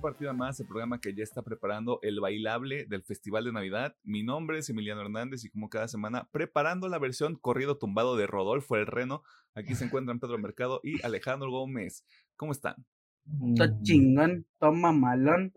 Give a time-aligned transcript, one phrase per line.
[0.00, 3.96] partida más, el programa que ya está preparando el bailable del Festival de Navidad.
[4.02, 8.26] Mi nombre es Emiliano Hernández y como cada semana, preparando la versión corrido tumbado de
[8.26, 9.22] Rodolfo el Reno,
[9.54, 12.04] aquí se encuentran Pedro Mercado y Alejandro Gómez.
[12.36, 12.76] ¿Cómo están?
[13.54, 15.52] Está Mm, chingón, toma malón.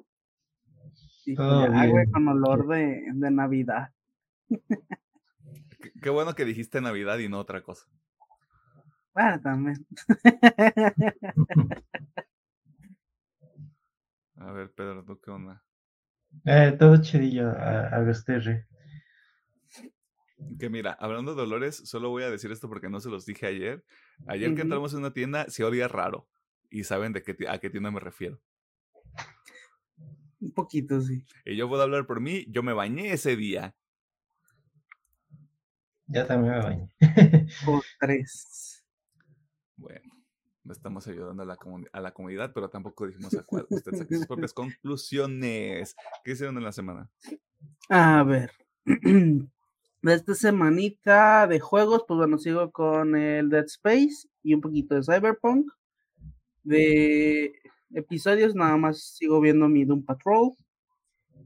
[1.25, 2.11] Y bien.
[2.11, 3.89] con olor de, de Navidad.
[5.81, 7.85] Qué, qué bueno que dijiste Navidad y no otra cosa.
[9.13, 9.85] Bueno, también.
[14.45, 15.63] A ver, Pedro, ¿tú qué onda?
[16.45, 18.05] Eh, todo chidillo, a-.
[20.59, 23.45] Que mira, hablando de olores, solo voy a decir esto porque no se los dije
[23.45, 23.85] ayer.
[24.27, 26.27] Ayer que entramos en una tienda, se olía raro.
[26.69, 28.41] Y saben de qué, a qué tienda me refiero.
[30.41, 31.23] Un poquito, sí.
[31.45, 33.75] Y yo puedo hablar por mí, yo me bañé ese día.
[36.07, 36.89] Ya también me bañé.
[37.65, 38.69] Por tres.
[39.75, 40.22] Bueno,
[40.63, 41.57] no estamos ayudando a la,
[41.91, 43.65] a la comunidad, pero tampoco dijimos a cuál.
[43.69, 45.95] Usted saque sus propias conclusiones.
[46.23, 47.09] ¿Qué hicieron en la semana?
[47.89, 48.51] A ver.
[48.85, 49.43] De
[50.13, 55.03] esta semanita de juegos, pues bueno, sigo con el Dead Space y un poquito de
[55.03, 55.69] Cyberpunk.
[56.63, 57.53] De
[57.93, 60.51] episodios, nada más sigo viendo mi Doom Patrol.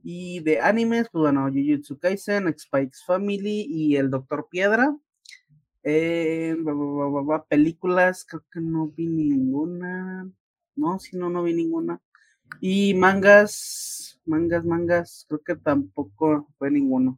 [0.03, 4.95] Y de animes, pues bueno, Jujutsu Kaisen, Spikes Family y el Doctor Piedra.
[5.89, 6.53] Eh,
[7.47, 10.29] películas, creo que no vi ninguna.
[10.75, 12.01] No, si no, no vi ninguna.
[12.59, 17.17] Y mangas, mangas, mangas, creo que tampoco fue ninguno.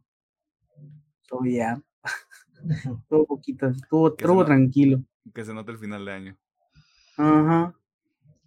[1.22, 1.82] So, ya,
[3.02, 5.02] estuvo poquito, estuvo, estuvo tranquilo.
[5.34, 6.38] Que se note el final de año.
[7.16, 7.74] Ajá.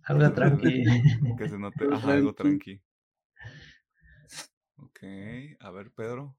[0.06, 0.84] Algo tranqui.
[1.38, 2.80] Que se note Algo ajá, algo tranqui.
[2.80, 2.84] tranqui.
[4.78, 5.00] Ok,
[5.60, 6.38] a ver, Pedro.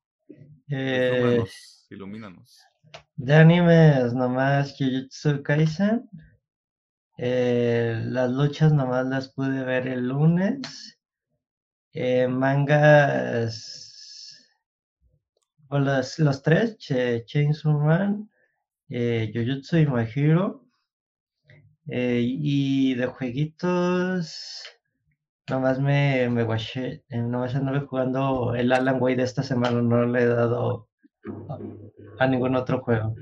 [0.69, 1.87] Eh, Ilumínanos.
[1.91, 2.74] ilumínanos.
[3.17, 6.09] De animes nomás Jujutsu Kaisen.
[7.19, 10.97] Eh, las luchas nomás las pude ver el lunes.
[11.95, 13.65] Eh, mangas.
[15.69, 18.31] O los, tres, Ch- Chainsaw Man,
[18.89, 20.67] eh, Jujutsu y My Hero.
[21.87, 24.63] Y de jueguitos,
[25.51, 26.43] nomás me, me
[26.77, 30.89] eh, nomás anduve jugando el Alan Wake de esta semana, no le he dado
[32.19, 33.15] a, ningún otro juego.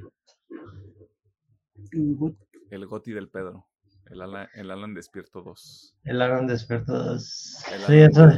[2.70, 3.66] El Goti del Pedro.
[4.10, 5.94] El Alan, el Alan Despierto 2.
[6.04, 7.64] El Alan Despierto 2.
[7.72, 8.30] El Sí, eso-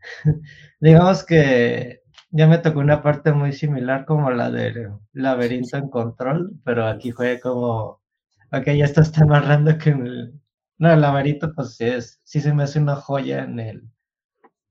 [0.80, 6.52] digamos que ya me tocó una parte muy similar como la del laberinto en control,
[6.64, 8.00] pero aquí fue como,
[8.52, 10.40] ok, esto está más raro que en el...
[10.78, 13.82] No, el laberinto pues sí, es, sí se me hace una joya en el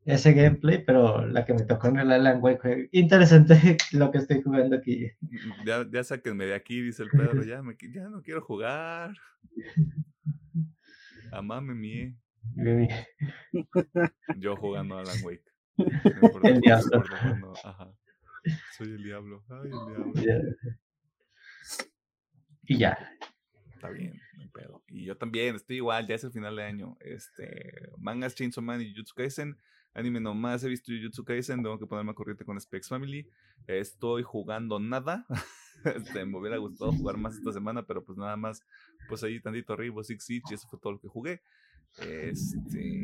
[0.05, 4.19] ese gameplay, pero la que me tocó en el Alan Wake fue interesante lo que
[4.19, 5.11] estoy jugando aquí.
[5.65, 7.43] Ya, ya sáquenme de aquí, dice el Pedro.
[7.43, 9.13] Ya, me, ya no quiero jugar.
[11.31, 12.17] Amame mie.
[14.37, 15.43] Yo jugando a Alan Wake.
[15.77, 17.03] No El diablo.
[17.63, 17.93] ajá.
[18.77, 19.43] Soy el diablo.
[19.49, 20.13] Ay, el diablo.
[20.15, 20.39] Ya.
[22.63, 22.97] Y ya.
[23.73, 24.83] Está bien, no hay pedo.
[24.87, 26.97] Y yo también, estoy igual, ya es el final de año.
[26.99, 29.57] Este, mangas Chainsaw Man y Jujutsu Kaisen.
[29.93, 33.27] Anime nomás he visto Jujutsu Kaisen, tengo que ponerme a corriente con Specs Family.
[33.67, 35.25] Estoy jugando nada.
[35.85, 38.61] Este, me hubiera gustado jugar más esta semana, pero pues nada más,
[39.07, 41.41] pues ahí tantito Rainbow Six Siege y eso fue todo lo que jugué.
[41.99, 42.99] Este,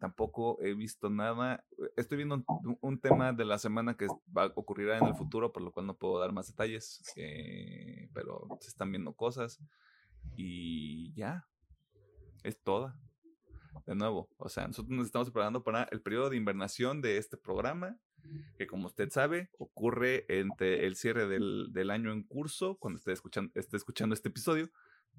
[0.00, 1.64] tampoco he visto nada.
[1.96, 2.42] Estoy viendo
[2.80, 5.96] un, tema de la semana que va ocurrirá en el futuro, por lo cual no
[5.96, 9.60] puedo dar más detalles, eh, pero se están viendo cosas
[10.36, 11.46] y ya,
[12.42, 12.98] es toda.
[13.86, 17.36] De nuevo, o sea, nosotros nos estamos preparando para el periodo de invernación de este
[17.36, 17.98] programa,
[18.56, 23.12] que como usted sabe, ocurre entre el cierre del, del año en curso, cuando esté
[23.12, 24.70] escuchando, escuchando este episodio,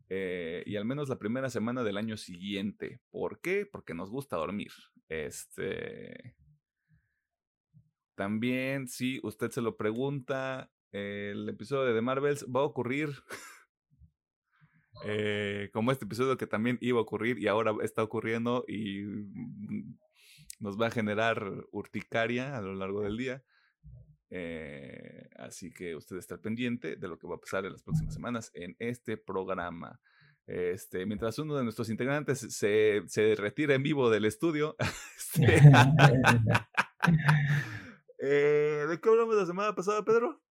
[0.09, 2.99] eh, y al menos la primera semana del año siguiente.
[3.11, 3.65] ¿Por qué?
[3.65, 4.71] Porque nos gusta dormir.
[5.07, 6.35] Este.
[8.15, 13.09] También, si usted se lo pregunta, el episodio de The Marvels va a ocurrir.
[15.05, 19.97] eh, como este episodio que también iba a ocurrir y ahora está ocurriendo y mm,
[20.59, 23.43] nos va a generar urticaria a lo largo del día.
[24.29, 28.13] Eh, así que usted está pendiente de lo que va a pasar en las próximas
[28.13, 29.99] semanas en este programa.
[30.47, 34.75] Este, mientras uno de nuestros integrantes se, se retira en vivo del estudio.
[35.17, 35.55] este,
[38.19, 40.41] eh, ¿De qué hablamos la semana pasada, Pedro?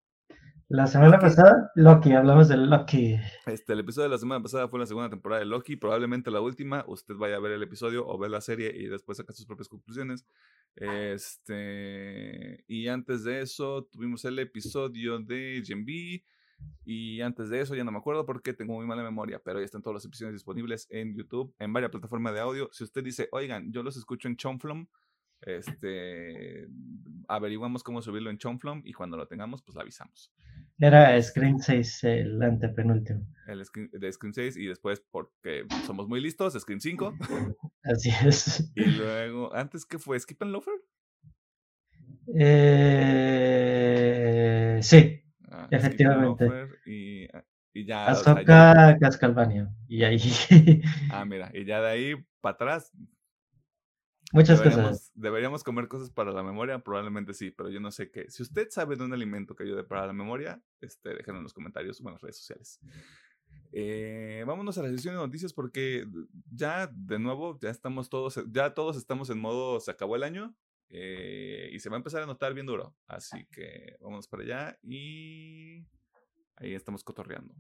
[0.71, 1.23] La semana Loki.
[1.23, 3.17] pasada, Loki, hablamos de Loki.
[3.45, 6.41] Este, el episodio de la semana pasada fue la segunda temporada de Loki, probablemente la
[6.41, 6.85] última.
[6.87, 9.69] Usted vaya a ver el episodio o ver la serie y después saca sus propias
[9.69, 10.25] conclusiones.
[10.77, 16.23] Este, y antes de eso, tuvimos el episodio de Gen B.
[16.85, 19.65] Y antes de eso ya no me acuerdo porque tengo muy mala memoria, pero ya
[19.65, 22.69] están todas las episodios disponibles en YouTube, en varias plataformas de audio.
[22.71, 24.87] Si usted dice, oigan, yo los escucho en Chomflom,
[25.43, 26.67] este,
[27.29, 30.33] averiguamos cómo subirlo en Chomflom y cuando lo tengamos, pues lo avisamos.
[30.79, 33.27] Era Screen 6 el antepenúltimo.
[33.47, 37.15] El screen, de Screen 6 y después, porque somos muy listos, Screen 5.
[37.83, 38.71] Así es.
[38.75, 40.19] Y luego, ¿antes qué fue?
[40.19, 40.75] ¿Skip and Loafer?
[43.13, 45.17] Eh, sí,
[45.53, 46.49] Ah, Efectivamente.
[46.87, 48.13] Y, ah, y ya.
[48.13, 49.69] o sea, Ahsoka ya- Castlevania.
[49.89, 50.21] Y ahí
[51.11, 52.93] Ah, mira, y ya de ahí para atrás
[54.33, 54.75] muchas cosas.
[54.75, 58.31] Deberíamos, deberíamos comer cosas para la memoria, probablemente sí, pero yo no sé qué.
[58.31, 61.55] Si usted sabe de un alimento que ayude para la memoria, este, déjenlo en los
[61.55, 62.81] comentarios o en las redes sociales.
[63.73, 66.05] Eh, vámonos a la sesión de noticias porque
[66.51, 70.57] ya de nuevo ya estamos todos, ya todos estamos en modo se acabó el año
[70.89, 72.97] eh, y se va a empezar a notar bien duro.
[73.07, 75.87] Así que vámonos para allá y
[76.57, 77.55] ahí estamos cotorreando.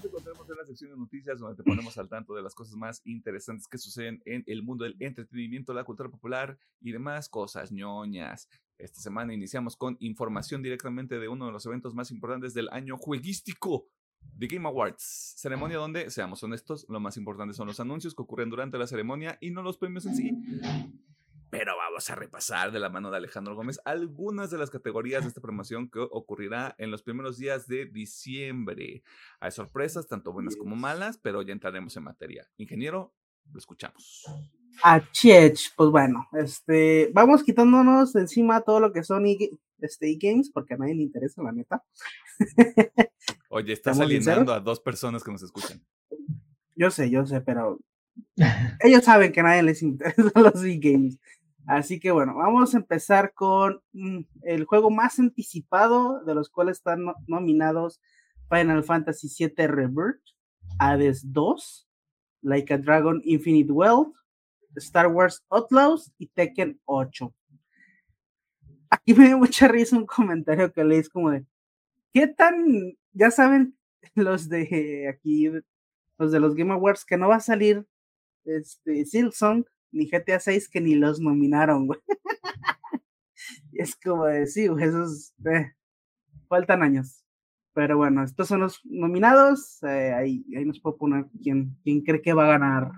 [0.00, 2.74] Nos encontramos en la sección de noticias donde te ponemos al tanto de las cosas
[2.74, 7.70] más interesantes que suceden en el mundo del entretenimiento, la cultura popular y demás cosas
[7.70, 8.48] ñoñas.
[8.78, 12.96] Esta semana iniciamos con información directamente de uno de los eventos más importantes del año
[12.96, 13.88] jueguístico.
[14.38, 18.48] The Game Awards, ceremonia donde, seamos honestos, lo más importante son los anuncios que ocurren
[18.48, 20.32] durante la ceremonia y no los premios en sí.
[21.50, 25.28] Pero vamos a repasar de la mano de Alejandro Gómez algunas de las categorías de
[25.28, 29.02] esta promoción que ocurrirá en los primeros días de diciembre.
[29.40, 32.48] Hay sorpresas, tanto buenas como malas, pero ya entraremos en materia.
[32.56, 33.12] Ingeniero,
[33.50, 34.24] lo escuchamos.
[34.82, 40.50] Achech, pues bueno, este, vamos quitándonos de encima todo lo que son e- este, e-games,
[40.50, 41.84] porque a nadie le interesa, la neta.
[43.48, 45.84] Oye, estás ¿Estamos alienando a dos personas que nos escuchan.
[46.76, 47.80] Yo sé, yo sé, pero
[48.80, 51.18] ellos saben que a nadie les interesan los e-games.
[51.70, 56.78] Así que bueno, vamos a empezar con mm, el juego más anticipado, de los cuales
[56.78, 58.00] están no- nominados
[58.48, 60.20] Final Fantasy VII Rebirth,
[60.80, 61.88] Hades 2,
[62.42, 64.12] Like a Dragon Infinite Wealth,
[64.74, 67.32] Star Wars Outlaws y Tekken 8.
[68.90, 71.46] Aquí me dio mucha risa un comentario que leí, como de,
[72.12, 73.78] ¿qué tan, ya saben,
[74.16, 75.48] los de aquí,
[76.18, 77.86] los de los Game Awards, que no va a salir
[78.44, 82.00] este, Silksong ni GTA 6 que ni los nominaron, güey.
[83.72, 85.72] Es como de, sí, esos, eh,
[86.48, 87.24] faltan años.
[87.72, 92.20] Pero bueno, estos son los nominados, eh, ahí, ahí nos puedo poner quién, quién cree
[92.20, 92.90] que va a ganar.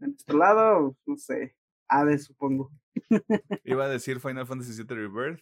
[0.00, 1.56] En nuestro lado, no sé,
[1.88, 2.70] Hades, supongo.
[3.64, 5.40] Iba a decir Final Fantasy VII Rebirth.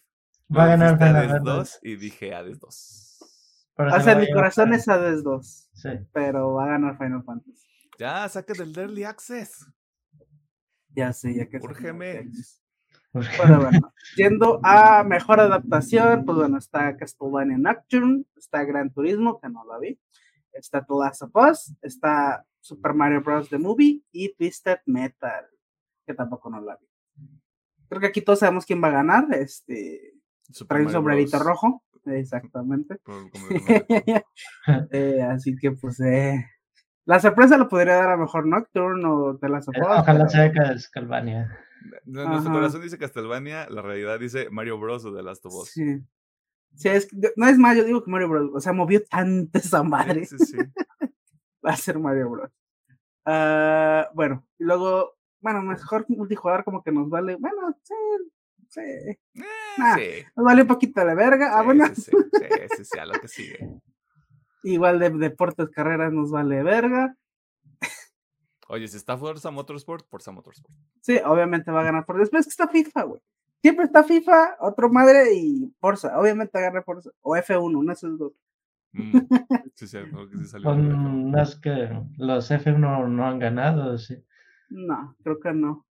[0.54, 1.44] Va a ganar Hades Fantasy.
[1.44, 3.72] 2 y dije Hades 2.
[3.76, 5.88] Pero O se sea, mi corazón es Hades 2, Sí.
[6.12, 7.66] pero va a ganar Final Fantasy.
[7.98, 9.66] Ya, saca del Early Access.
[10.94, 12.30] Ya sé, ya que Úrgeme.
[13.12, 19.50] Pero bueno, yendo a mejor adaptación, pues bueno, está Castlevania Nocturne, está Gran Turismo, que
[19.50, 19.98] no la vi,
[20.52, 23.50] está The Last of Us, está Super Mario Bros.
[23.50, 25.44] The Movie y Twisted Metal,
[26.06, 26.86] que tampoco no la vi.
[27.88, 30.14] Creo que aquí todos sabemos quién va a ganar, este,
[30.50, 31.46] Super trae un sombrerito Bros.
[31.46, 32.98] rojo, exactamente.
[34.90, 36.46] Eh, así que pues, eh,
[37.04, 39.98] la sorpresa lo podría dar a lo mejor Nocturne o The Last of Us.
[40.00, 41.58] Ojalá sea Castlevania.
[42.04, 45.04] Nuestro corazón dice Castlevania, la realidad dice Mario Bros.
[45.04, 45.70] o The Last of Us.
[45.70, 46.00] Sí.
[46.74, 48.50] Sí, es, no es más, yo digo que Mario Bros.
[48.54, 50.24] O sea, movió tanto esa madre.
[50.24, 50.56] Sí, sí, sí.
[51.64, 52.50] Va a ser Mario Bros.
[53.24, 57.36] Ah, bueno, y luego, bueno, mejor multijugador como que nos vale.
[57.36, 57.94] Bueno, sí,
[58.68, 58.80] sí.
[58.80, 59.18] Eh,
[59.96, 60.26] sí.
[60.34, 61.52] Nos vale un poquito de verga.
[61.52, 63.80] Ah, Sí, bueno, sí, sí, sí, sí, sí, a lo que sigue.
[64.62, 67.16] Igual de deportes, carreras nos vale verga.
[68.68, 70.74] Oye, si está Forza Motorsport, Forza Motorsport.
[71.00, 73.20] Sí, obviamente va a ganar por después que está FIFA, güey.
[73.60, 76.18] Siempre está FIFA, otro madre y Forza.
[76.18, 77.10] Obviamente gana Forza.
[77.20, 78.32] O F1, uno de esos dos.
[78.92, 79.18] Mm,
[79.74, 80.70] sí, sí, creo que sí salió.
[80.70, 84.24] Con algo de las que los F1 no han ganado, sí.
[84.70, 85.86] No, creo que no.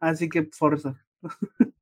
[0.00, 0.98] Así que Forza.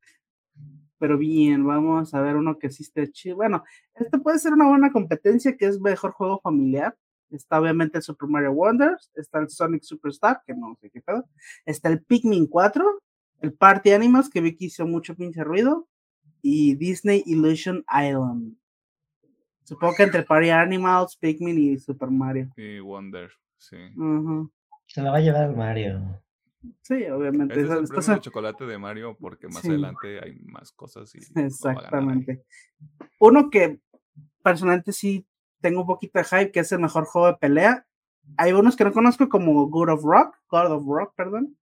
[1.01, 3.37] Pero bien, vamos a ver uno que sí esté chido.
[3.37, 3.65] Bueno,
[3.95, 6.95] este puede ser una buena competencia que es mejor juego familiar.
[7.31, 11.25] Está obviamente el Super Mario Wonders, está el Sonic Superstar, que no sé qué pedo.
[11.65, 12.85] Está el Pikmin 4,
[13.41, 15.89] el Party Animals, que vi que hizo mucho pinche ruido,
[16.43, 18.57] y Disney Illusion Island.
[19.65, 22.51] Supongo que entre Party Animals, Pikmin y Super Mario.
[22.57, 23.77] Y Wonder, sí.
[24.87, 26.21] Se la va a llevar Mario.
[26.83, 27.55] Sí, obviamente.
[27.55, 29.69] Es el premio de chocolate de Mario porque más Sí.
[29.69, 31.43] adelante hay más cosas y no.
[31.47, 32.45] Exactamente.
[33.19, 33.81] Uno que
[34.43, 35.27] personalmente sí
[35.61, 37.87] tengo un poquito de hype, que es el mejor juego de pelea.
[38.37, 41.57] Hay unos que no conozco como God of Rock, God of Rock, perdón.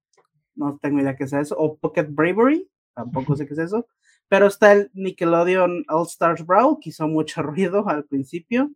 [0.55, 1.57] No tengo idea qué es eso.
[1.59, 3.87] O Pocket Bravery, tampoco sé qué es eso.
[4.28, 8.71] Pero está el Nickelodeon All Stars Brawl, que hizo mucho ruido al principio.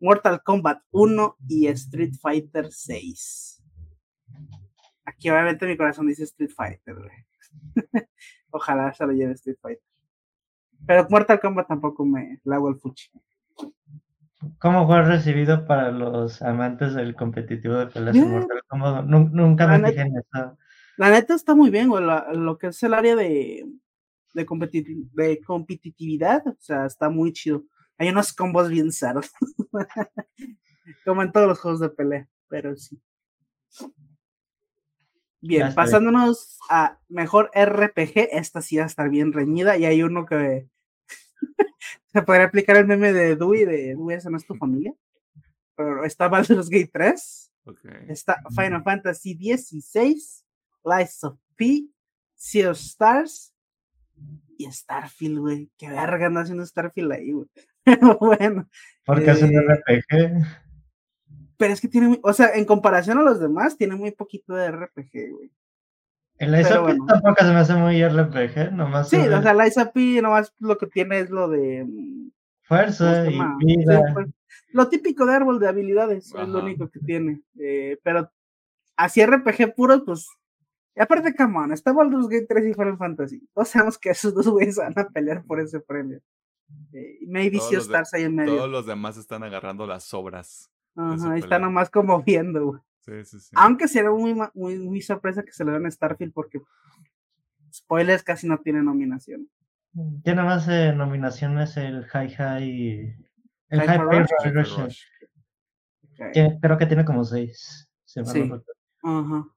[0.00, 3.59] Mortal Kombat 1 y Street Fighter 6.
[5.10, 7.10] Aquí obviamente mi corazón dice Street Fighter, güey.
[8.50, 9.82] Ojalá se lo lleve Street Fighter.
[10.86, 13.10] Pero Mortal Kombat tampoco me la hago el fuchi.
[14.58, 18.16] ¿Cómo fue recibido para los amantes del competitivo de peleas.
[18.16, 19.04] Mortal Kombat?
[19.04, 20.58] Nun- Nunca La me fijé en eso.
[20.96, 22.02] La neta está muy bien, güey.
[22.34, 23.66] lo que es el área de,
[24.34, 24.46] de,
[25.14, 27.64] de competitividad, o sea, está muy chido.
[27.98, 29.30] Hay unos combos bien cerdos.
[31.04, 33.00] Como en todos los juegos de pelea, pero sí.
[35.42, 40.02] Ya Bien, pasándonos a mejor RPG, esta sí va a estar bien reñida y hay
[40.02, 40.68] uno que
[42.12, 44.92] se podría aplicar el meme de Dewey, de Dewey, esa no es tu familia.
[45.76, 47.84] Pero está Baldur's Gate 3, Ok.
[48.08, 50.14] está Final Fantasy XVI,
[50.84, 51.86] Lies of P,
[52.34, 53.54] Sea of Stars
[54.58, 55.70] y Starfield, güey.
[55.78, 57.46] Qué verga anda haciendo Starfield ahí, güey.
[58.20, 58.68] Bueno,
[59.06, 60.44] Porque es un Eh, RPG.
[61.60, 64.54] Pero es que tiene, muy- o sea, en comparación a los demás, tiene muy poquito
[64.54, 65.52] de RPG, güy.
[66.38, 67.04] El bueno.
[67.06, 69.76] tampoco se me hace muy RPG, nomás Sí, o sea, Lies
[70.22, 71.84] nomás lo que tiene es lo de.
[71.84, 72.30] mm,
[72.66, 73.34] ¿cómo fuerza y?
[73.34, 74.02] Sí, vida.
[74.14, 74.26] pues,
[74.72, 77.42] lo típico de árbol de habilidades, es lo único que tiene.
[77.58, 78.30] eh, pero
[78.96, 80.26] así RPG puro, pues.
[80.96, 83.46] Y aparte, come on, está Baldur's Gate 3 y Final Fantasy.
[83.54, 86.20] Todos sabemos que esos dos güeyes van a pelear por ese premio.
[86.92, 88.56] Eh, y maybe Todos Sea los de- Stars ahí en medio.
[88.56, 90.70] Todos los demás están agarrando las sobras.
[90.96, 92.80] Ajá, ahí está nomás como viendo, güey.
[93.00, 93.50] Sí, sí, sí.
[93.54, 96.60] Aunque será muy, muy, muy sorpresa que se le den a Starfield porque
[97.72, 99.48] spoilers casi no tiene nominación.
[100.22, 103.16] Tiene más eh, nominaciones el High High.
[103.68, 104.28] El Rush.
[104.44, 104.78] Rush.
[104.78, 105.02] Rush.
[106.12, 106.32] Ok.
[106.32, 107.88] que Creo que tiene como seis.
[108.16, 108.50] no Sí.
[109.02, 109.48] Ajá.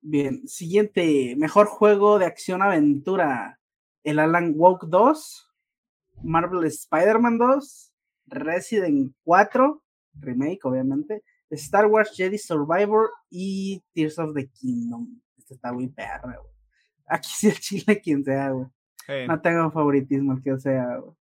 [0.00, 3.58] Bien, siguiente, mejor juego de acción aventura.
[4.02, 5.50] El Alan Wake 2,
[6.22, 7.92] Marvel Spider-Man 2,
[8.26, 9.82] Resident 4,
[10.20, 15.20] remake obviamente, Star Wars Jedi Survivor y Tears of the Kingdom.
[15.36, 16.54] Este está muy perro, güey.
[17.06, 18.66] Aquí sí el chile quien sea, güey.
[19.28, 21.14] No tengo favoritismo el que sea, güey.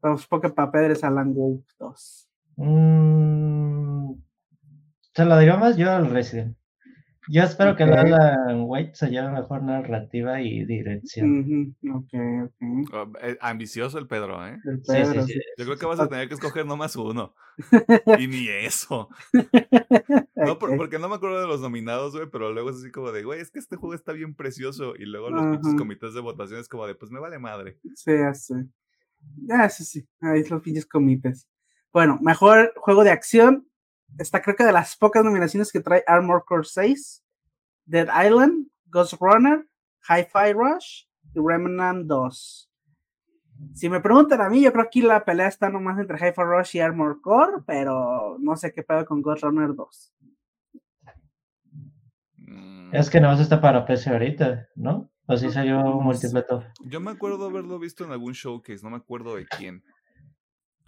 [0.00, 2.28] Pero supongo que para Pedro es Alan Wake 2.
[2.56, 4.14] Mm,
[5.14, 6.56] se lo diría más yo al Resident.
[7.28, 7.98] Yo espero que el Ok.
[7.98, 11.76] Alan Wake se lleve mejor narrativa y dirección.
[11.94, 12.12] Ok.
[12.92, 14.58] oh, eh, ambicioso el Pedro, ¿eh?
[14.64, 15.40] El Sí, Pedro, sí, sí.
[15.56, 17.34] Yo creo que vas a tener que escoger nomás uno.
[18.24, 19.08] Y ni eso.
[20.34, 23.12] No, por- porque no me acuerdo de los nominados, güey, pero luego es así como
[23.12, 24.94] de, güey, es que este juego está bien precioso.
[24.96, 25.76] Y luego los pinches Ajá.
[25.76, 27.78] comités de votación es como de, pues me vale madre.
[27.94, 28.54] Sí, sé.
[29.46, 30.04] Ya, sí, sí.
[30.20, 31.48] Ahí los pinches comités.
[31.92, 33.68] Bueno, mejor juego de acción
[34.18, 37.24] está creo que de las pocas nominaciones que trae Armor Core 6,
[37.86, 39.66] Dead Island, Ghost Runner,
[40.08, 41.04] Hi-Fi Rush
[41.34, 42.70] y Remnant 2.
[43.74, 46.42] Si me preguntan a mí, yo creo que aquí la pelea está nomás entre Hi-Fi
[46.42, 50.14] Rush y Armor Core, pero no sé qué pedo con Ghost Runner 2.
[52.38, 52.94] Mm.
[52.94, 55.10] Es que no está para PC ahorita, ¿no?
[55.26, 56.64] O sí salió multiplato.
[56.84, 59.84] Yo me acuerdo haberlo visto en algún showcase, no me acuerdo de quién.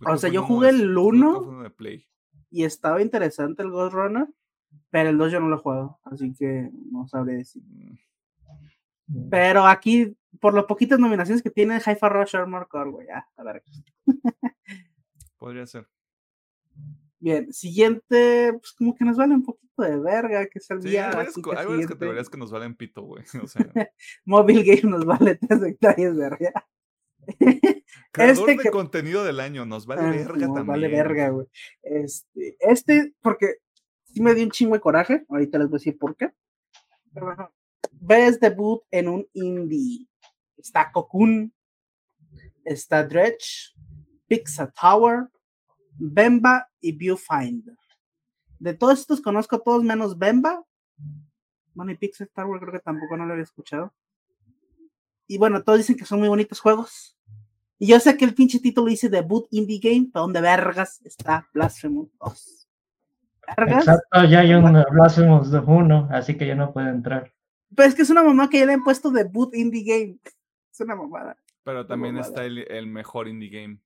[0.06, 1.70] O sea, yo jugué el 1.
[2.56, 4.28] Y estaba interesante el Ghost Runner,
[4.90, 7.64] pero el 2 yo no lo he jugado, así que no sabré decir.
[9.08, 13.26] Mm, Pero aquí, por las poquitas nominaciones que tiene Hi-Fi Rush Armor Core, güey, ya,
[13.36, 13.64] a ver.
[15.36, 15.88] Podría ser.
[17.18, 20.90] Bien, siguiente, pues como que nos vale un poquito de verga, que es el Sí,
[20.90, 21.08] día.
[21.08, 23.24] hay varias, hay categorías que nos valen pito, güey.
[23.42, 23.66] O sea,
[24.24, 26.52] Mobile Game nos vale 3 hectáreas de verga.
[28.12, 30.66] creador Este de que- contenido del año, nos vale Ah, verga no, también.
[30.66, 31.46] Vale verga, güey.
[31.82, 33.56] Este, este, porque
[34.04, 36.30] sí me dio un chingo de coraje, ahorita les voy a decir por qué.
[37.12, 37.52] Pero bueno,
[37.92, 40.08] ves debut en un indie.
[40.56, 41.52] Está Cocoon,
[42.64, 43.74] está Dredge,
[44.26, 45.28] Pizza Tower,
[45.96, 47.76] Bemba y Viewfinder.
[48.58, 50.64] De todos estos conozco todos menos Bemba.
[51.74, 53.92] Bueno, y Pizza Tower creo que tampoco no lo había escuchado.
[55.26, 57.13] Y bueno, todos dicen que son muy bonitos juegos.
[57.84, 61.46] Y yo sé que el pinche título dice debut indie game, pero donde vergas está
[61.52, 62.68] Blasphemous 2.
[63.58, 63.86] Vergas.
[63.86, 67.30] Exacto, ya hay un Blasphemous 1, así que ya no puede entrar.
[67.76, 70.18] Pero es que es una mamá que ya le han puesto debut indie game.
[70.72, 71.36] Es una mamada.
[71.62, 72.30] Pero también mamada.
[72.30, 73.78] está el, el mejor indie game,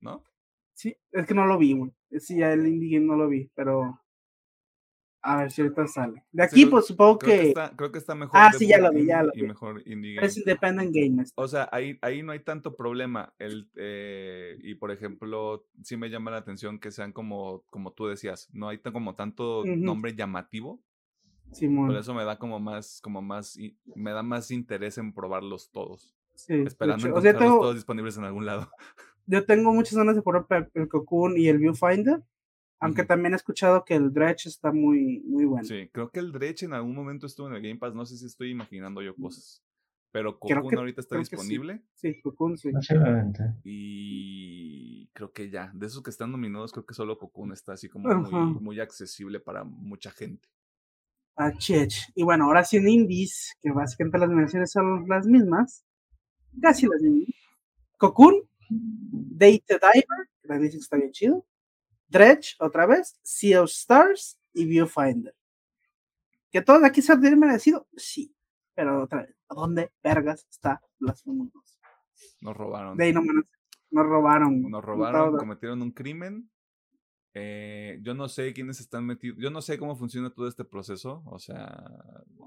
[0.00, 0.22] ¿no?
[0.74, 1.90] Sí, es que no lo vi, güey.
[2.20, 3.98] Sí, ya el indie game no lo vi, pero.
[5.24, 6.24] A ver si ahorita sale.
[6.32, 7.48] De aquí, pues supongo creo que.
[7.48, 8.32] está, creo que está mejor.
[8.40, 9.46] Ah, sí, ya lo vi, ya lo Y vi.
[9.46, 10.26] mejor Indie Game.
[10.26, 11.22] Es Independent Game.
[11.22, 11.32] este.
[11.40, 13.32] O sea, ahí, ahí no hay tanto problema.
[13.38, 18.08] El, eh, y por ejemplo, sí me llama la atención que sean como, como tú
[18.08, 19.76] decías, no hay tan- como tanto Ujú.
[19.76, 20.80] nombre llamativo.
[21.52, 21.88] Simón.
[21.88, 23.56] Por eso me da como más, como más,
[23.94, 26.14] me da más interés en probarlos todos.
[26.34, 28.70] Sí, Esperando o sea, encontrarlos tengo- todos disponibles en algún lado.
[29.26, 32.22] yo tengo muchas ganas de probar el Cocoon y el Viewfinder.
[32.82, 35.64] Aunque también he escuchado que el Dredge está muy, muy bueno.
[35.66, 37.94] Sí, creo que el Dredge en algún momento estuvo en el Game Pass.
[37.94, 39.62] No sé si estoy imaginando yo cosas.
[40.10, 41.30] Pero Creo Cocoon que- ahorita está que sí.
[41.30, 41.82] disponible.
[41.94, 42.70] Sí, Cocoon, sí.
[42.72, 43.54] Posiblemente.
[43.64, 47.88] Y creo que ya, de esos que están nominados, creo que solo Cocoon está así
[47.88, 50.48] como muy, muy accesible para mucha gente.
[51.36, 51.94] Ah, chech.
[52.14, 55.84] Y bueno, ahora sí en Indies, que básicamente las nominaciones son las mismas.
[56.60, 57.28] Casi las mismas.
[57.96, 58.34] Cocoon,
[58.68, 61.46] Date the Diver, que me dicen que está bien chido.
[62.12, 63.18] Dredge, otra vez.
[63.22, 65.34] Sea of Stars y Viewfinder.
[66.50, 67.88] ¿Que todos aquí se han merecido?
[67.96, 68.34] Sí.
[68.74, 71.80] Pero otra vez, ¿a dónde vergas está Blasphemous 2?
[72.42, 72.96] Nos robaron.
[72.96, 73.44] De ahí no menos.
[73.90, 74.62] Nos robaron.
[74.70, 76.50] Nos robaron, cometieron un crimen.
[77.34, 79.38] Eh, yo no sé quiénes están metidos.
[79.40, 81.22] Yo no sé cómo funciona todo este proceso.
[81.26, 81.84] O sea,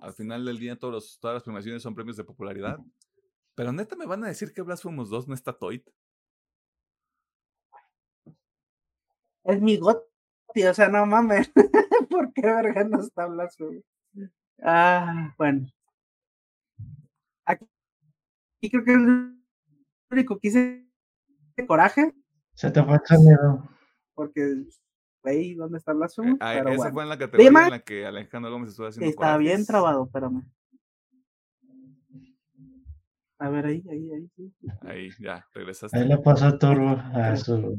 [0.01, 2.79] al final del día todos los- todas las premiaciones son premios de popularidad.
[3.55, 5.87] Pero neta me van a decir que Blasphemous 2 no está Toit.
[9.45, 10.03] Es mi got,
[10.47, 11.51] o sea, no mames.
[12.09, 13.83] ¿Por qué verga no está Blasphemous?
[14.61, 15.67] Ah, bueno.
[17.45, 17.65] Aquí,
[18.57, 19.39] aquí creo que es el
[20.11, 20.87] único que hice
[21.67, 22.13] coraje,
[22.53, 23.69] Se te fue el sonido.
[24.13, 24.65] porque
[25.23, 26.37] güey, ¿dónde está Eh, Blasphemous?
[26.41, 28.87] ah, Pero esa bueno, fue en la categoría Dima- en la que Alejandro Gómez estuvo
[28.87, 29.67] haciendo está bien corajes.
[29.67, 30.43] trabado, espérame.
[33.39, 34.31] A ver, ahí, ahí, ahí.
[34.81, 35.97] Ahí, ya, regresaste.
[35.99, 37.77] Ahí le pasó turbo a su.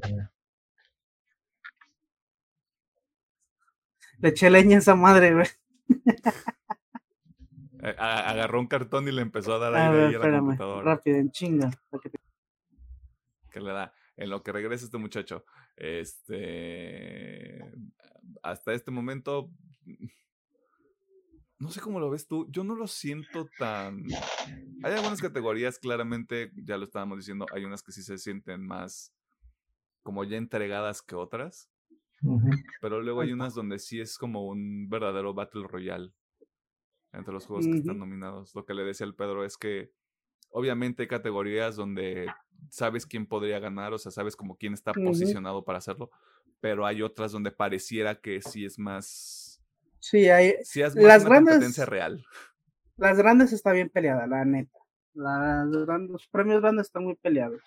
[4.18, 5.46] Le eché leña a esa madre, güey.
[7.82, 10.24] Eh, agarró un cartón y le empezó a dar A aire ver, ahí a la
[10.24, 10.94] espérame, computadora.
[10.94, 11.70] rápido, en chinga.
[12.02, 12.18] que te-
[13.50, 15.44] que le da en lo que regresa este muchacho.
[15.76, 17.60] Este
[18.42, 19.50] hasta este momento
[21.58, 24.04] no sé cómo lo ves tú, yo no lo siento tan
[24.82, 29.12] hay algunas categorías claramente, ya lo estábamos diciendo, hay unas que sí se sienten más
[30.02, 31.70] como ya entregadas que otras,
[32.80, 36.12] Pero luego hay unas donde sí es como un verdadero Battle Royale
[37.12, 38.54] entre los juegos que están nominados.
[38.54, 39.90] Lo que le decía al Pedro es que
[40.50, 42.26] obviamente hay categorías donde
[42.70, 46.10] sabes quién podría ganar, o sea, sabes como quién está posicionado para hacerlo,
[46.60, 49.62] pero hay otras donde pareciera que sí es más,
[49.98, 52.24] Sí, hay, sí es más Las una grandes- competencia real.
[52.96, 54.78] las grandes está bien peleada, la neta.
[55.14, 57.60] Las grandes- los premios grandes están muy peleados.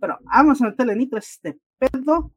[0.00, 2.32] Pero vamos a meterle nitro a este pedo.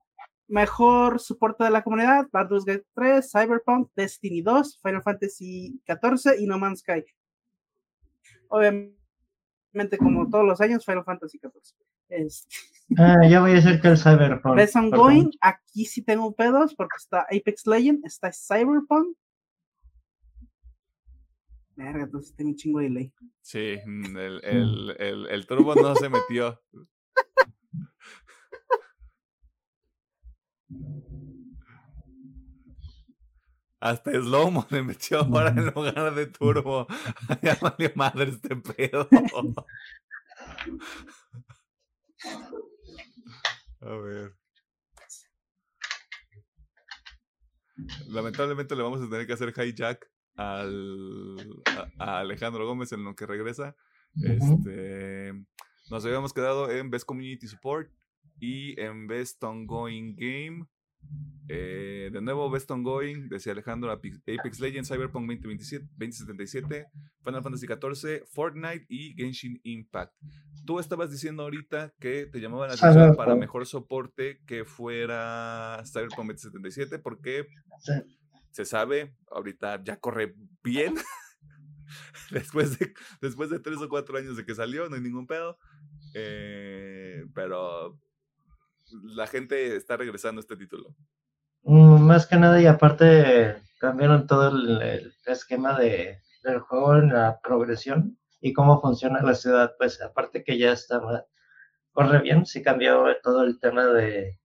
[0.47, 6.47] Mejor soporte de la comunidad: Baldur's Gate 3, Cyberpunk, Destiny 2, Final Fantasy 14 y
[6.47, 7.03] No Man's Sky.
[8.49, 11.75] Obviamente, como todos los años, Final Fantasy 14.
[12.09, 12.55] Este,
[12.97, 14.55] Ah, ya voy a decir que el Cyberpunk.
[14.55, 14.75] Best.
[14.75, 19.17] Ongoing, aquí sí tengo pedos porque está Apex Legend, está Cyberpunk.
[21.75, 23.13] Verga, entonces tengo un chingo de delay.
[23.41, 26.61] Sí, mm, el, el, el, el turbo no se metió.
[33.79, 36.87] Hasta Slomo le metió ahora en lugar de turbo.
[37.41, 39.09] Ya valió madre este pedo.
[43.81, 44.33] A ver.
[48.07, 51.37] Lamentablemente le vamos a tener que hacer hijack al,
[51.99, 53.75] a, a Alejandro Gómez en lo que regresa.
[54.15, 55.33] Este,
[55.89, 57.91] nos habíamos quedado en Best Community Support
[58.43, 60.65] y en Best Ongoing Game.
[61.47, 66.87] Eh, de nuevo, Best Ongoing, decía Alejandro, Apex Legends, Cyberpunk 2027, 2077,
[67.23, 70.13] Final Fantasy XIV, Fortnite y Genshin Impact.
[70.65, 76.31] Tú estabas diciendo ahorita que te llamaba la atención para mejor soporte que fuera Cyberpunk
[76.31, 77.47] 2077 porque
[77.79, 77.93] Sí.
[78.51, 80.95] se sabe, ahorita ya corre bien.
[82.31, 85.57] después, de, después de tres o cuatro años de que salió, no hay ningún pedo.
[86.15, 87.99] Eh, pero
[89.03, 90.95] la gente está regresando a este título.
[91.63, 97.09] Mm, Más que nada, y aparte cambiaron todo el, el esquema de, del juego en
[97.13, 99.73] la progresión y cómo funciona la ciudad.
[99.77, 101.01] Pues aparte que ya está,
[101.91, 104.39] corre bien, sí cambió todo el tema de,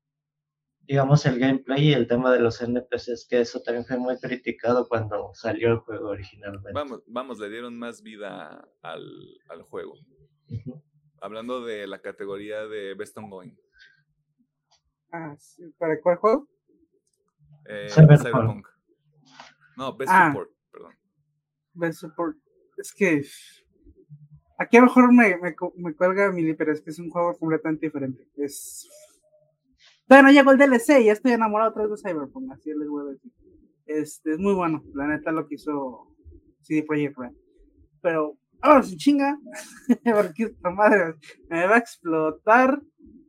[0.80, 4.88] digamos, el gameplay y el tema de los NPCs, que eso también fue muy criticado
[4.88, 6.72] cuando salió el juego originalmente.
[6.72, 9.04] Vamos, vamos, le dieron más vida al,
[9.48, 9.94] al juego.
[11.20, 13.58] Hablando de la categoría de Best Ongoing.
[15.12, 16.48] Ah, sí, ¿Para cuál juego?
[17.66, 18.22] Eh, Cyberpunk.
[18.22, 18.66] Cyberpunk.
[19.76, 20.28] No, Best Ah.
[20.32, 20.94] Support, perdón.
[21.74, 22.36] Best Support.
[22.76, 23.22] Es que.
[24.58, 27.36] Aquí a lo mejor me, me, me cuelga Mili, pero es que es un juego
[27.38, 28.26] completamente diferente.
[28.36, 28.88] Es.
[30.08, 33.02] Bueno, llegó el DLC y ya estoy enamorado otra vez de Cyberpunk, así les voy
[33.06, 33.32] a decir.
[33.86, 36.14] Este, es muy bueno, la neta lo que hizo
[36.62, 37.32] CD Projekt Red.
[38.02, 39.38] Pero, ahora sin chinga,
[40.04, 41.14] porque esta madre
[41.48, 42.80] me va a explotar.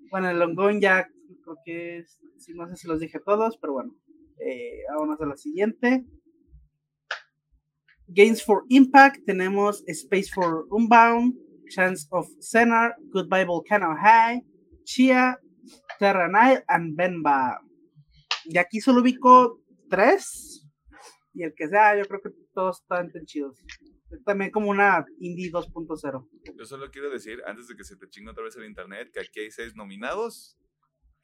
[0.09, 1.07] Bueno, el Longon ya
[1.49, 2.19] creo que es,
[2.55, 3.95] no sé si los dije todos, pero bueno,
[4.39, 6.05] eh, vámonos a la siguiente.
[8.07, 11.35] Gains for Impact, tenemos Space for Unbound,
[11.69, 14.43] Chance of Senar, Goodbye Volcano High,
[14.83, 15.39] Chia,
[15.99, 17.59] Terra Night, and Benba.
[18.45, 20.67] Y aquí solo ubico tres,
[21.33, 23.63] y el que sea, yo creo que todos están tan chidos.
[24.25, 26.27] También como una Indie 2.0.
[26.57, 29.19] Yo solo quiero decir, antes de que se te chingue otra vez el internet, que
[29.19, 30.57] aquí hay seis nominados.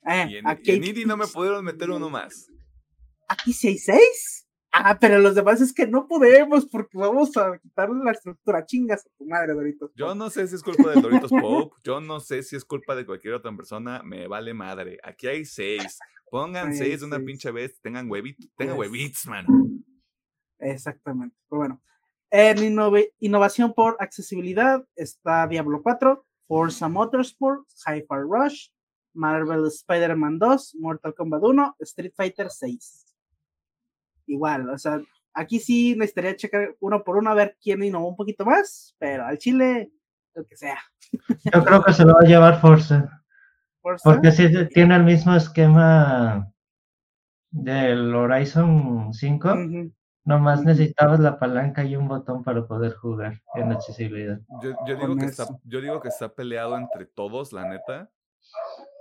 [0.07, 2.47] Eh, Y en, aquí, y en hay- Indie no me pudieron meter uno más.
[3.27, 4.41] aquí sí hay seis.
[4.77, 8.65] Ah, pero los demás es que no podemos porque vamos a quitarle la estructura.
[8.65, 9.89] Chingas a tu madre, Doritos.
[9.95, 12.93] Yo no sé si es culpa de Doritos Pope, yo no sé si es culpa
[12.93, 14.99] de cualquier otra persona, me vale madre.
[15.01, 15.97] Aquí hay seis.
[16.29, 19.45] Pongan Hay seis de una pinche vez, tengan huevitos, tengan huevitos, man.
[20.59, 21.35] Exactamente.
[21.49, 21.81] Pero bueno.
[22.31, 28.69] En innove- innovación por accesibilidad está Diablo 4, Forza Motorsport, Hi-Fi Rush,
[29.15, 33.15] Marvel Spider-Man 2, Mortal Kombat 1, Street Fighter 6.
[34.27, 35.01] Igual, o sea,
[35.33, 39.25] aquí sí necesitaría checar uno por uno a ver quién innovó un poquito más, pero
[39.25, 39.91] al chile,
[40.33, 40.79] lo que sea.
[41.53, 43.23] Yo creo que se lo va a llevar Forza.
[43.81, 46.51] Forza, Porque sí tiene el mismo esquema
[47.51, 49.53] del Horizon 5.
[49.53, 49.93] ujú,
[50.25, 50.69] Nomás Ujú.
[50.69, 54.39] necesitabas la palanca y un botón para poder jugar en accesibilidad.
[54.59, 58.09] Yo, yo digo que está, yo digo que está peleado entre todos, la neta.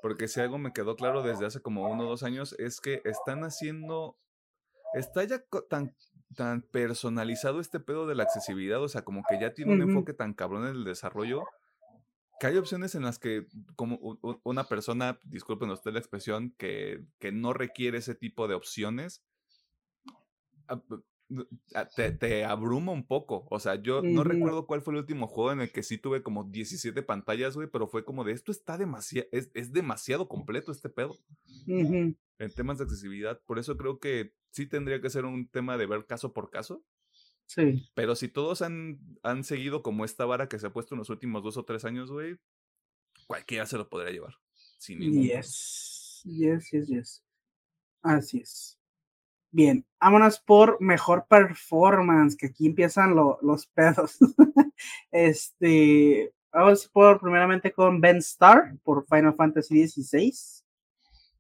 [0.05, 3.01] Porque si algo me quedó claro desde hace como uno o dos años es que
[3.07, 4.19] están haciendo.
[4.93, 5.97] Está ya tan,
[6.37, 8.83] tan personalizado este pedo de la accesibilidad.
[8.83, 9.89] O sea, como que ya tiene un Ujú.
[9.89, 11.45] enfoque tan cabrón en el desarrollo.
[12.39, 17.33] Que hay opciones en las que, como una persona, disculpen usted la expresión, que, que
[17.33, 19.25] no requiere ese tipo de opciones,
[20.69, 20.83] ah,
[21.97, 23.47] te, te abruma un poco.
[23.51, 26.23] O sea, yo no recuerdo cuál fue el último juego en el que sí tuve
[26.23, 30.73] como 17 pantallas, güey, pero fue como de esto está demasiado, es, es demasiado completo
[30.73, 31.17] este pedo
[31.67, 32.17] en
[32.55, 33.41] temas de accesibilidad.
[33.47, 36.85] Por eso creo que sí tendría que ser un tema de ver caso por caso.
[37.47, 37.91] Sí.
[37.95, 41.11] Pero si todos han, han seguido como esta vara que se ha puesto en los
[41.11, 42.39] últimos dos o tres años, güey,
[43.27, 44.35] cualquiera se lo podría llevar.
[44.79, 45.25] Sin ningún.
[45.25, 47.25] Yes, yes, yes, yes.
[48.03, 48.79] Así es.
[49.57, 54.19] Bien, vámonos por mejor performance, que aquí empiezan lo- los pedos.
[55.13, 60.33] este, vamos por primeramente con Ben Starr por Final Fantasy XVI.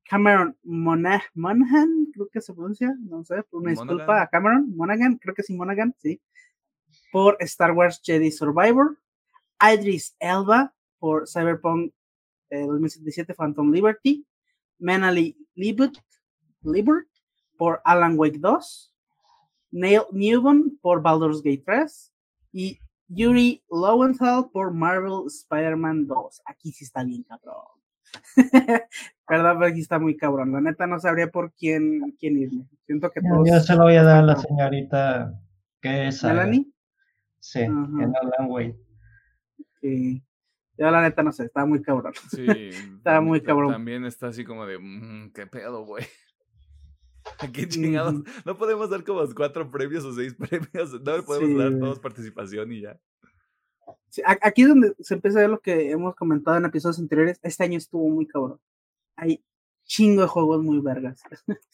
[0.08, 5.34] Cameron Mona- Monaghan, creo que se pronuncia, no sé, una disculpa a Cameron Monaghan, creo
[5.34, 6.20] que sí, Monaghan, sí.
[7.10, 8.96] Por Star Wars Jedi Survivor.
[9.60, 11.92] Idris Elba por Cyberpunk
[12.50, 14.24] eh, 2077 Phantom Liberty,
[14.78, 15.96] Menali Libut,
[16.62, 17.08] Libert
[17.56, 18.94] por Alan Wake 2,
[19.72, 22.12] Neil Newman por Baldur's Gate 3
[22.52, 26.42] y Yuri Lowenthal por Marvel Spider-Man 2.
[26.46, 27.64] Aquí sí está bien cabrón.
[29.26, 30.52] Perdón, pero aquí está muy cabrón.
[30.52, 32.66] La neta no sabría por quién, quién irme.
[32.86, 33.48] Siento que todos.
[33.48, 35.34] Yo se lo voy a dar a la señorita
[35.80, 36.22] que es.
[36.22, 36.70] ¿Melanie?
[37.40, 38.76] Sí, en Alan Wake.
[39.80, 40.22] Sí.
[40.76, 42.12] Yo la neta no sé, está muy cabrón.
[42.30, 42.46] Sí,
[42.98, 43.72] Está muy cabrón.
[43.72, 46.04] También está así como de, "Mm, ¿qué pedo, güey?
[47.52, 48.14] ¿Qué chingados?
[48.14, 48.24] Ujú.
[48.44, 50.92] No podemos dar como cuatro premios o seis premios.
[51.02, 51.78] No le podemos dar Sí.
[51.80, 52.98] todos participación y ya.
[54.08, 57.40] Sí, aquí es donde se empieza a ver lo que hemos comentado en episodios anteriores.
[57.42, 58.60] Este año estuvo muy cabrón.
[59.16, 59.44] Hay
[59.84, 61.20] chingo de juegos muy vergas.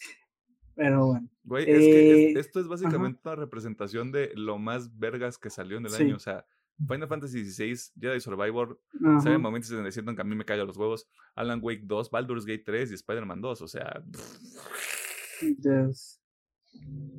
[0.74, 1.28] Pero bueno.
[1.44, 5.50] Güey, es que es- Eh, esto es básicamente una representación de lo más vergas que
[5.50, 6.04] salió en el Sí.
[6.04, 6.16] año.
[6.16, 6.46] O sea,
[6.88, 10.66] Final Fantasy XVI, Jedi Survivor, ajá, Saben momentos en el que a mí me caen
[10.66, 11.06] los huevos.
[11.34, 13.60] Alan Wake 2, Baldur's Gate 3 y Spider-Man 2.
[13.60, 14.02] O sea,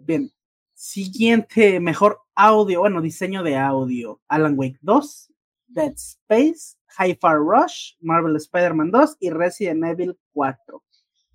[0.05, 0.31] Bien.
[0.73, 4.19] Siguiente, mejor audio, bueno, diseño de audio.
[4.27, 5.31] Alan Wake 2,
[5.67, 10.83] Dead Space, Hi-Fi Rush, Marvel Spider-Man 2 y Resident Evil 4.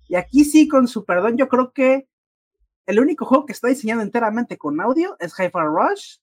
[0.09, 2.07] Y aquí sí, con su perdón, yo creo que
[2.85, 6.17] el único juego que está diseñado enteramente con audio es Hi-Fi Rush.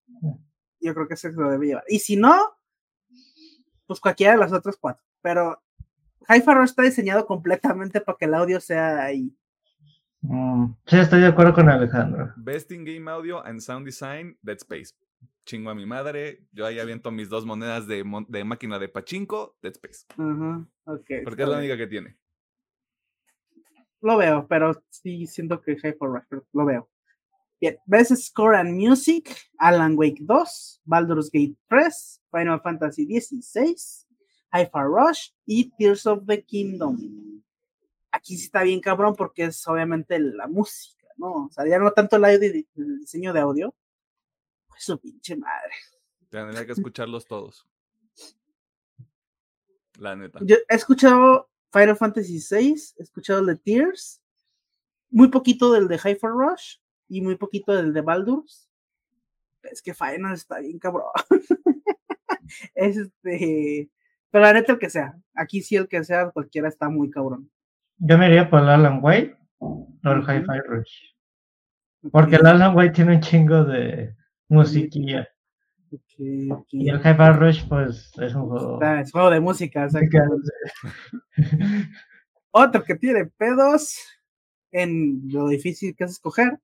[0.80, 1.84] Yo creo que ese se lo debe llevar.
[1.88, 2.36] Y si no,
[3.86, 5.04] pues cualquiera de las otras cuatro.
[5.20, 5.62] Pero
[6.28, 9.34] Hi-Fi Rush está diseñado completamente para que el audio sea ahí.
[10.26, 12.32] Mm, sí, estoy de acuerdo con Alejandro.
[12.36, 14.94] Best in Game Audio and Sound Design, Dead Space.
[15.44, 16.46] Chingo a mi madre.
[16.52, 20.06] Yo ahí aviento mis dos monedas de, mon- de máquina de pachinko, Dead Space.
[20.16, 21.10] Ajá, ok.
[21.24, 22.16] Porque es la única que tiene.
[24.00, 26.90] lo veo, pero sí siento que High for Rush, lo veo.
[27.60, 33.74] Bien, Best Score and Music, Alan Wake 2, Baldur's Gate 3, Final Fantasy XVI,
[34.52, 37.42] High for Rush y Tears of the Kingdom.
[38.14, 41.46] Aquí sí está bien cabrón porque es obviamente la música, ¿no?
[41.46, 43.74] O sea, ya no tanto el, audio, el diseño de audio,
[44.68, 45.72] pues su pinche madre.
[46.28, 47.66] Tendría que escucharlos todos.
[49.98, 50.38] La neta.
[50.42, 54.22] Yo he escuchado Final Fantasy VI, he escuchado el de Tears,
[55.10, 56.76] muy poquito del de Hyper Rush
[57.08, 58.70] y muy poquito del de Baldur's.
[59.64, 61.10] Es que Final está bien cabrón.
[62.76, 63.90] este,
[64.30, 67.50] pero la neta el que sea, aquí sí el que sea, cualquiera está muy cabrón.
[67.98, 71.14] Yo me iría por el Alan White o el Hi-Fi Rush.
[72.12, 74.14] Porque el Alan White tiene un chingo de
[74.48, 75.26] musiquilla.
[76.18, 78.82] Y el Hyper Rush, pues, es un juego.
[78.82, 79.88] es juego de música,
[82.50, 83.98] Otro que tiene pedos
[84.70, 86.60] en lo difícil que es escoger.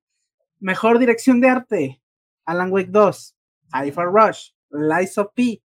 [0.59, 2.01] Mejor dirección de arte.
[2.45, 3.35] Alan Wake 2.
[3.73, 4.51] Hyper Rush.
[4.69, 5.61] Lies of P.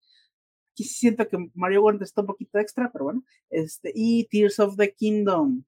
[0.76, 3.24] Aquí siento que Mario World está un poquito extra, pero bueno.
[3.50, 5.64] Este, y Tears of the Kingdom.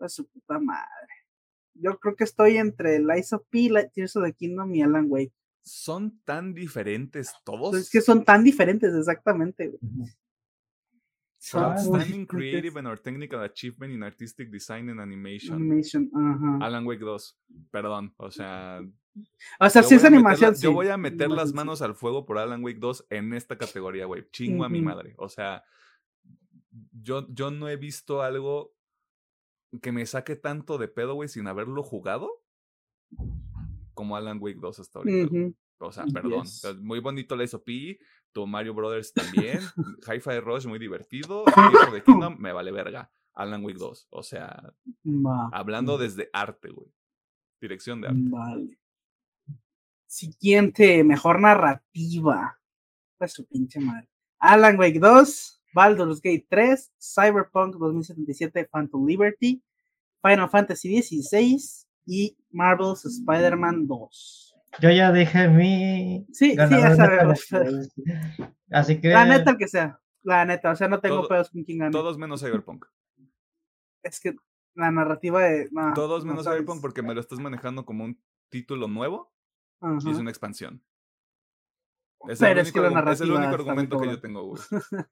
[0.00, 1.12] A su puta madre.
[1.74, 5.34] Yo creo que estoy entre Lies of P, Tears of the Kingdom y Alan Wake
[5.64, 7.74] son tan diferentes todos.
[7.76, 9.72] Es que son tan diferentes, exactamente.
[11.42, 15.56] Son Outstanding Creative and or Technical Achievement in Artistic Design and Animation.
[15.56, 16.08] Animation
[16.62, 17.36] Alan Wake 2.
[17.72, 18.80] Perdón, o sea.
[19.58, 22.62] O sea, si es animación, Yo voy a meter las manos al fuego por Alan
[22.62, 24.24] Wake 2 en esta categoría, güey.
[24.30, 25.14] Chingo a mi madre.
[25.18, 25.64] O sea,
[26.92, 28.72] yo, yo no he visto algo
[29.82, 32.30] que me saque tanto de pedo, güey, sin haberlo jugado
[33.94, 35.56] como Alan Wake 2 hasta ahorita.
[35.78, 36.46] O sea, perdón.
[36.82, 37.66] muy bonito la SOP,
[38.32, 39.60] tu Mario Brothers también.
[40.06, 41.44] Hi-Fi Rush muy divertido.
[41.72, 43.10] Hijo de Kingdom me vale verga.
[43.34, 44.08] Alan Wake 2.
[44.10, 44.74] O sea,
[45.52, 46.92] hablando desde arte, güey.
[47.60, 48.20] Dirección de arte.
[48.24, 48.78] Vale.
[50.06, 52.58] Siguiente, mejor narrativa.
[53.16, 54.08] Pues su pinche madre.
[54.38, 59.62] Alan Wake 2, Baldur's Gate 3, Cyberpunk 2077, Phantom Liberty,
[60.20, 64.51] Final Fantasy XVI, y Marvel's Spider-Man 2.
[64.80, 66.26] Yo ya dije mi.
[66.32, 67.46] Sí, sí, ya sabemos.
[68.70, 69.08] Así que.
[69.08, 70.00] La neta que sea.
[70.22, 71.90] La neta, o sea, no tengo pedos con quien gane.
[71.90, 72.86] Todos menos Cyberpunk.
[74.02, 74.36] Es que
[74.74, 75.68] la narrativa de.
[75.94, 79.32] todos menos Cyberpunk porque me lo estás manejando como un título nuevo
[80.04, 80.82] y es una expansión.
[82.28, 84.62] Es Pero el, es, que la narrativa es el único argumento que yo tengo, güey.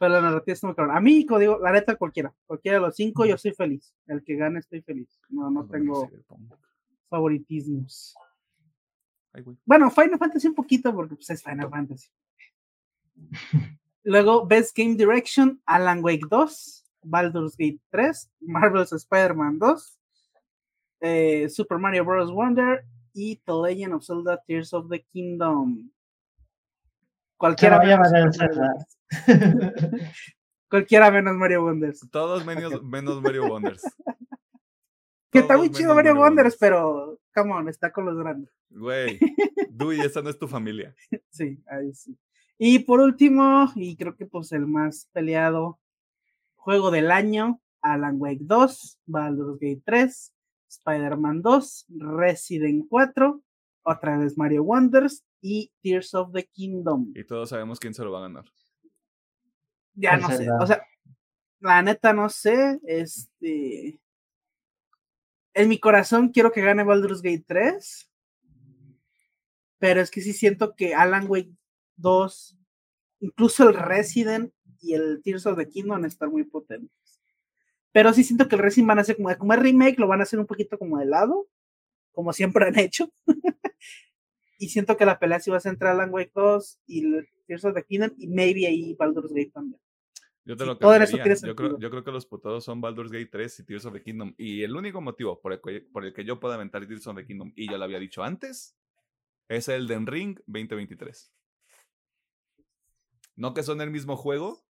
[0.00, 0.96] Pero la narrativa está muy cabrón.
[0.96, 2.32] A mí, digo, la neta, cualquiera.
[2.46, 3.94] Cualquiera de los cinco, yo soy feliz.
[4.06, 5.20] El que gane, estoy feliz.
[5.28, 6.08] No, no tengo
[7.10, 8.16] favoritismos.
[9.64, 12.08] Bueno, Final Fantasy un poquito, porque pues, es Final Fantasy.
[14.04, 19.98] Luego, Best Game Direction, Alan Wake 2, Baldur's Gate 3, Marvel's Spider-Man 2,
[21.00, 22.30] eh, Super Mario Bros.
[22.30, 25.90] Wonder y The Legend of Zelda Tears of the Kingdom.
[27.36, 28.08] Cualquiera menos,
[30.70, 32.08] Cualquiera menos Mario Wonders.
[32.10, 33.82] Todos menos, menos Mario Wonders.
[35.30, 38.50] que está muy chido Mario, Wonders, pero, come on, está con los grandes.
[38.70, 39.20] Güey,
[39.70, 40.94] Dui, esa no es tu familia.
[41.30, 42.18] sí, ahí sí.
[42.58, 45.78] Y por último, y creo que pues el más peleado
[46.54, 50.34] juego del año, Alan Wake 2, Baldur's Gate 3,
[50.68, 53.42] Spider-Man 2, Resident 4,
[53.82, 57.12] otra vez Mario Wonders y Tears of the Kingdom.
[57.14, 58.44] Y todos sabemos quién se lo va a ganar.
[59.94, 60.82] Ya no sé, o sea,
[61.60, 64.00] la neta no sé, este...
[65.56, 68.12] En mi corazón quiero que gane Baldur's Gate 3,
[69.78, 71.50] pero es que sí siento que Alan Wake
[71.96, 72.58] 2,
[73.20, 76.90] incluso el Resident y el Tears of the Kingdom están muy potentes.
[77.90, 80.20] Pero sí siento que el Resident van a hacer como, como el remake, lo van
[80.20, 81.48] a hacer un poquito como de lado,
[82.12, 83.10] como siempre han hecho.
[84.58, 87.02] y siento que la pelea sí va a ser entre Alan Wake 2 y
[87.46, 89.80] Tears of the Kingdom y maybe ahí Baldur's Gate también.
[90.46, 93.64] Yo te lo yo, creo, yo creo que los putados son Baldur's Gate 3 y
[93.64, 94.32] Tears of the Kingdom.
[94.38, 97.16] Y el único motivo por el, que, por el que yo pueda aventar Tears of
[97.16, 98.78] the Kingdom, y yo lo había dicho antes,
[99.48, 101.32] es el Den Ring 2023.
[103.34, 104.64] No que son el mismo juego,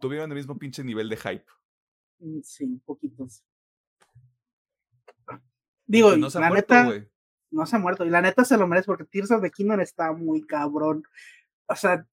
[0.00, 1.46] tuvieron el mismo pinche nivel de hype.
[2.18, 3.44] Mm, sí, poquitos.
[5.86, 7.06] Digo, no la neta,
[7.52, 8.04] no se ha muerto.
[8.04, 11.04] Y la neta se lo merece porque Tears of the Kingdom está muy cabrón.
[11.66, 12.04] O sea,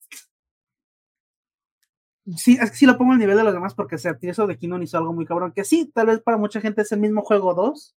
[2.35, 4.57] sí, es que sí lo pongo al nivel de los demás porque Tears of the
[4.57, 5.53] Kingdom hizo algo muy cabrón.
[5.53, 7.95] Que sí, tal vez para mucha gente es el mismo juego 2.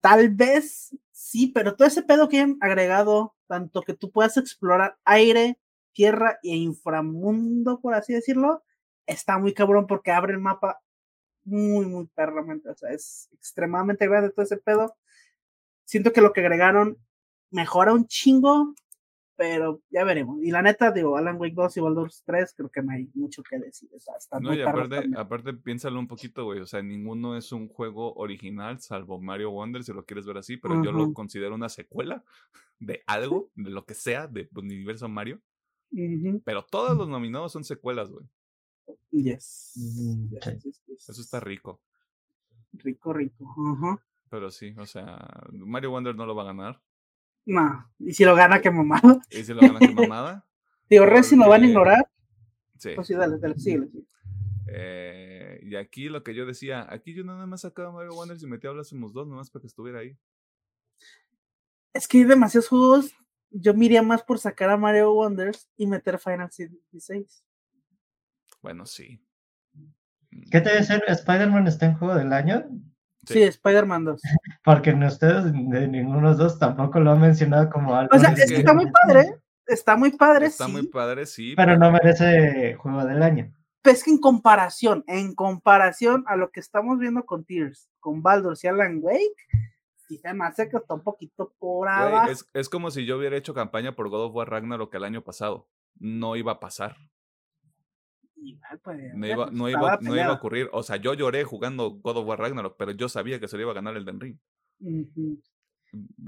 [0.00, 4.98] Tal vez sí, pero todo ese pedo que han agregado, tanto que tú puedas explorar
[5.04, 5.58] aire,
[5.92, 8.62] tierra e inframundo, por así decirlo,
[9.06, 10.80] está muy cabrón porque abre el mapa
[11.44, 14.96] muy, muy perramente, o sea, es extremadamente grande todo ese pedo.
[15.84, 16.98] Siento que lo que agregaron
[17.50, 18.74] mejora un chingo,
[19.36, 20.42] pero ya veremos.
[20.42, 23.42] Y la neta, digo, Alan Wake 2 y Baldur's 3, creo que no hay mucho
[23.42, 23.90] que decir.
[23.94, 26.60] O sea, está no, y aparte, aparte, piénsalo un poquito, güey.
[26.60, 30.56] O sea, ninguno es un juego original, salvo Mario Wonder, si lo quieres ver así,
[30.56, 32.24] pero yo lo considero una secuela
[32.78, 35.40] de algo, de lo que sea, de universo Mario.
[36.44, 38.26] Pero todos los nominados son secuelas, güey.
[39.10, 39.72] Yes.
[40.88, 41.80] Eso está rico.
[42.72, 44.00] Rico, rico.
[44.28, 45.18] Pero sí, o sea,
[45.52, 46.82] Mario Wonder no lo va a ganar.
[47.46, 49.20] No, y si lo gana, qué mamada.
[49.30, 50.46] ¿Y si lo gana, qué mamada?
[50.90, 52.10] Digo, si lo van a ignorar.
[52.78, 52.90] Sí.
[52.94, 53.88] Pues sí, dale, dale, síguele,
[54.66, 58.46] Eh, y aquí lo que yo decía, aquí yo nada más sacaba Mario Wonder y
[58.46, 60.16] metí a Blasphemous 2 nomás para que estuviera ahí.
[61.92, 63.14] Es que hay demasiados juegos.
[63.50, 67.26] Yo miraría más por sacar a Mario Wonders y meter Final Fantasy XVI.
[68.60, 69.22] Bueno, sí.
[70.50, 71.00] ¿Qué te dice?
[71.06, 72.64] ¿Spider-Man está en juego del año?
[73.26, 74.22] Sí, Spider-Man 2.
[74.64, 78.14] Porque en ustedes, de ninguno de los dos, tampoco lo han mencionado como algo.
[78.14, 79.38] O sea, es que está muy padre.
[79.66, 81.54] Está muy padre, está muy padre, sí.
[81.56, 83.52] Pero, no merece juego del año.
[83.82, 88.56] Pues que en comparación, en comparación a lo que estamos viendo con Tears, con Baldur
[88.62, 89.46] y Alan Wake,
[90.06, 92.30] sí se me hace que está un poquito por abajo.
[92.30, 95.22] Es, es, como si yo hubiera hecho campaña por God of War Ragnarok el año
[95.22, 95.68] pasado.
[95.98, 96.96] No iba a pasar.
[98.82, 100.68] Pues, no, iba, no, iba, no iba, a ocurrir.
[100.72, 103.62] O sea, yo lloré jugando God of War Ragnarok, pero yo sabía que se le
[103.62, 104.36] iba a ganar el Den Ring.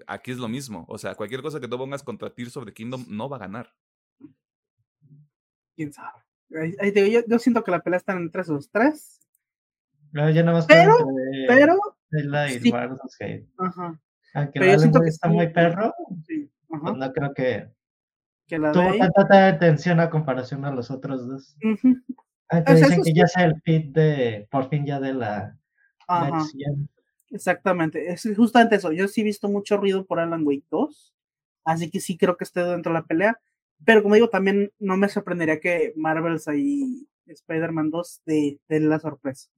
[0.06, 0.84] Aquí es lo mismo.
[0.88, 3.40] O sea, cualquier cosa que tú pongas contra Tears of the Kingdom no va a
[3.40, 3.72] ganar.
[5.74, 6.22] Quién sabe.
[6.48, 9.20] Yo, yo, siento que la pelea está entre esos tres.
[10.12, 10.94] No, ya más pero,
[11.48, 11.76] pero,
[12.58, 12.72] sí.
[13.58, 14.00] Ajá.
[14.34, 15.92] Aunque pero yo siento que está muy perro,
[16.26, 16.50] sí.
[16.68, 17.70] Pues no creo que
[18.46, 21.56] que la Tuvo tanta atención a comparación a los otros dos.
[21.60, 25.58] dicen que ya sea el pit de, por fin ya de la
[27.30, 28.92] Exactamente, es justamente eso.
[28.92, 31.14] Yo sí he visto mucho ruido por Alan Wake 2,
[31.64, 33.40] así que sí creo que esté dentro de la pelea.
[33.84, 39.00] Pero como digo, también no me sorprendería que Marvels y Spider-Man 2 de, de la
[39.00, 39.50] sorpresa.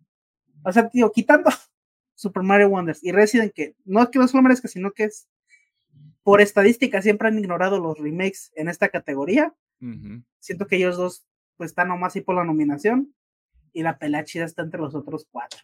[0.64, 1.50] O sea, tío, quitando
[2.14, 5.28] Super Mario Wonders y Resident, que no es que no solo merezca, sino que es
[6.28, 9.54] por estadística siempre han ignorado los remakes en esta categoría.
[10.38, 13.14] Siento que ellos dos pues están nomás ahí por la nominación
[13.72, 15.60] y la pelea chida está entre los otros cuatro.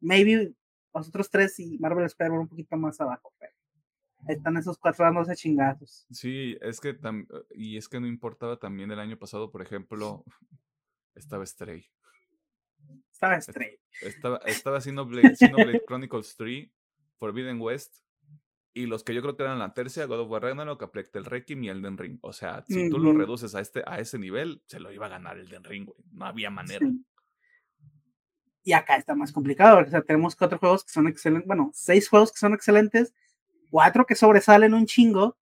[0.00, 0.54] Maybe
[0.94, 3.52] los otros tres y Marvel spider un poquito más abajo, pero
[4.28, 6.06] están esos cuatro dándose chingazos.
[6.10, 6.98] Sí, es que
[7.54, 10.24] y es que no importaba también el año pasado, por ejemplo,
[11.14, 11.86] estaba Stray.
[13.12, 13.78] Estaba Stray.
[14.00, 16.66] Estaba, estaba haciendo Blade, Blade Chronicles 3,
[17.18, 18.05] Forbidden West,
[18.76, 21.24] y los que yo creo que eran la tercia, God of War Ragnarok, Aplec el
[21.24, 22.18] Requiem y Elden Ring.
[22.20, 25.08] O sea, si tú lo reduces a, este, a ese nivel, se lo iba a
[25.08, 25.98] ganar Elden Ring, güey.
[26.12, 26.86] No había manera.
[28.62, 32.06] Y acá está más complicado, o sea, tenemos cuatro juegos que son excelentes, bueno, seis
[32.06, 33.14] juegos que son excelentes,
[33.70, 35.38] cuatro que sobresalen un chingo,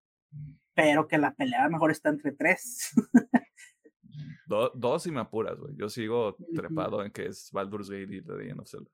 [0.75, 2.93] pero que la pelea mejor está entre tres.
[4.75, 5.73] dos y me apuras, güey.
[5.75, 8.91] Yo sigo trepado en que es Baldur's Gate y The Legend of Zelda.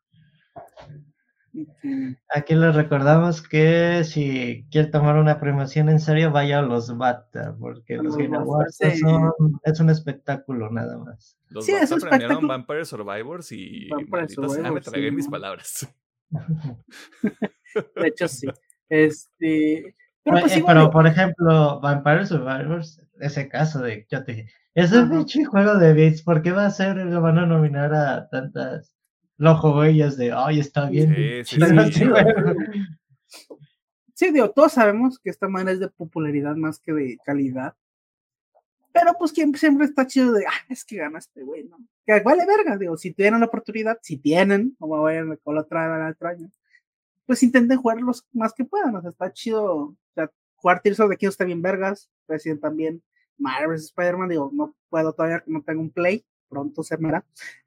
[2.29, 7.55] Aquí les recordamos que si quiere tomar una premiación en serio, vaya a los BATA,
[7.59, 9.31] porque los, Game Awards son,
[9.63, 11.37] es un espectáculo nada más.
[11.49, 15.87] Los sí, BATA premiaron Vampire Survivors y Vampire me tragué mis palabras.
[16.31, 18.47] de hecho, sí.
[18.89, 25.25] Este, pero, pues, por ejemplo, Vampire Survivors, ese caso de, yo te dije, es un
[25.25, 28.93] juego de bits, ¿por qué va a ser, lo van a nominar a tantas
[29.39, 31.15] lo juego ellas de, ay, está bien.
[34.19, 37.73] Sí, sí, digo, todos sabemos que esta manera es de popularidad más que de calidad.
[38.91, 41.77] Pero pues siempre está chido de, ah, es que gana este güey, ¿no?
[42.05, 46.09] Que vale verga, digo, si tienen la oportunidad, si tienen, como vayan con la otra,
[46.09, 46.49] otra año,
[47.25, 50.99] pues intenten jugar los más que puedan, o sea, está chido, o sea, jugar Tears
[50.99, 53.01] of the está bien vergas, Resident también,
[53.37, 56.97] Marvel Spider-Man, digo, no puedo todavía, no tengo un play, pronto se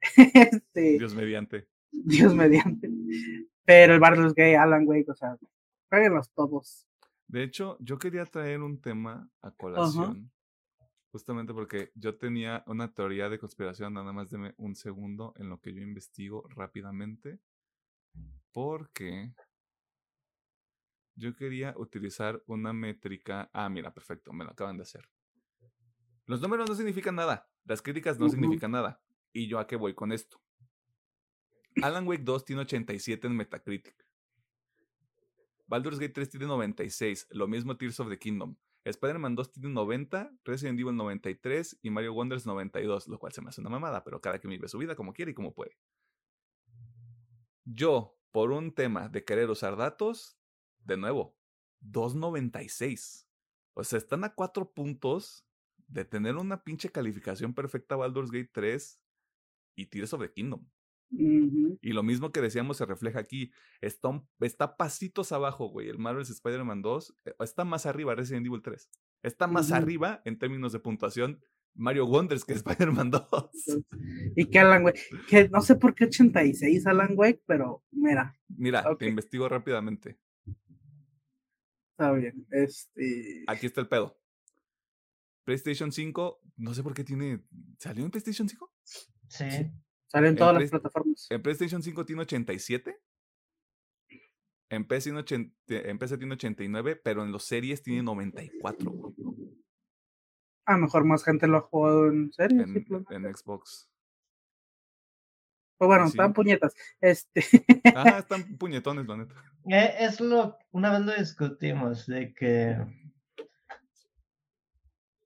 [0.17, 1.67] este, Dios mediante.
[1.91, 2.89] Dios mediante.
[3.65, 5.37] Pero el Baldur's Gay, Alan Wake, o sea,
[6.09, 6.87] los todos.
[7.27, 10.31] De hecho, yo quería traer un tema a colación.
[11.11, 15.59] Justamente porque yo tenía una teoría de conspiración, nada más de un segundo en lo
[15.61, 17.39] que yo investigo rápidamente.
[18.51, 19.33] Porque
[21.15, 23.49] yo quería utilizar una métrica.
[23.53, 25.07] Ah, mira, perfecto, me lo acaban de hacer.
[26.25, 27.47] Los números no significan nada.
[27.65, 29.01] Las críticas no significan nada.
[29.31, 30.41] ¿Y yo a qué voy con esto?
[31.81, 34.05] Alan Wake 2 tiene 87 en Metacritic.
[35.65, 38.55] Baldur's Gate 3 tiene 96, lo mismo Tears of the Kingdom.
[38.83, 43.49] Spider-Man 2 tiene 90, Resident Evil 93 y Mario Wonders 92, lo cual se me
[43.49, 45.77] hace una mamada, pero cada quien vive su vida como quiere y como puede.
[47.63, 50.37] Yo, por un tema de querer usar datos,
[50.83, 51.37] de nuevo,
[51.81, 53.25] 2.96.
[53.73, 55.47] O sea, están a cuatro puntos
[55.93, 58.99] de tener una pinche calificación perfecta Baldur's Gate 3
[59.77, 60.65] y Tears of the Kingdom.
[61.15, 63.51] Y lo mismo que decíamos se refleja aquí.
[63.81, 65.87] Está, está pasitos abajo, güey.
[65.87, 68.89] El Marvel's Spider-Man 2 eh, está más arriba Resident Evil 3.
[69.21, 71.39] Está más arriba en términos de puntuación
[71.75, 73.23] Mario Wonders que Spider-Man 2.
[74.35, 78.35] Y que Alan Wake, que no sé por qué 86 Alan Wake, pero mira.
[78.47, 80.17] Mira, te investigo rápidamente.
[81.91, 82.47] Está bien.
[82.49, 83.43] Este.
[83.45, 84.17] Aquí está el pedo.
[85.43, 87.43] PlayStation 5, no sé por qué tiene.
[87.79, 88.71] ¿Salió en PlayStation 5?
[89.27, 89.45] Sí.
[90.07, 91.27] Sale en todas las plataformas.
[91.29, 92.99] En PlayStation 5 tiene 87.
[94.69, 99.13] En PC, tiene en PC tiene 89, pero en los series tiene 94.
[100.65, 102.67] A lo mejor más gente lo ha jugado en series.
[103.09, 103.89] En, Xbox.
[105.77, 106.73] Pues bueno, están puñetas.
[107.01, 107.43] Este.
[107.95, 109.35] Ah, están puñetones, la neta.
[109.69, 112.77] Eh, es lo, una vez lo discutimos, de que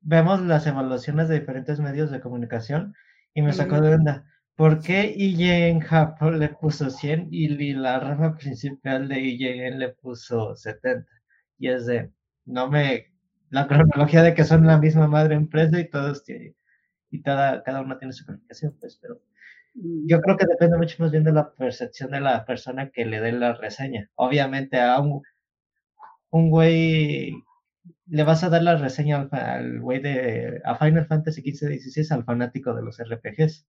[0.07, 2.95] vemos las evaluaciones de diferentes medios de comunicación
[3.33, 4.25] y me sacó de onda.
[4.55, 10.55] ¿Por qué IGN Japón le puso 100 y la rama principal de IGN le puso
[10.55, 11.05] 70?
[11.59, 12.09] Y es de,
[12.45, 13.11] no me,
[13.49, 16.55] la cronología de que son la misma madre empresa y todos tienen,
[17.11, 19.21] y cada, cada uno tiene su calificación, pues, pero
[19.73, 23.19] yo creo que depende mucho más bien de la percepción de la persona que le
[23.19, 24.09] dé la reseña.
[24.15, 25.21] Obviamente a un,
[26.31, 27.33] un güey
[28.07, 32.23] le vas a dar la reseña al güey de a Final Fantasy XV 16 al
[32.23, 33.67] fanático de los RPGs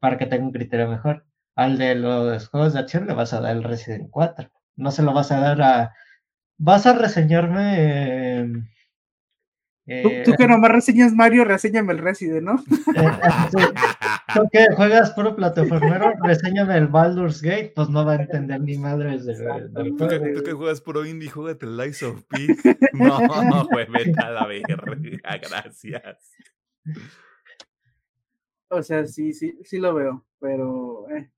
[0.00, 1.26] para que tenga un criterio mejor.
[1.56, 4.50] Al de los juegos de acción le vas a dar el Resident 4.
[4.76, 5.94] No se lo vas a dar a.
[6.58, 7.74] Vas a reseñarme.
[7.78, 8.46] Eh,
[10.24, 12.56] tú, que nomás reseñas Mario, reseñame el Resident, ¿no?
[12.94, 13.10] Eh,
[14.34, 18.76] tú que juegas puro plataformero, reseñame el Baldur's Gate, pues no va a entender ni
[18.76, 19.34] madres de,
[19.96, 22.36] ¿Tú, que, tú que juegas puro indie, juégate el Lies of P.
[22.92, 24.76] No, no, güey, vete a la verga,
[25.48, 26.32] gracias.
[28.68, 31.30] O sea, sí, sí, sí lo veo, pero eh.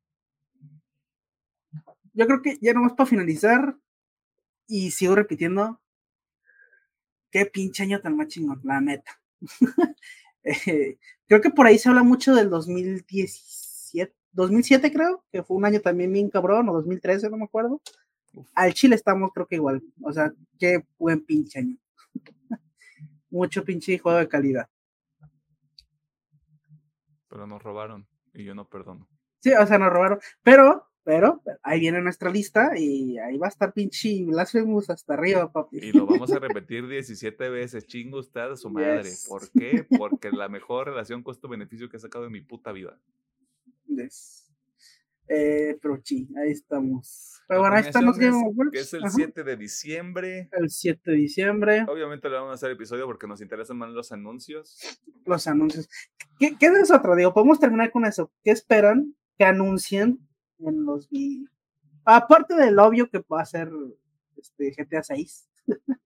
[2.14, 3.76] yo creo que ya nomás para finalizar,
[4.66, 5.80] y sigo repitiendo,
[7.31, 9.20] qué pinche año tan más chingón, la neta.
[10.43, 15.66] Eh, creo que por ahí se habla mucho del 2017, 2007 creo, que fue un
[15.66, 17.83] año también bien cabrón, o 2013, no me acuerdo.
[18.55, 21.76] Al Chile estamos creo que igual, o sea, qué buen pinche año.
[23.28, 24.70] Mucho pinche juego de calidad
[27.31, 29.09] pero nos robaron y yo no perdono.
[29.39, 33.51] Sí, o sea, nos robaron, pero, pero, ahí viene nuestra lista y ahí va a
[33.51, 35.78] estar pinche Blasphemous hasta arriba, papi.
[35.78, 39.11] Y lo vamos a repetir 17 veces, chingo usted a su madre.
[39.28, 39.86] ¿Por qué?
[39.98, 42.98] Porque la mejor relación costo-beneficio que he sacado en mi puta vida.
[45.28, 47.40] Eh, pero sí, ahí estamos.
[47.48, 50.48] Pero bueno, ahí estamos Que es el 7 de diciembre.
[50.53, 51.84] El 7 de diciembre.
[51.88, 55.01] Obviamente le vamos a hacer episodio porque nos interesan más los anuncios.
[55.24, 55.88] Los anuncios.
[56.38, 57.16] ¿Qué, qué es otro?
[57.16, 58.32] Digo, podemos terminar con eso.
[58.42, 60.18] ¿Qué esperan que anuncien
[60.66, 61.08] en los
[62.04, 63.70] Aparte del obvio que va a ser
[64.36, 65.48] este, GTA 6.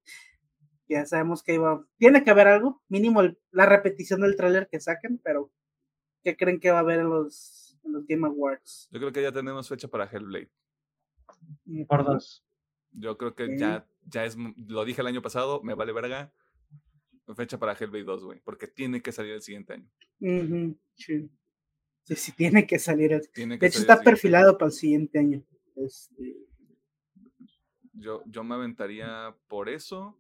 [0.89, 1.87] ya sabemos que iba.
[1.99, 2.83] Tiene que haber algo.
[2.89, 5.51] Mínimo la repetición del tráiler que saquen, pero
[6.23, 8.89] ¿qué creen que va a haber en los los Game Awards.
[8.91, 10.51] Yo creo que ya tenemos fecha para Hellblade.
[11.89, 12.45] Por dos.
[12.93, 16.33] Yo creo que ya, ya es, lo dije el año pasado, me vale verga.
[17.35, 19.91] Fecha para Hellblade 2, güey, porque tiene que salir el siguiente año.
[20.95, 21.31] sí.
[22.05, 22.33] Sí.
[22.33, 23.11] tiene que salir.
[23.11, 25.43] de hecho, está perfilado para el siguiente año.
[25.77, 26.37] Este...
[27.93, 30.19] Yo, yo me aventaría por eso.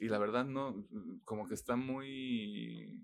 [0.00, 0.86] Y la verdad, no,
[1.24, 3.02] como que está muy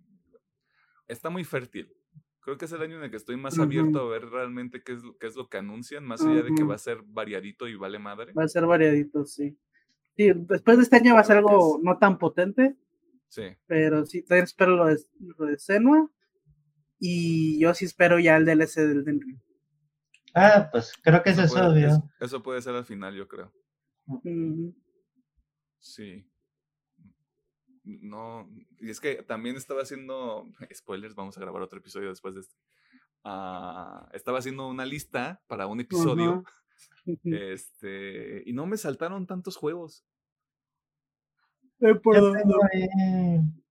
[1.09, 1.93] está muy fértil.
[2.41, 4.93] Creo que es el año en el que estoy más abierto a ver realmente qué
[4.93, 7.74] es, qué es lo que anuncian, más allá de que va a ser variadito y
[7.74, 8.35] vale madre.
[8.35, 9.57] Va a ser variadito, sí.
[10.14, 12.76] Sí, después de este año va a ser algo no tan potente.
[13.35, 13.57] Sí.
[13.66, 16.11] Pero sí, también espero lo de, lo de Senua.
[16.99, 19.41] Y yo sí espero ya el DLC del Denry.
[20.35, 22.11] Ah, pues creo que eso, es obvio.
[22.20, 23.53] Eso, puede ser al final, yo creo.
[25.80, 26.26] Sí
[27.85, 32.41] no, y es que también estaba haciendo, spoilers, vamos a grabar otro episodio después de
[32.41, 32.57] este.
[33.22, 36.45] Ah, estaba haciendo una lista para un episodio.
[37.24, 40.05] Este, y no me saltaron tantos juegos.
[41.85, 42.61] Eh, yo tengo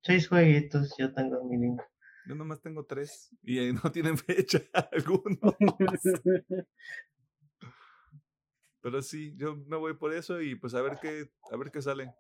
[0.01, 1.81] seis jueguitos, yo tengo mi link.
[2.27, 4.59] Yo nomás tengo tres y no tienen fecha
[4.91, 5.55] alguno.
[8.81, 11.81] Pero sí, yo me voy por eso y pues a ver qué, a ver qué
[11.81, 12.13] sale.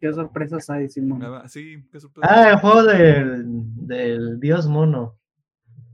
[0.00, 1.22] ¿Qué sorpresas hay, Simón?
[1.48, 2.30] Sí, qué sorpresas.
[2.36, 3.44] Ah, el juego del,
[3.86, 5.18] del dios mono.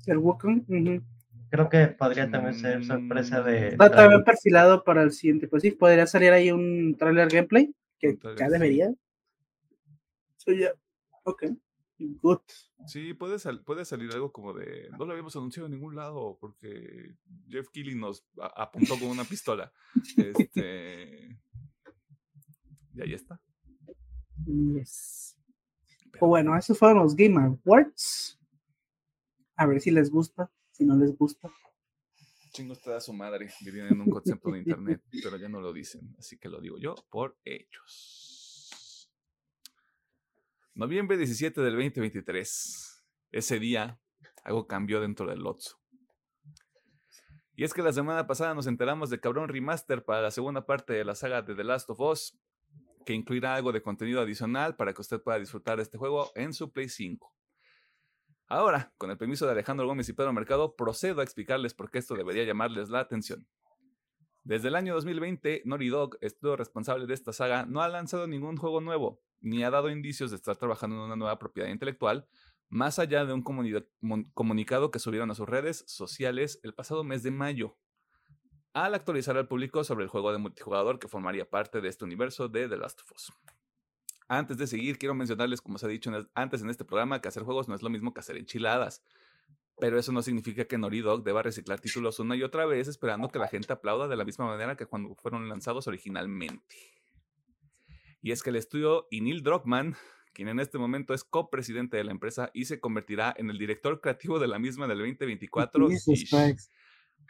[0.06, 0.64] El Wukong.
[0.66, 1.04] ujú.
[1.50, 3.68] Creo que podría también ser sorpresa de.
[3.68, 5.48] Está también perfilado para el siguiente.
[5.48, 7.74] Pues sí, podría salir ahí un trailer gameplay.
[7.98, 8.52] Que ya sí.
[8.52, 8.92] debería.
[10.44, 10.72] So, ya.
[11.24, 11.44] Ok.
[11.98, 12.40] Good.
[12.86, 14.88] Sí, puede, sal- puede salir algo como de.
[14.98, 17.14] No lo habíamos anunciado en ningún lado porque
[17.48, 18.26] Jeff Keighley nos
[18.56, 19.72] apuntó con una pistola.
[20.16, 21.38] Este.
[22.94, 23.40] Y ahí está.
[24.46, 25.36] Yes.
[26.18, 28.38] Pues bueno, esos fueron los Game Awards.
[29.56, 30.50] A ver si les gusta.
[30.72, 31.52] Si no les gusta.
[32.52, 33.48] Chingo está a su madre.
[33.64, 36.14] Vivían en un concepto de internet, pero ya no lo dicen.
[36.18, 38.31] Así que lo digo yo por ellos.
[40.74, 43.04] Noviembre 17 del 2023.
[43.30, 44.00] Ese día,
[44.42, 45.78] algo cambió dentro del Lotso.
[47.54, 50.94] Y es que la semana pasada nos enteramos de cabrón remaster para la segunda parte
[50.94, 52.38] de la saga de The Last of Us,
[53.04, 56.54] que incluirá algo de contenido adicional para que usted pueda disfrutar de este juego en
[56.54, 57.30] su Play 5.
[58.46, 61.98] Ahora, con el permiso de Alejandro Gómez y Pedro Mercado, procedo a explicarles por qué
[61.98, 63.46] esto debería llamarles la atención.
[64.42, 68.56] Desde el año 2020, Naughty Dog, estudio responsable de esta saga, no ha lanzado ningún
[68.56, 72.26] juego nuevo, ni ha dado indicios de estar trabajando en una nueva propiedad intelectual,
[72.68, 77.30] más allá de un comunicado que subieron a sus redes sociales el pasado mes de
[77.30, 77.76] mayo,
[78.72, 82.48] al actualizar al público sobre el juego de multijugador que formaría parte de este universo
[82.48, 83.32] de The Last of Us.
[84.28, 87.42] Antes de seguir, quiero mencionarles, como se ha dicho antes en este programa, que hacer
[87.42, 89.04] juegos no es lo mismo que hacer enchiladas.
[89.78, 93.28] Pero eso no significa que Naughty Dog deba reciclar títulos una y otra vez esperando
[93.28, 97.01] que la gente aplauda de la misma manera que cuando fueron lanzados originalmente.
[98.22, 99.96] Y es que el estudio y Neil Druckmann,
[100.32, 104.00] quien en este momento es copresidente de la empresa y se convertirá en el director
[104.00, 106.72] creativo de la misma del 2024, Jesus ish, Christ.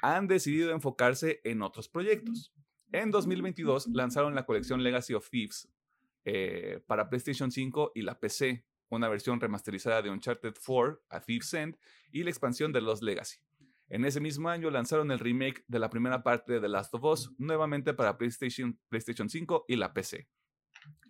[0.03, 2.53] han decidido enfocarse en otros proyectos.
[2.93, 5.67] En 2022 lanzaron la colección Legacy of Thieves
[6.27, 11.55] eh, para PlayStation 5 y la PC, una versión remasterizada de Uncharted 4 a Thieves
[11.55, 11.77] End
[12.13, 13.39] y la expansión de Lost Legacy.
[13.89, 17.05] En ese mismo año lanzaron el remake de la primera parte de The Last of
[17.05, 20.29] Us, nuevamente para PlayStation, PlayStation 5 y la PC.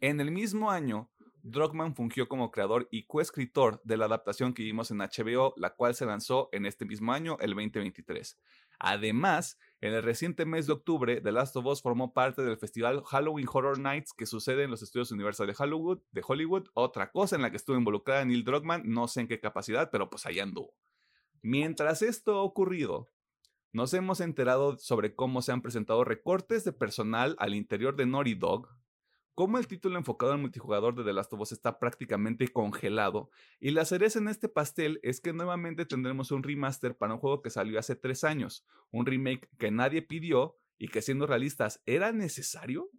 [0.01, 1.11] En el mismo año,
[1.43, 5.95] Druckmann fungió como creador y coescritor de la adaptación que vimos en HBO, la cual
[5.95, 8.39] se lanzó en este mismo año, el 2023.
[8.79, 13.03] Además, en el reciente mes de octubre, The Last of Us formó parte del festival
[13.05, 17.37] Halloween Horror Nights que sucede en los estudios Universal de Hollywood, de Hollywood, otra cosa
[17.37, 20.39] en la que estuvo involucrada Neil Druckmann, no sé en qué capacidad, pero pues ahí
[20.39, 20.75] anduvo.
[21.43, 23.09] Mientras esto ha ocurrido,
[23.73, 28.35] nos hemos enterado sobre cómo se han presentado recortes de personal al interior de Naughty
[28.35, 28.69] Dog,
[29.35, 33.31] cómo el título enfocado al multijugador de The Last of Us está prácticamente congelado,
[33.61, 37.43] y la cereza en este pastel es que nuevamente tendremos un remaster para un juego
[37.43, 42.13] que salió hace tres años, un remake que nadie pidió y que siendo realistas era
[42.13, 42.91] necesario.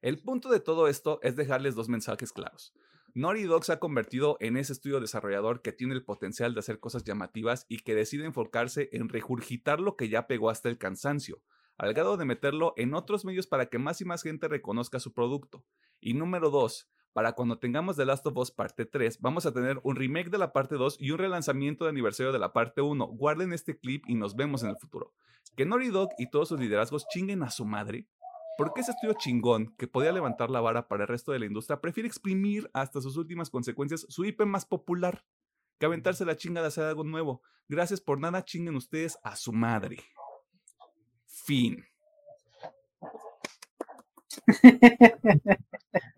[0.00, 2.74] El punto de todo esto es dejarles dos mensajes claros.
[3.14, 6.80] Naughty Dog se ha convertido en ese estudio desarrollador que tiene el potencial de hacer
[6.80, 11.42] cosas llamativas y que decide enfocarse en regurgitar lo que ya pegó hasta el cansancio,
[11.78, 15.12] al grado de meterlo en otros medios para que más y más gente reconozca su
[15.12, 15.64] producto.
[16.00, 19.80] Y número dos, para cuando tengamos The Last of Us parte 3, vamos a tener
[19.82, 23.06] un remake de la parte 2 y un relanzamiento de aniversario de la parte 1.
[23.06, 25.12] Guarden este clip y nos vemos en el futuro.
[25.54, 28.08] Que Naughty Dog y todos sus liderazgos chinguen a su madre.
[28.56, 31.80] Porque ese estudio chingón que podía levantar la vara para el resto de la industria
[31.80, 35.24] prefiere exprimir hasta sus últimas consecuencias su IP más popular
[35.78, 37.42] que aventarse la chinga de hacer algo nuevo.
[37.68, 39.98] Gracias por nada, chinguen ustedes a su madre.
[41.44, 41.84] Fin.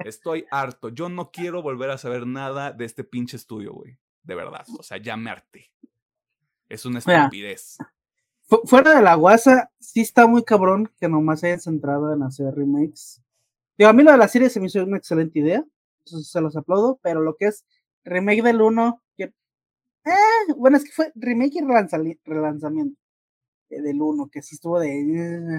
[0.05, 0.89] Estoy harto.
[0.91, 3.99] Yo no quiero volver a saber nada de este pinche estudio, güey.
[4.23, 4.65] De verdad.
[4.79, 5.71] O sea, ya me harté.
[6.69, 7.79] Es una estupidez.
[8.47, 12.55] Fu- Fuera de la guasa, sí está muy cabrón que nomás hayan centrado en hacer
[12.55, 13.23] remakes.
[13.77, 15.65] Digo, a mí lo de la serie se me hizo una excelente idea.
[16.05, 17.65] Sí se los aplaudo, pero lo que es
[18.05, 19.25] remake del 1, que.
[20.05, 21.61] eh, bueno, es que fue remake y
[22.25, 23.01] relanzamiento
[23.83, 24.91] del 1, que sí estuvo de.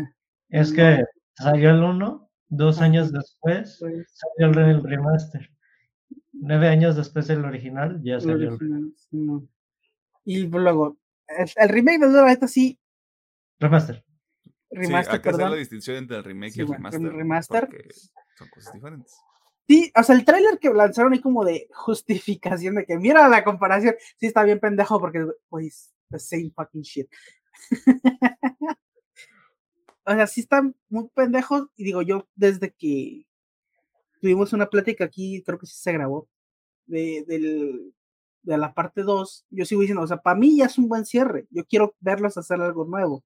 [0.02, 0.10] eh,
[0.50, 1.04] Es que
[1.34, 4.08] salió el 1, dos años después pues,
[4.38, 5.50] salió el el remaster.
[6.34, 9.48] Nueve años después del original ya el salió el original, sí, no.
[10.26, 10.98] Y luego,
[11.28, 12.80] el, el remake del 1, esta sí,
[13.60, 14.04] remaster.
[14.72, 15.60] remaster, sí, hay que hacer la perdón.
[15.60, 17.02] distinción entre el remake Sí, y el remaster.
[17.14, 17.70] remaster.
[18.38, 19.16] Son cosas diferentes.
[19.68, 23.44] Sí, o sea, el tráiler que lanzaron ahí como de justificación de que mira la
[23.44, 27.08] comparación, sí está bien pendejo porque, pues, the same fucking shit.
[30.06, 33.26] O sea, sí están muy pendejos y digo yo, desde que
[34.22, 36.28] tuvimos una plática aquí, creo que sí se grabó,
[36.88, 37.94] de, del,
[38.44, 41.06] de la parte 2, yo sigo diciendo, o sea, para mí ya es un buen
[41.06, 43.24] cierre, yo quiero verlos hacer algo nuevo.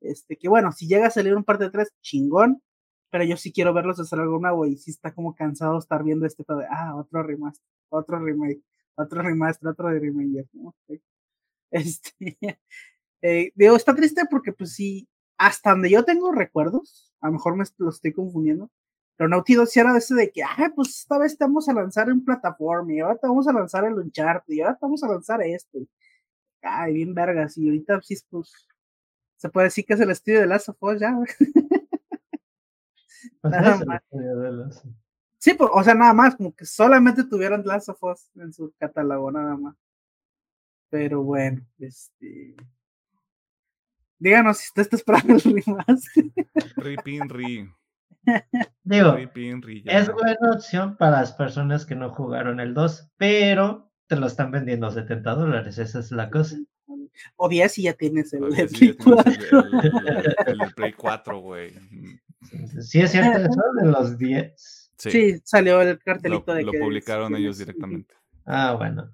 [0.00, 2.62] Este, que bueno, si llega a salir un parte 3, chingón,
[3.10, 6.26] pero yo sí quiero verlos hacer algo nuevo y sí está como cansado estar viendo
[6.26, 8.62] este de, ah, otro remaster, otro remake,
[8.96, 10.46] otro remaster, otro de remaster.
[11.72, 12.36] Este,
[13.22, 15.08] eh, digo, está triste porque pues sí,
[15.38, 18.70] hasta donde yo tengo recuerdos, a lo mejor me lo estoy confundiendo,
[19.16, 21.68] pero Naughty Dog sí era de ese de que, ah, pues esta vez te vamos
[21.68, 24.80] a lanzar en plataforma, y ahora te vamos a lanzar el Uncharted, y ahora te
[24.82, 25.78] vamos a lanzar esto.
[26.62, 28.52] ay, bien vergas, y ahorita sí, pues,
[29.36, 31.16] se puede decir que es el estudio de Last of Us ya,
[33.40, 34.02] Pues Nada más.
[35.38, 38.72] Sí, pues, o sea, nada más, como que solamente tuvieran Last of Us en su
[38.78, 39.76] catálogo, nada más.
[40.88, 42.54] Pero bueno, este.
[44.22, 46.24] Díganos si usted está esperando el remaster.
[46.76, 47.68] Ripin Ri.
[48.84, 49.82] Digo, Ripin Ri.
[49.82, 49.98] ya.
[49.98, 54.52] es buena opción para las personas que no jugaron el 2, pero te lo están
[54.52, 56.56] vendiendo a 70 dólares, esa es la cosa.
[57.34, 59.60] O 10 y ya tienes el sí, Play tienes 4.
[59.60, 60.06] el,
[60.46, 61.72] el- el- Play 4, güey.
[62.80, 64.54] Sí es cierto eso de los 10.
[64.98, 68.14] Sí, Sí, salió el lo, cartelito de lo que publicaron es- ellos directamente.
[68.46, 69.12] Ah, bueno.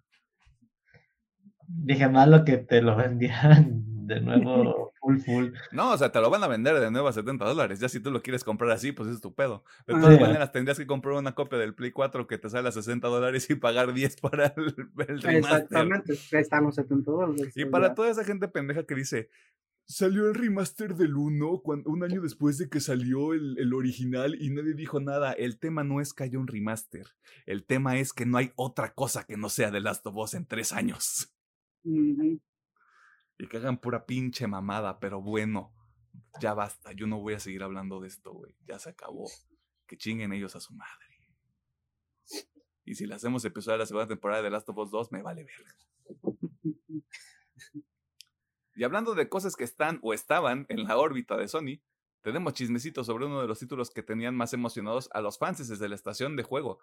[1.67, 5.47] Dije malo que te lo vendían de nuevo full full.
[5.73, 7.79] No, o sea, te lo van a vender de nuevo a 70 dólares.
[7.81, 9.65] Ya si tú lo quieres comprar así, pues es tu pedo.
[9.87, 10.21] De todas Sí.
[10.21, 13.49] maneras, tendrías que comprar una copia del Play 4 que te sale a 60 dólares
[13.51, 14.75] y pagar 10 para el,
[15.09, 15.35] el remaster.
[15.37, 17.57] Exactamente, los 70 dólares.
[17.57, 19.29] Y o para toda esa gente pendeja que dice,
[19.87, 24.37] salió el remaster del 1 cuando, un año después de que salió el, el original
[24.41, 25.33] y nadie dijo nada.
[25.33, 27.07] El tema no es que haya un remaster.
[27.47, 30.35] El tema es que no hay otra cosa que no sea The Last of Us
[30.35, 31.33] en tres años.
[33.39, 35.73] Y que hagan pura pinche mamada, pero bueno,
[36.41, 36.93] ya basta.
[36.93, 38.57] Yo no voy a seguir hablando de esto, güey.
[38.67, 39.31] Ya se acabó.
[39.87, 41.09] Que chinguen ellos a su madre.
[42.85, 45.23] Y si le hacemos episodio de la segunda temporada de Last of Us 2, me
[45.23, 45.77] vale verga.
[48.75, 51.83] Y hablando de cosas que están o estaban en la órbita de Sony,
[52.23, 55.89] tenemos chismecitos sobre uno de los títulos que tenían más emocionados a los fans desde
[55.89, 56.79] la estación de juego.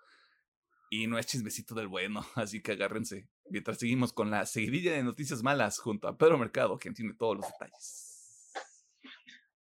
[0.90, 3.30] Y no es chismecito del bueno, así que agárrense.
[3.50, 7.38] Mientras seguimos con la seguidilla de noticias malas junto a Pedro Mercado, quien tiene todos
[7.38, 8.52] los detalles.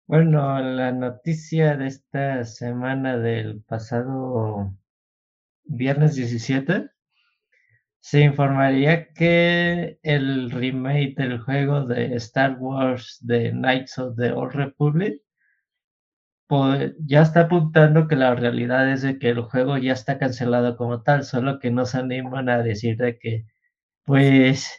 [0.07, 4.75] Bueno, la noticia de esta semana del pasado
[5.63, 6.89] viernes 17
[7.99, 14.53] se informaría que el remake del juego de Star Wars de Knights of the Old
[14.53, 15.21] Republic
[16.47, 20.77] pues, ya está apuntando que la realidad es de que el juego ya está cancelado
[20.77, 23.45] como tal, solo que no se animan a decir de que
[24.05, 24.71] pues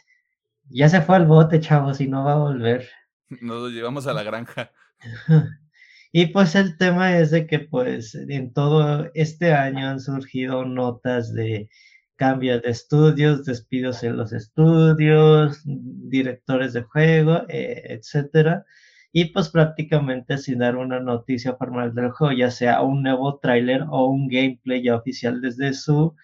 [0.69, 2.89] ya se fue al bote, chavos, y no va a volver.
[3.41, 4.71] Nos lo llevamos a la granja.
[6.13, 11.33] Y pues el tema es de que pues en todo este año han surgido notas
[11.33, 11.69] de
[12.15, 18.65] cambios de estudios, despidos en los estudios, directores de juego, eh, etcétera.
[19.11, 23.83] Y pues prácticamente sin dar una noticia formal del juego, ya sea un nuevo tráiler
[23.89, 26.15] o un gameplay ya oficial desde su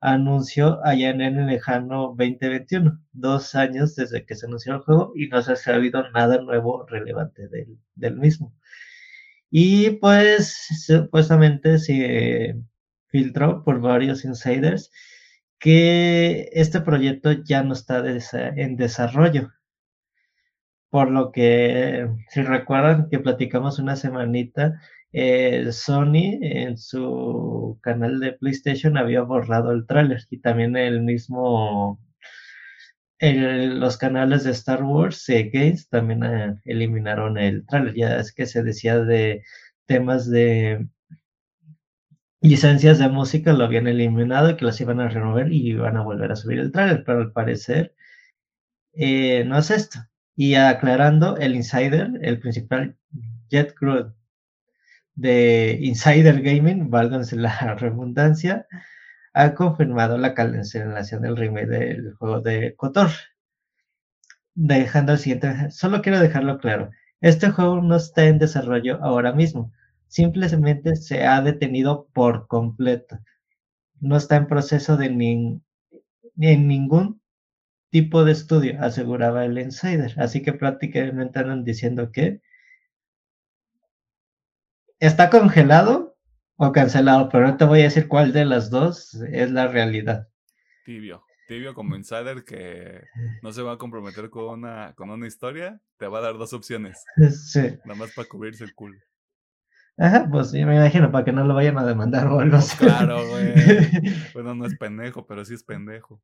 [0.00, 5.28] anuncio allá en el lejano 2021, dos años desde que se anunció el juego y
[5.28, 8.54] no se ha sabido nada nuevo relevante del, del mismo.
[9.50, 10.54] Y pues
[10.86, 12.56] supuestamente se
[13.08, 14.90] filtró por varios insiders
[15.58, 19.50] que este proyecto ya no está desa- en desarrollo.
[20.90, 24.80] Por lo que, si recuerdan que platicamos una semanita,
[25.12, 32.00] eh, Sony en su canal de PlayStation había borrado el tráiler y también el mismo
[33.18, 37.94] el- los canales de Star Wars eh, Games también eh, eliminaron el tráiler.
[37.94, 39.42] Ya es que se decía de
[39.86, 40.86] temas de
[42.40, 46.02] licencias de música lo habían eliminado y que las iban a remover y iban a
[46.02, 47.94] volver a subir el tráiler, pero al parecer
[48.92, 49.98] eh, no es esto.
[50.36, 52.96] Y aclarando, el insider, el principal
[53.50, 54.12] Jet Crew
[55.18, 58.66] de Insider Gaming, válganse la redundancia,
[59.34, 63.10] ha confirmado la cancelación del remake del juego de Kotor.
[64.54, 66.90] Dejando el siguiente, solo quiero dejarlo claro,
[67.22, 69.72] este juego no está en desarrollo ahora mismo,
[70.08, 73.18] simplemente se ha detenido por completo.
[74.00, 75.62] No está en proceso de nin-
[76.38, 77.22] en ningún
[77.90, 80.14] tipo de estudio, aseguraba el insider.
[80.18, 82.42] Así que prácticamente andan diciendo que
[85.00, 86.16] está congelado
[86.56, 90.28] o cancelado, pero no te voy a decir cuál de las dos es la realidad.
[90.84, 91.22] Tibio.
[91.46, 93.02] Tibio como insider que
[93.42, 96.52] no se va a comprometer con una, con una historia, te va a dar dos
[96.52, 97.04] opciones.
[97.30, 97.78] Sí.
[97.84, 98.98] Nada más para cubrirse el culo.
[99.96, 102.76] Ajá, pues yo me imagino para que no lo vayan a demandar o algo así.
[102.76, 103.54] Claro, güey.
[104.34, 106.22] Bueno, no es pendejo, pero sí es pendejo.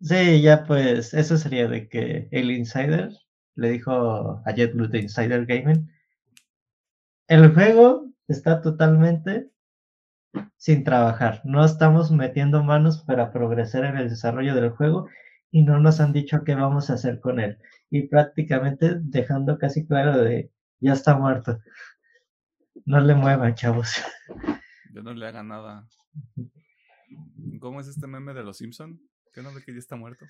[0.00, 3.10] Sí, ya pues eso sería de que el insider
[3.54, 5.90] le dijo a JetBlue de Insider Gaming,
[7.28, 9.50] el juego está totalmente
[10.56, 11.40] sin trabajar.
[11.44, 15.08] No estamos metiendo manos para progresar en el desarrollo del juego
[15.50, 17.58] y no nos han dicho qué vamos a hacer con él.
[17.90, 20.50] Y prácticamente dejando casi claro de
[20.80, 21.58] ya está muerto.
[22.84, 24.02] No le muevan, chavos.
[24.92, 25.86] Yo no le haga nada.
[27.60, 29.00] ¿Cómo es este meme de los Simpson?
[29.32, 30.26] ¿Qué no ve que ya está muerto?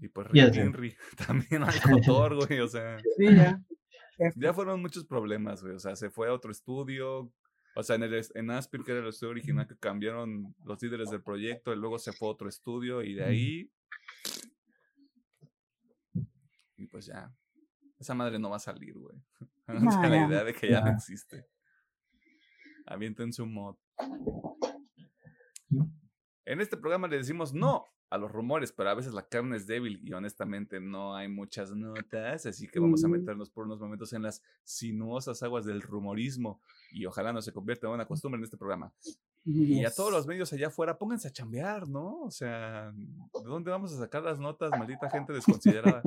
[0.00, 0.96] Y pues Rick Henry
[1.26, 2.98] también al motor, güey, o sea.
[3.16, 3.60] Sí, ya.
[4.36, 5.74] Ya fueron muchos problemas, güey.
[5.74, 7.32] O sea, se fue a otro estudio.
[7.76, 11.10] O sea, en, el, en Aspir, que era el estudio original, que cambiaron los líderes
[11.10, 13.70] del proyecto, y luego se fue a otro estudio, y de ahí.
[16.76, 17.32] Y pues ya.
[17.98, 19.16] Esa madre no va a salir, güey.
[19.68, 21.46] No, la idea de que ya no existe.
[22.86, 23.76] Avienten su mod.
[26.46, 29.66] En este programa le decimos no a los rumores, pero a veces la carne es
[29.66, 34.12] débil y honestamente no hay muchas notas, así que vamos a meternos por unos momentos
[34.12, 38.44] en las sinuosas aguas del rumorismo y ojalá no se convierta en una costumbre en
[38.44, 38.92] este programa.
[39.44, 42.20] Y a todos los medios allá afuera, pónganse a chambear, ¿no?
[42.22, 46.02] O sea, ¿de dónde vamos a sacar las notas, maldita gente desconsiderada?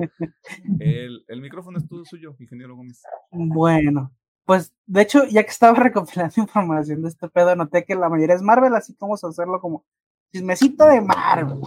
[0.78, 3.02] El, el micrófono es todo suyo, ingeniero Gómez.
[3.30, 4.12] Bueno,
[4.44, 8.36] pues de hecho, ya que estaba recopilando información de este pedo, noté que la mayoría
[8.36, 9.84] es Marvel, así que vamos a hacerlo como
[10.32, 11.60] chismecito de Marvel.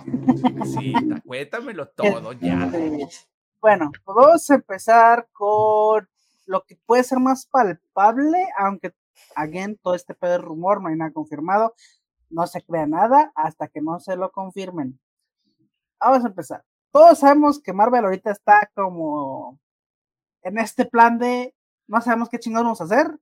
[0.66, 0.94] Sí,
[1.26, 2.70] cuéntamelo todo ya.
[3.62, 6.10] Bueno, pues vamos a empezar con
[6.48, 8.94] lo que puede ser más palpable, aunque,
[9.36, 11.74] again, todo este pedo de rumor, no hay nada confirmado,
[12.30, 15.00] no se crea nada hasta que no se lo confirmen.
[16.00, 16.64] Vamos a empezar.
[16.92, 19.60] Todos sabemos que Marvel ahorita está como
[20.42, 21.56] en este plan de
[21.88, 23.20] no sabemos qué chingados vamos a hacer,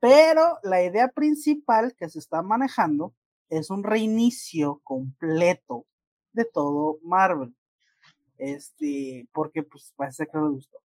[0.00, 3.14] pero la idea principal que se está manejando
[3.52, 5.84] es un reinicio completo
[6.32, 7.54] de todo Marvel.
[8.38, 10.78] Este, porque pues parece que no le gustó.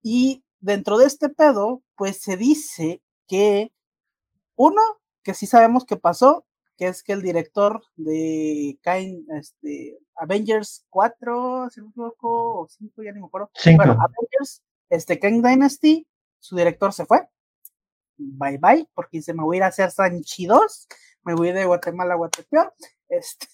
[0.00, 3.72] Y dentro de este pedo, pues se dice que
[4.54, 4.80] uno,
[5.24, 6.46] que sí sabemos que pasó,
[6.76, 8.78] que es que el director de
[9.36, 13.50] este, Avengers 4, si no me equivoco, o 5, ya ni me acuerdo.
[13.76, 16.06] Bueno, Avengers, este, Kang Dynasty,
[16.38, 17.28] su director se fue.
[18.16, 20.86] Bye bye, porque se me voy a ir a hacer Sanchi 2
[21.24, 22.74] me voy de Guatemala a Guatepeor.
[23.08, 23.46] Este...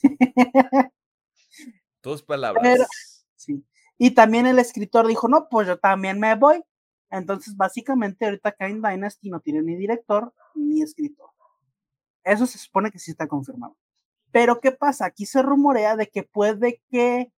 [2.01, 2.89] Tus palabras.
[3.37, 3.65] sí.
[3.99, 6.65] Y también el escritor dijo, no, pues yo también me voy.
[7.11, 11.29] Entonces, básicamente, ahorita Kain Dynasty no tiene ni director ni escritor.
[12.25, 13.77] Eso se supone que sí está confirmado.
[14.31, 15.07] Pero, ¿qué pasa?
[15.07, 17.33] Aquí se rumorea de que puede que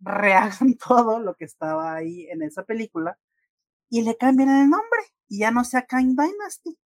[0.00, 3.18] rehagan todo lo que estaba ahí en esa película
[3.88, 6.78] y le cambien el nombre y ya no sea Kain Dynasty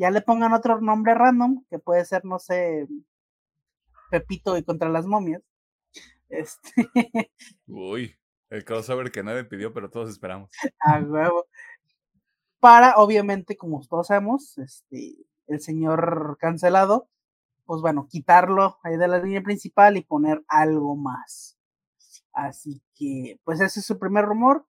[0.00, 2.88] ya le pongan otro nombre random, que puede ser, no sé,
[4.10, 5.42] Pepito y contra las momias.
[6.30, 6.72] Este.
[7.66, 8.16] Uy,
[8.48, 10.50] el crossover que nadie pidió, pero todos esperamos.
[10.80, 11.46] A huevo.
[12.60, 17.10] Para, obviamente, como todos sabemos, este, el señor cancelado,
[17.66, 21.58] pues bueno, quitarlo ahí de la línea principal y poner algo más.
[22.32, 24.66] Así que, pues ese es su primer rumor.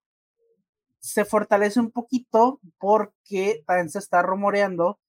[1.00, 5.00] Se fortalece un poquito porque también se está rumoreando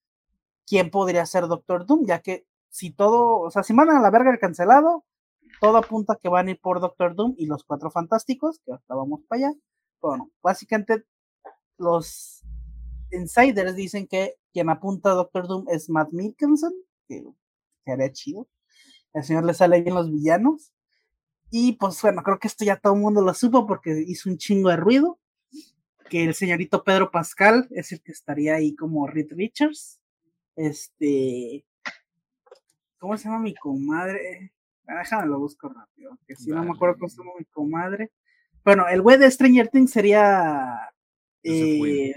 [0.66, 4.10] quién podría ser Doctor Doom, ya que si todo, o sea, si mandan a la
[4.10, 5.04] verga el cancelado,
[5.60, 8.94] todo apunta que van a ir por Doctor Doom y los cuatro fantásticos, que ahorita
[8.94, 9.58] vamos para allá.
[10.00, 11.04] Bueno, básicamente
[11.78, 12.42] los
[13.12, 16.72] insiders dicen que quien apunta a Doctor Doom es Matt Mikkelsen,
[17.08, 17.24] que
[17.84, 18.48] sería chido.
[19.12, 20.72] El señor le sale bien los villanos.
[21.50, 24.38] Y pues bueno, creo que esto ya todo el mundo lo supo porque hizo un
[24.38, 25.18] chingo de ruido.
[26.08, 30.00] Que el señorito Pedro Pascal es el que estaría ahí como Reed Richards.
[30.56, 31.64] Este.
[32.98, 34.52] ¿Cómo se llama mi comadre?
[34.86, 38.10] Ah, déjame lo busco rápido, que si no me acuerdo cómo se llama mi comadre.
[38.64, 40.90] Bueno, el güey de Stranger Things sería.
[41.42, 42.14] Eh,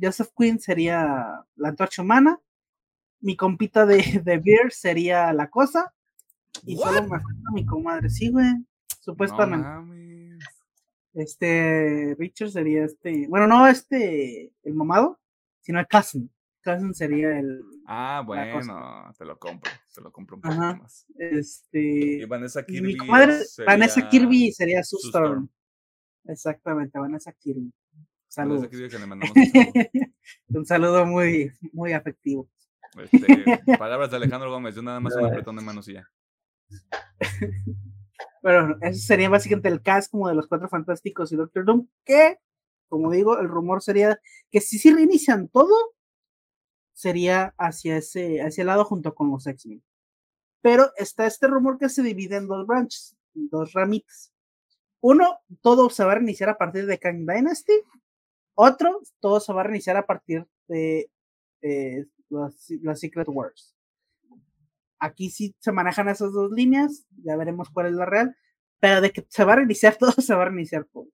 [0.00, 0.60] Joseph, Quinn.
[0.60, 2.38] sería la antorcha humana.
[3.20, 5.92] Mi compita de, de Beer sería la cosa.
[6.66, 8.10] Y solo me falta mi comadre.
[8.10, 8.46] Sí, güey.
[9.00, 9.66] Supuestamente.
[11.14, 12.14] este.
[12.18, 13.26] Richard sería este.
[13.28, 14.52] Bueno, no este.
[14.62, 15.18] El mamado,
[15.60, 16.30] sino el cousin.
[16.62, 17.62] Cousin sería el.
[17.86, 18.60] Ah, bueno,
[19.18, 21.06] te lo compro, te lo compro un poco más.
[21.18, 21.80] Este.
[21.80, 22.88] Y Vanessa Kirby.
[22.88, 25.48] Mi comadre, sería Vanessa Kirby sería Sue Storm.
[26.24, 27.72] Exactamente, Vanessa Kirby.
[28.28, 28.68] Saludos.
[28.68, 29.72] Kirby que le mandamos un, saludo.
[30.48, 32.48] un saludo muy, muy afectivo.
[32.98, 33.18] Este,
[33.78, 36.08] palabras de Alejandro Gómez, yo nada más un apretón de manos y ya.
[38.42, 42.38] bueno, ese sería básicamente el cast como de los cuatro fantásticos y Doctor Doom, que,
[42.88, 44.18] como digo, el rumor sería
[44.50, 45.74] que si sí reinician todo,
[47.02, 49.82] sería hacia ese, hacia el lado junto con los X-Men.
[50.60, 54.32] Pero está este rumor que se divide en dos branches, dos ramitas.
[55.00, 57.72] Uno, todo se va a reiniciar a partir de Kang Dynasty.
[58.54, 61.10] Otro, todo se va a reiniciar a partir de
[61.62, 63.74] eh, las Secret Wars.
[65.00, 68.36] Aquí sí se manejan esas dos líneas, ya veremos cuál es la real,
[68.78, 71.08] pero de que se va a reiniciar todo, se va a reiniciar todo.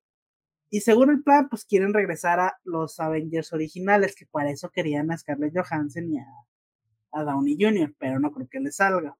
[0.71, 5.11] Y según el plan, pues quieren regresar a los Avengers originales, que para eso querían
[5.11, 9.17] a Scarlett Johansson y a, Downey Jr., pero no creo que les salga.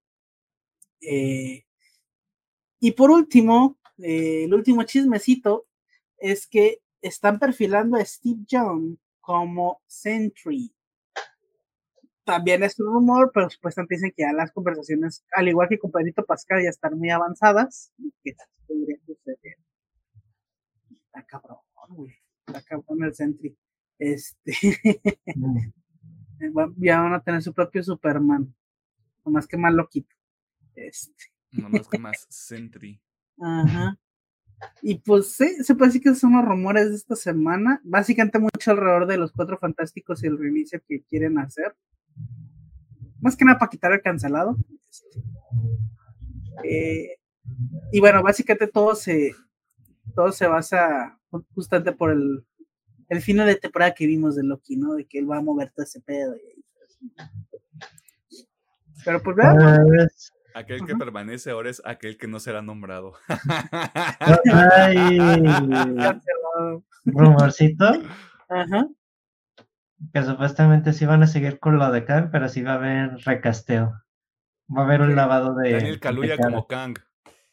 [1.01, 1.65] Eh,
[2.81, 5.67] y por último, eh, el último chismecito
[6.19, 10.73] es que están perfilando a Steve Young como Sentry
[12.29, 15.91] también es un rumor, pero supuestamente dicen que ya las conversaciones, al igual que con
[15.91, 17.91] Pedrito Pascal, ya están muy avanzadas
[18.23, 18.37] que
[19.07, 19.57] suceder.
[21.19, 21.59] Está cabrón,
[21.89, 22.15] güey.
[22.47, 23.57] Está cabrón el Sentry.
[23.99, 24.53] Este.
[25.35, 25.73] Mm.
[26.77, 28.55] ya van a tener su propio Superman.
[29.25, 30.15] No más que más loquito.
[30.77, 31.33] Este.
[31.53, 33.01] No más que más Sentry.
[33.41, 33.99] Ajá.
[34.83, 37.81] Y pues sí, se puede decir que son los rumores de esta semana.
[37.83, 41.77] Básicamente mucho alrededor de los cuatro fantásticos y el reinicio que quieren hacer.
[43.21, 44.57] Más que nada para quitar el cancelado.
[46.65, 47.19] Eh,
[47.93, 49.33] y bueno, básicamente todo se,
[50.15, 51.19] todo se basa
[51.55, 52.45] justamente por el,
[53.09, 54.95] el final de temporada que vimos de Loki, ¿no?
[54.95, 56.35] De que él va a mover todo ese pedo.
[59.05, 60.33] Pero pues veamos.
[60.55, 63.15] Aquel que permanece ahora es aquel que no será nombrado.
[64.53, 65.19] Ay,
[67.05, 67.85] rumorcito.
[68.49, 68.89] Ajá
[70.13, 73.17] que supuestamente sí van a seguir con lo de Kang, pero sí va a haber
[73.25, 74.03] recasteo.
[74.75, 75.73] Va a haber un lavado de.
[75.73, 76.95] Daniel Kaluuya como Kang.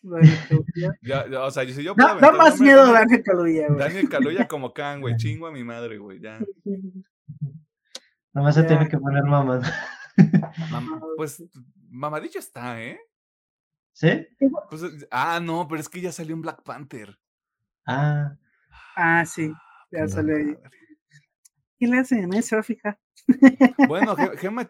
[1.02, 3.80] ya, o sea, si yo puedo no, no más miedo Daniel Kaluuya, güey.
[3.80, 5.16] Daniel Kaluuya como Kang, güey.
[5.18, 6.20] Chingo a mi madre, güey.
[6.20, 6.40] Ya.
[8.34, 9.62] Nomás se tiene que poner mamá.
[11.18, 11.44] pues
[11.90, 13.00] mamadillo está, ¿eh?
[13.94, 14.28] ¿Sí?
[14.70, 17.18] Pues, ah, no, pero es que ya salió un Black Panther.
[17.88, 18.36] Ah.
[18.96, 19.54] Ah, sí.
[19.92, 20.58] Ya salió ahí.
[21.80, 22.30] ¿Qué le hacen?
[22.30, 23.00] Nadie se va a fijar.
[23.88, 24.70] Bueno, Gemma,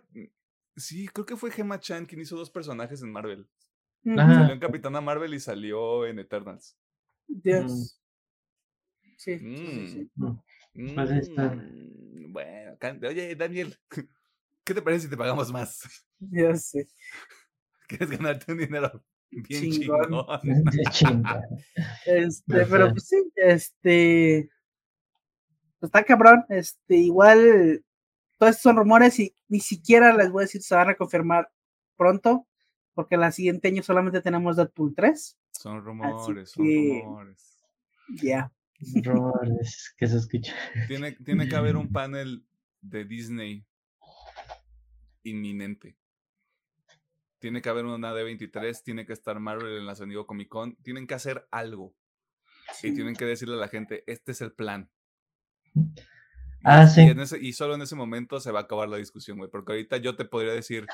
[0.75, 3.47] sí, creo que fue Gemma Chan quien hizo dos personajes en Marvel.
[4.05, 6.77] Salió en Capitana Marvel y salió en Eternals.
[7.27, 7.99] Dios.
[9.17, 10.11] Sí, sí, sí.
[10.15, 10.37] Mm.
[10.73, 11.29] Mm, pues
[12.29, 12.77] bueno,
[13.07, 13.77] oye, Daniel,
[14.63, 16.05] ¿qué te parece si te pagamos más?
[16.19, 16.87] Ya sé.
[17.87, 20.25] ¿Quieres ganarte un dinero bien chingón?
[22.05, 24.49] Este, pero pues sí, este
[25.81, 26.45] está cabrón.
[26.49, 27.83] Este, igual,
[28.37, 31.49] todos estos son rumores y ni siquiera les voy a decir se van a confirmar
[31.95, 32.47] pronto,
[32.95, 35.37] porque la siguiente año solamente tenemos Deadpool 3.
[35.51, 37.57] Son rumores, son rumores.
[38.21, 38.51] Ya.
[39.03, 40.55] Rumores que se escuchan.
[40.87, 42.45] Tiene, tiene que haber un panel
[42.81, 43.65] de Disney
[45.23, 45.97] inminente.
[47.39, 50.75] Tiene que haber una D23, tiene que estar Marvel en la San Diego Comic Con,
[50.77, 51.93] tienen que hacer algo.
[52.81, 54.89] Y tienen que decirle a la gente, este es el plan.
[56.63, 57.07] Ah, sí.
[57.41, 59.49] Y, solo en ese momento se va a acabar la discusión, güey.
[59.51, 60.87] Porque ahorita yo te podría decir,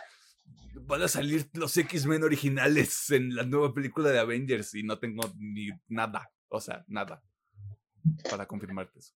[0.73, 5.23] van a salir los X-Men originales en la nueva película de Avengers y no tengo
[5.37, 7.21] ni nada, o sea, nada
[8.29, 9.13] para confirmarte eso.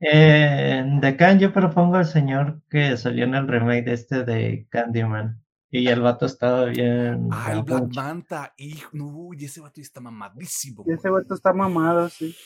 [0.00, 4.66] Eh, de Khan yo propongo al señor que salió en el remake de este de
[4.68, 5.40] Candyman.
[5.74, 7.28] Y el vato estaba bien.
[7.30, 8.52] Ah, el Black Manta.
[8.58, 10.84] Hijo, no, y ese vato está mamadísimo.
[10.86, 12.36] ese vato está mamado, sí.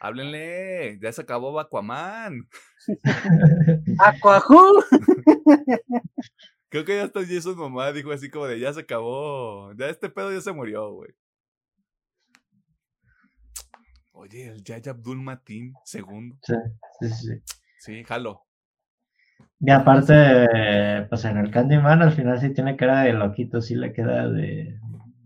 [0.00, 2.46] Háblenle, ya se acabó Aquaman.
[3.98, 4.84] Aquajú.
[6.76, 9.72] Creo que ya está Jason mamá dijo así como de ya se acabó.
[9.78, 11.10] Ya este pedo ya se murió, güey.
[14.12, 16.36] Oye, el Yaya Abdul Matin, segundo.
[16.42, 16.54] Sí,
[17.00, 17.42] sí, sí.
[17.78, 18.44] Sí, jalo.
[19.58, 23.94] Y aparte, pues en el Candyman al final sí tiene cara de loquito, sí le
[23.94, 24.78] queda de,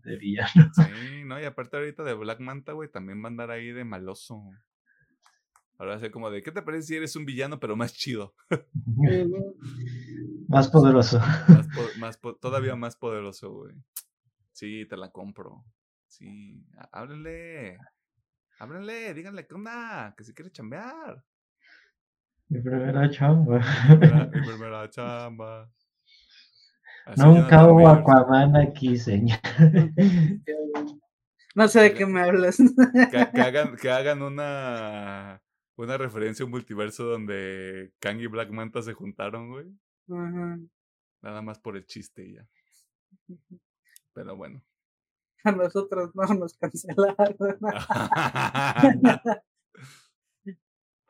[0.05, 0.71] de villano.
[0.73, 0.83] Sí,
[1.27, 4.41] no, y aparte ahorita de Black Manta, güey, también va a andar ahí de maloso.
[5.79, 8.37] Ahora va como de, ¿qué te parece si eres un villano pero más chido?
[10.51, 11.21] más poderoso.
[11.99, 13.75] Más, todavía más poderoso, güey.
[14.53, 15.65] Sí, te la compro.
[16.09, 17.79] Sí, háblenle.
[18.59, 20.13] Háblenle, díganle, ¿qué onda?
[20.17, 21.25] Que si quiere chambear.
[22.49, 23.61] Mi primera chamba.
[24.33, 25.71] Mi primera chamba.
[27.17, 29.39] Nunca hubo Aquaman aquí, señor.
[31.53, 32.59] No sé de qué me hablas.
[33.11, 35.43] Que, hagan, que hagan una,
[35.75, 39.67] una referencia a un multiverso donde Kang y Black Manta se juntaron, güey.
[41.23, 42.49] Nada más por el chiste ya.
[44.13, 44.63] Pero bueno.
[45.45, 47.37] A nosotros no nos cancelaron.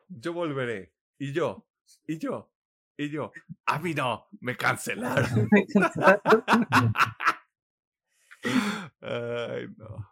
[0.07, 0.93] yo volveré.
[1.17, 1.67] Y yo.
[2.07, 2.51] Y yo.
[3.01, 3.31] Y yo,
[3.65, 5.49] a mí no, me cancelaron.
[9.01, 10.09] Ay, no.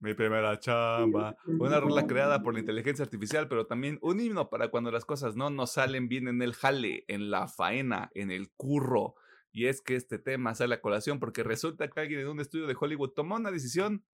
[0.00, 1.36] Mi primera chamba.
[1.46, 5.36] Una rola creada por la inteligencia artificial, pero también un himno para cuando las cosas
[5.36, 9.14] no nos salen bien en el jale, en la faena, en el curro.
[9.52, 12.66] Y es que este tema sale a colación porque resulta que alguien en un estudio
[12.66, 14.06] de Hollywood tomó una decisión.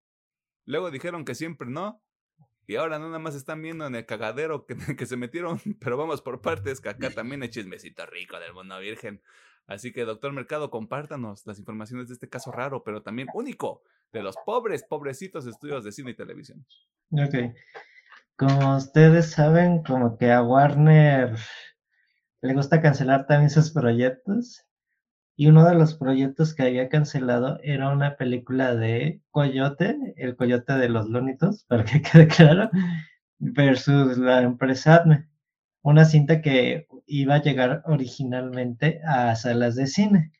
[0.66, 2.02] Luego dijeron que siempre no.
[2.66, 5.98] Y ahora no nada más están viendo en el cagadero que, que se metieron, pero
[5.98, 9.22] vamos por partes, que acá también hay chismecito rico del mundo virgen.
[9.68, 14.24] Así que, doctor Mercado, compártanos las informaciones de este caso raro, pero también único, de
[14.24, 16.66] los pobres, pobrecitos estudios de cine y televisión.
[17.12, 17.54] Ok.
[18.38, 21.36] Como ustedes saben, como que a Warner
[22.42, 24.66] le gusta cancelar también sus proyectos.
[25.38, 30.74] Y uno de los proyectos que había cancelado era una película de Coyote, el Coyote
[30.74, 32.70] de los Lónitos, para que quede claro,
[33.40, 35.28] versus la empresa Adme.
[35.82, 40.32] Una cinta que iba a llegar originalmente a salas de cine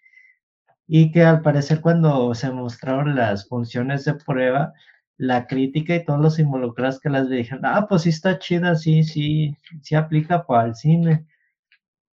[0.88, 4.74] y que al parecer cuando se mostraron las funciones de prueba,
[5.18, 9.04] la crítica y todos los involucrados que las dijeron, ah, pues sí está chida, sí,
[9.04, 11.26] sí, sí aplica para el cine,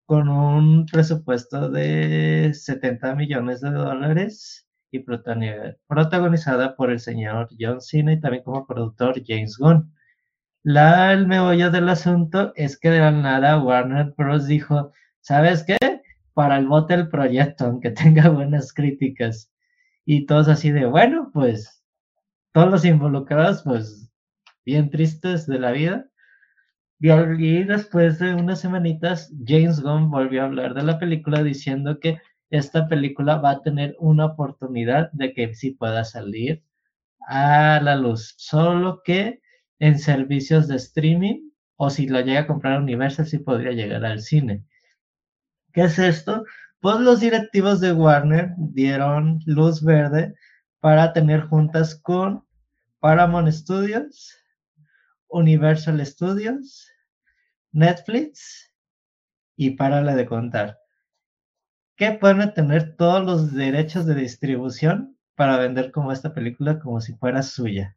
[0.05, 8.13] con un presupuesto de 70 millones de dólares y protagonizada por el señor John Cena
[8.13, 9.93] y también como productor James Gunn.
[10.63, 14.47] La, el meollo del asunto es que de la nada Warner Bros.
[14.47, 14.91] dijo,
[15.21, 15.77] ¿sabes qué?
[16.33, 19.51] Para el bote el proyecto, aunque tenga buenas críticas.
[20.05, 21.83] Y todos así de, bueno, pues
[22.53, 24.11] todos los involucrados, pues
[24.65, 26.07] bien tristes de la vida.
[26.99, 32.19] Y después de unas semanitas, James Gunn volvió a hablar de la película diciendo que
[32.51, 36.63] esta película va a tener una oportunidad de que sí pueda salir
[37.27, 38.35] a la luz.
[38.37, 39.41] Solo que
[39.79, 44.21] en servicios de streaming o si lo llega a comprar Universal, sí podría llegar al
[44.21, 44.63] cine.
[45.73, 46.45] ¿Qué es esto?
[46.79, 50.33] Pues los directivos de Warner dieron luz verde
[50.79, 52.43] para tener juntas con
[52.99, 54.37] Paramount Studios,
[55.27, 56.89] Universal Studios,
[57.71, 58.73] Netflix
[59.55, 60.79] y para la de contar.
[61.95, 67.13] Que pueden tener todos los derechos de distribución para vender como esta película como si
[67.13, 67.95] fuera suya.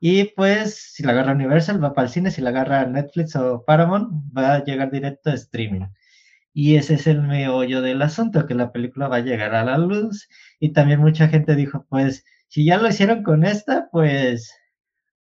[0.00, 2.30] Y pues, si la agarra Universal, va para el cine.
[2.30, 5.86] Si la agarra Netflix o Paramount, va a llegar directo a streaming.
[6.58, 9.76] Y ese es el meollo del asunto, que la película va a llegar a la
[9.76, 10.26] luz.
[10.58, 14.50] Y también mucha gente dijo, pues, si ya lo hicieron con esta, pues,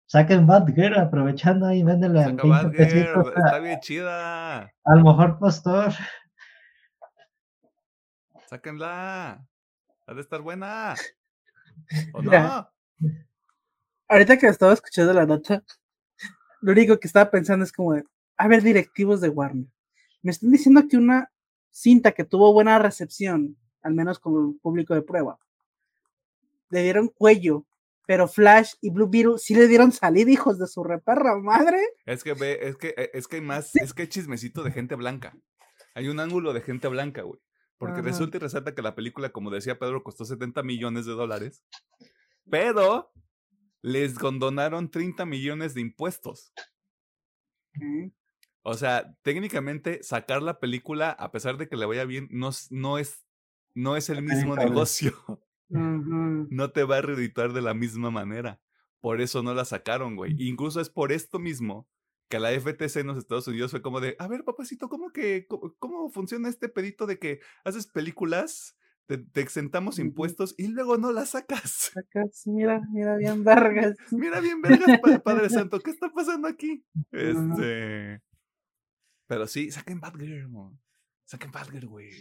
[0.06, 4.74] saquen Bad Girl aprovechando ahí, véndela en 20 Está bien chida.
[4.86, 5.92] Al mejor postor.
[8.48, 9.46] Sáquenla.
[10.08, 10.96] Ha de estar buena.
[12.14, 12.72] ¿O no?
[14.08, 15.62] ahorita que estaba escuchando la nota,
[16.62, 18.06] lo único que estaba pensando es como, de,
[18.38, 19.68] a ver, directivos de Warner,
[20.26, 21.32] me están diciendo que una
[21.70, 25.38] cinta que tuvo buena recepción, al menos como el público de prueba,
[26.72, 27.68] le dieron cuello,
[28.08, 31.78] pero Flash y Blue Beetle sí le dieron salida, hijos de su reperra madre.
[32.08, 34.72] Es que ve, es que, eh, es que hay más, es que hay chismecito de
[34.72, 35.38] gente blanca.
[35.94, 37.40] Hay un ángulo de gente blanca, güey.
[37.78, 41.64] Porque resulta y resalta que la película, como decía Pedro, costó 70 millones de dólares.
[42.50, 43.12] Pero
[43.84, 46.52] les condonaron 30 millones de impuestos.
[48.68, 52.98] O sea, técnicamente sacar la película, a pesar de que le vaya bien, no, no,
[52.98, 53.24] es,
[53.76, 55.14] no es el mismo negocio.
[55.68, 58.62] No te va a reeditar de la misma manera.
[59.02, 60.36] Por eso no la sacaron, güey.
[60.38, 61.88] Incluso es por esto mismo
[62.30, 65.48] que la FTC en los Estados Unidos fue como de, a ver, papacito, ¿cómo que,
[65.80, 71.30] cómo funciona este pedito de que haces películas te, exentamos impuestos y luego no las
[71.30, 71.92] sacas.
[71.94, 73.96] Sacas, mira, mira bien vergas.
[74.12, 76.84] mira bien vergas, Padre Santo, ¿qué está pasando aquí?
[77.12, 78.22] Este.
[79.28, 80.50] Pero sí, saquen Batgirl,
[81.26, 82.12] saquen Batgirl, güey.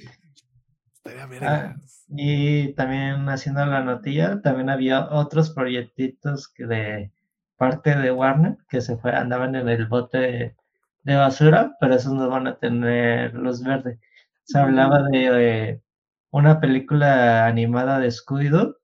[1.42, 1.76] Ah,
[2.08, 7.12] y también haciendo la notilla, también había otros proyectitos que de
[7.56, 10.56] parte de Warner que se fue, andaban en el bote
[11.02, 14.00] de, basura, pero esos no van a tener luz verde.
[14.44, 15.82] Se hablaba de
[16.30, 18.78] una película animada de Scooby-Doo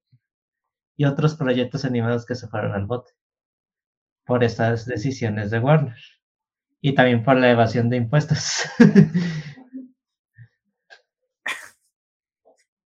[0.97, 3.13] y otros proyectos animados que se fueron al bote
[4.27, 5.97] por estas decisiones de Warner
[6.81, 8.63] y también por la evasión de impuestos.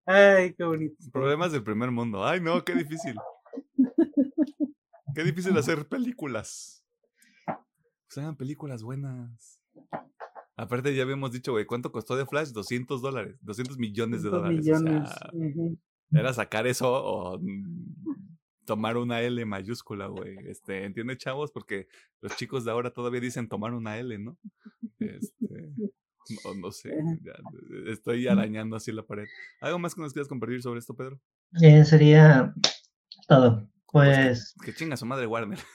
[0.06, 0.96] Ay, qué bonito.
[1.12, 2.26] Problemas del primer mundo.
[2.26, 3.16] Ay, no, qué difícil.
[5.16, 6.84] Qué difícil hacer películas.
[7.46, 9.62] Pues hagan películas buenas.
[10.56, 12.50] Aparte, ya habíamos dicho, güey, ¿cuánto costó de Flash?
[12.50, 14.68] 200 dólares, 200 millones de dólares.
[16.12, 17.40] Era sacar eso o
[18.66, 20.38] tomar una L mayúscula, güey.
[20.48, 21.52] Este, ¿entiende, chavos?
[21.52, 21.88] Porque
[22.22, 24.38] los chicos de ahora todavía dicen tomar una L, ¿no?
[25.00, 25.72] Este,
[26.46, 26.96] no, no sé,
[27.88, 29.26] estoy arañando así la pared.
[29.62, 31.20] ¿Algo más que nos quieras compartir sobre esto, Pedro?
[31.62, 32.54] Eh, sería
[33.28, 33.70] todo.
[33.92, 34.56] Pues.
[34.66, 35.60] que chinga su madre Warner.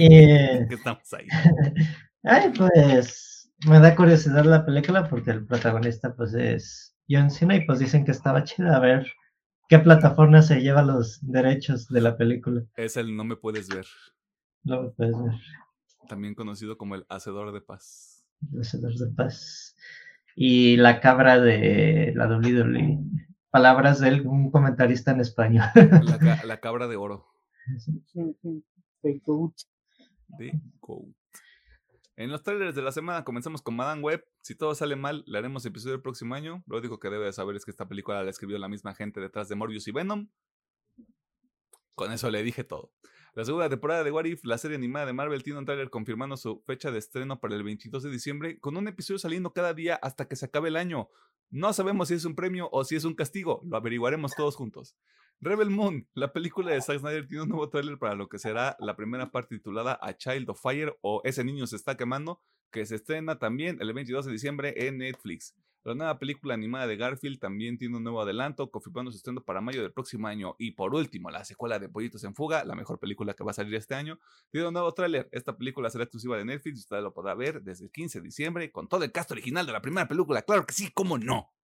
[0.00, 1.26] Eh, que estamos ahí.
[2.24, 3.48] Ay, pues.
[3.68, 8.04] Me da curiosidad la película porque el protagonista, pues, es John Cena y pues dicen
[8.04, 8.74] que estaba chida.
[8.74, 9.06] A ver
[9.68, 12.64] qué plataforma se lleva los derechos de la película.
[12.76, 13.86] Es el No Me Puedes Ver.
[14.64, 15.34] No me puedes ver.
[16.08, 18.24] También conocido como el Hacedor de Paz.
[18.52, 19.76] El Hacedor de Paz.
[20.34, 22.98] Y la cabra de la WWE.
[23.50, 25.66] Palabras de él, un comentarista en español.
[25.74, 27.26] La, ca la cabra de oro.
[29.02, 29.54] The Goat.
[30.38, 31.17] The Goat.
[32.18, 34.26] En los trailers de la semana comenzamos con Madame Web.
[34.42, 36.64] Si todo sale mal, le haremos episodio el próximo año.
[36.66, 39.20] Lo único que debe de saber es que esta película la escribió la misma gente
[39.20, 40.28] detrás de Morbius y Venom.
[41.94, 42.92] Con eso le dije todo.
[43.34, 46.36] La segunda temporada de What If, la serie animada de Marvel, tiene un trailer confirmando
[46.36, 49.94] su fecha de estreno para el 22 de diciembre, con un episodio saliendo cada día
[49.94, 51.10] hasta que se acabe el año.
[51.50, 54.96] No sabemos si es un premio o si es un castigo, lo averiguaremos todos juntos.
[55.40, 58.76] Rebel Moon, la película de Zack Snyder, tiene un nuevo tráiler para lo que será
[58.80, 62.84] la primera parte titulada A Child of Fire o Ese niño se está quemando, que
[62.86, 65.54] se estrena también el 22 de diciembre en Netflix.
[65.84, 69.60] La nueva película animada de Garfield también tiene un nuevo adelanto, confirmando su estreno para
[69.60, 70.56] mayo del próximo año.
[70.58, 73.54] Y por último, la secuela de Pollitos en Fuga, la mejor película que va a
[73.54, 74.18] salir este año,
[74.50, 75.28] tiene un nuevo tráiler.
[75.30, 78.72] Esta película será exclusiva de Netflix, usted lo podrá ver desde el 15 de diciembre
[78.72, 80.42] con todo el cast original de la primera película.
[80.42, 81.54] Claro que sí, cómo no.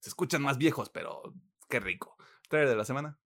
[0.00, 1.32] Se escuchan más viejos, pero
[1.70, 2.18] qué rico.
[2.54, 3.18] Trailer de la semana.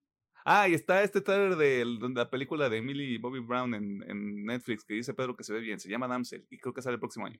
[0.43, 4.83] Ah, y está este trailer de, la película de Emily Bobby Brown en, en, Netflix
[4.83, 5.79] que dice Pedro que se ve bien.
[5.79, 7.39] Se llama Damsel y creo que sale el próximo año.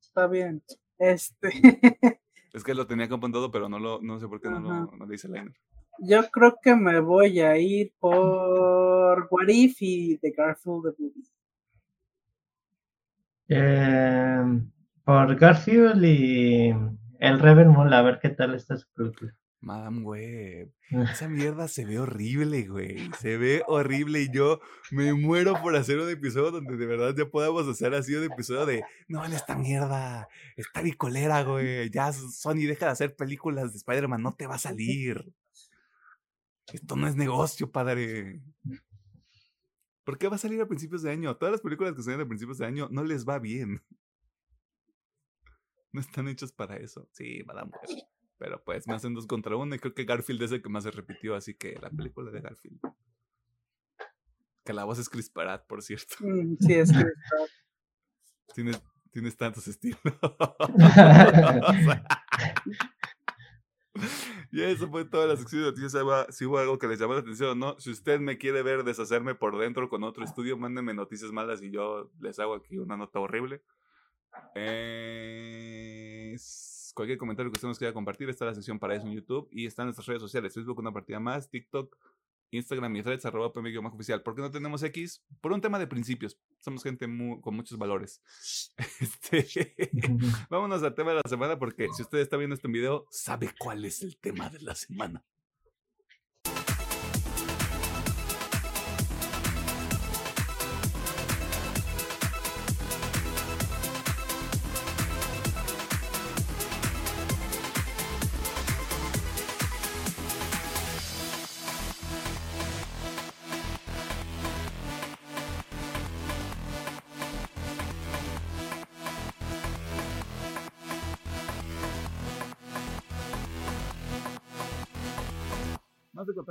[0.00, 0.62] Está bien.
[0.96, 1.50] Este.
[2.54, 5.04] es que lo tenía apuntado, pero no, lo, no sé por qué no, lo, no
[5.04, 5.52] le hice liner.
[5.98, 11.28] Yo creo que me voy a ir por What If y The Garfield the Movie.
[13.48, 14.62] Eh,
[15.04, 16.70] por Garfield y
[17.20, 19.36] el Rebel Moon, a ver qué tal está su película.
[19.66, 20.72] Madame Web.
[21.12, 23.10] Esa mierda se ve horrible, güey.
[23.18, 24.60] Se ve horrible y yo
[24.92, 28.64] me muero por hacer un episodio donde de verdad ya podamos hacer así un episodio
[28.64, 30.28] de no en esta mierda.
[30.56, 31.90] Está bicolera, güey.
[31.90, 35.32] Ya Sony deja de hacer películas de Spider-Man, no te va a salir.
[36.72, 38.40] Esto no es negocio, padre.
[40.04, 41.36] ¿Por qué va a salir a principios de año?
[41.36, 43.82] Todas las películas que salen a principios de año no les va bien.
[45.90, 47.08] No están hechas para eso.
[47.10, 48.06] Sí, Madame Web.
[48.38, 50.84] Pero pues me hacen dos contra uno y creo que Garfield es el que más
[50.84, 52.78] se repitió, así que la película de Garfield.
[54.64, 56.16] Que la voz es Chris Pratt, por cierto.
[56.20, 57.14] Mm, sí, es Chris Pratt.
[58.54, 58.80] Tienes,
[59.10, 60.00] tienes tantos estilos.
[64.50, 65.92] y eso fue toda la sección de noticias.
[66.30, 68.82] Si hubo algo que les llamó la atención o no, si usted me quiere ver
[68.82, 72.96] deshacerme por dentro con otro estudio, mándenme noticias malas y yo les hago aquí una
[72.96, 73.62] nota horrible.
[74.54, 76.34] Eh
[76.96, 79.66] cualquier comentario que usted nos quiera compartir, está la sección para eso en YouTube y
[79.66, 81.94] está en nuestras redes sociales, Facebook una partida más, TikTok,
[82.50, 84.22] Instagram y threads, arroba más oficial.
[84.22, 85.22] ¿Por qué no tenemos X?
[85.40, 86.38] Por un tema de principios.
[86.58, 87.06] Somos gente
[87.40, 88.22] con muchos valores.
[89.00, 89.74] Este,
[90.50, 93.84] vámonos al tema de la semana porque si usted está viendo este video, sabe cuál
[93.84, 95.24] es el tema de la semana.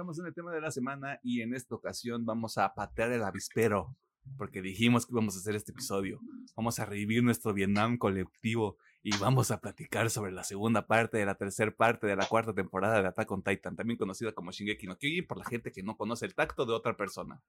[0.06, 3.24] Encontramos en el tema de la semana y en esta ocasión vamos a patear el
[3.24, 3.98] avispero
[4.38, 6.20] porque dijimos que íbamos a hacer este episodio.
[6.56, 11.26] Vamos a revivir nuestro Vietnam colectivo y vamos a platicar sobre la segunda parte de
[11.26, 14.86] la tercera parte de la cuarta temporada de Attack on Titan, también conocida como Shingeki
[14.86, 17.42] no Kyojin por la gente que no conoce el tacto de otra persona.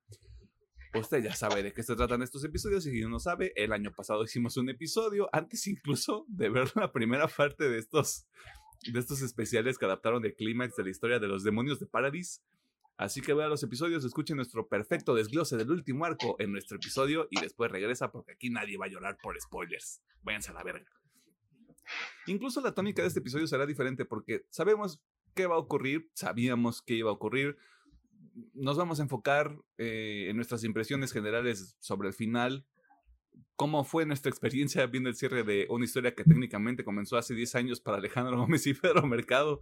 [0.95, 3.93] Usted ya sabe de qué se tratan estos episodios y si no sabe, el año
[3.93, 8.27] pasado hicimos un episodio, antes incluso de ver la primera parte de estos
[8.83, 12.43] de estos especiales que adaptaron de clímax de la historia de los demonios de Paradis.
[12.97, 17.29] Así que vea los episodios, escuchen nuestro perfecto desglose del último arco en nuestro episodio
[17.31, 20.03] y después regresa porque aquí nadie va a llorar por spoilers.
[20.23, 20.91] Váyanse a la verga.
[22.27, 25.01] Incluso la tónica de este episodio será diferente porque sabemos
[25.35, 27.57] qué va a ocurrir, sabíamos qué iba a ocurrir.
[28.55, 32.67] Nos vamos a enfocar eh, en nuestras impresiones generales sobre el final,
[33.57, 37.55] cómo fue nuestra experiencia viendo el cierre de una historia que técnicamente comenzó hace 10
[37.55, 39.61] años para Alejandro Gómez y Pedro Mercado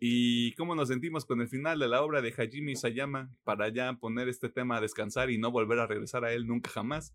[0.00, 3.92] y cómo nos sentimos con el final de la obra de Hajime Sayama para ya
[3.94, 7.14] poner este tema a descansar y no volver a regresar a él nunca jamás.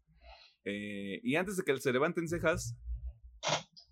[0.63, 2.75] Eh, y antes de que se levanten cejas,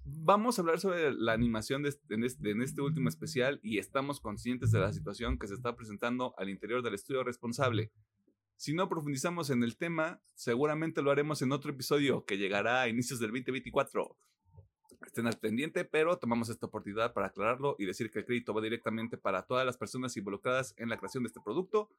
[0.05, 4.79] vamos a hablar sobre la animación de en, este, último especial y estamos conscientes de
[4.79, 7.91] la situación que se está presentando al interior del estudio responsable.
[8.57, 12.88] Si no profundizamos en el tema, seguramente lo haremos en otro episodio que llegará a
[12.88, 14.15] inicios del 2024.
[15.05, 18.61] Estén al pendiente, pero tomamos esta oportunidad para aclararlo y decir que el crédito va
[18.61, 21.89] directamente para todas las personas involucradas en la creación de este producto,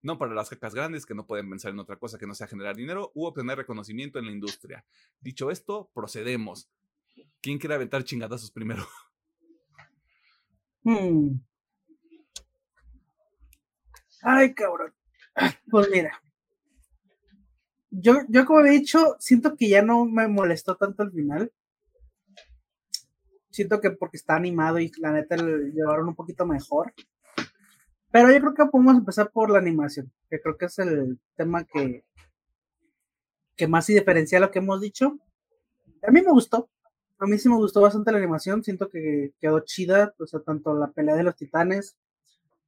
[0.00, 2.46] no para las cacas grandes que no pueden pensar en otra cosa que no sea
[2.46, 4.84] generar dinero u obtener reconocimiento en la industria.
[5.20, 6.68] Dicho esto, procedemos.
[7.40, 8.86] ¿Quién quiere aventar chingadazos primero?
[10.84, 11.38] Hmm.
[14.20, 14.92] Ay, cabrón.
[15.70, 16.20] Pues mira.
[17.90, 21.52] Yo, yo como he dicho, siento que ya no me molestó tanto el final.
[23.50, 26.94] Siento que porque está animado y la neta lo llevaron un poquito mejor.
[28.10, 31.64] Pero yo creo que podemos empezar por la animación, que creo que es el tema
[31.64, 32.04] que,
[33.56, 35.18] que más se diferencia lo que hemos dicho.
[36.02, 36.70] A mí me gustó.
[37.18, 38.64] A mí sí me gustó bastante la animación.
[38.64, 40.14] Siento que quedó chida.
[40.18, 41.96] O sea, tanto la pelea de los titanes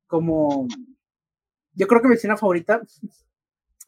[0.07, 0.69] como
[1.75, 3.25] yo creo que mi escena favorita es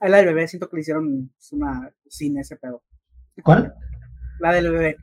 [0.01, 0.49] la del bebé.
[0.49, 2.83] Siento que le hicieron una cine ese pedo.
[3.43, 3.75] ¿Cuál?
[4.41, 4.97] La del bebé.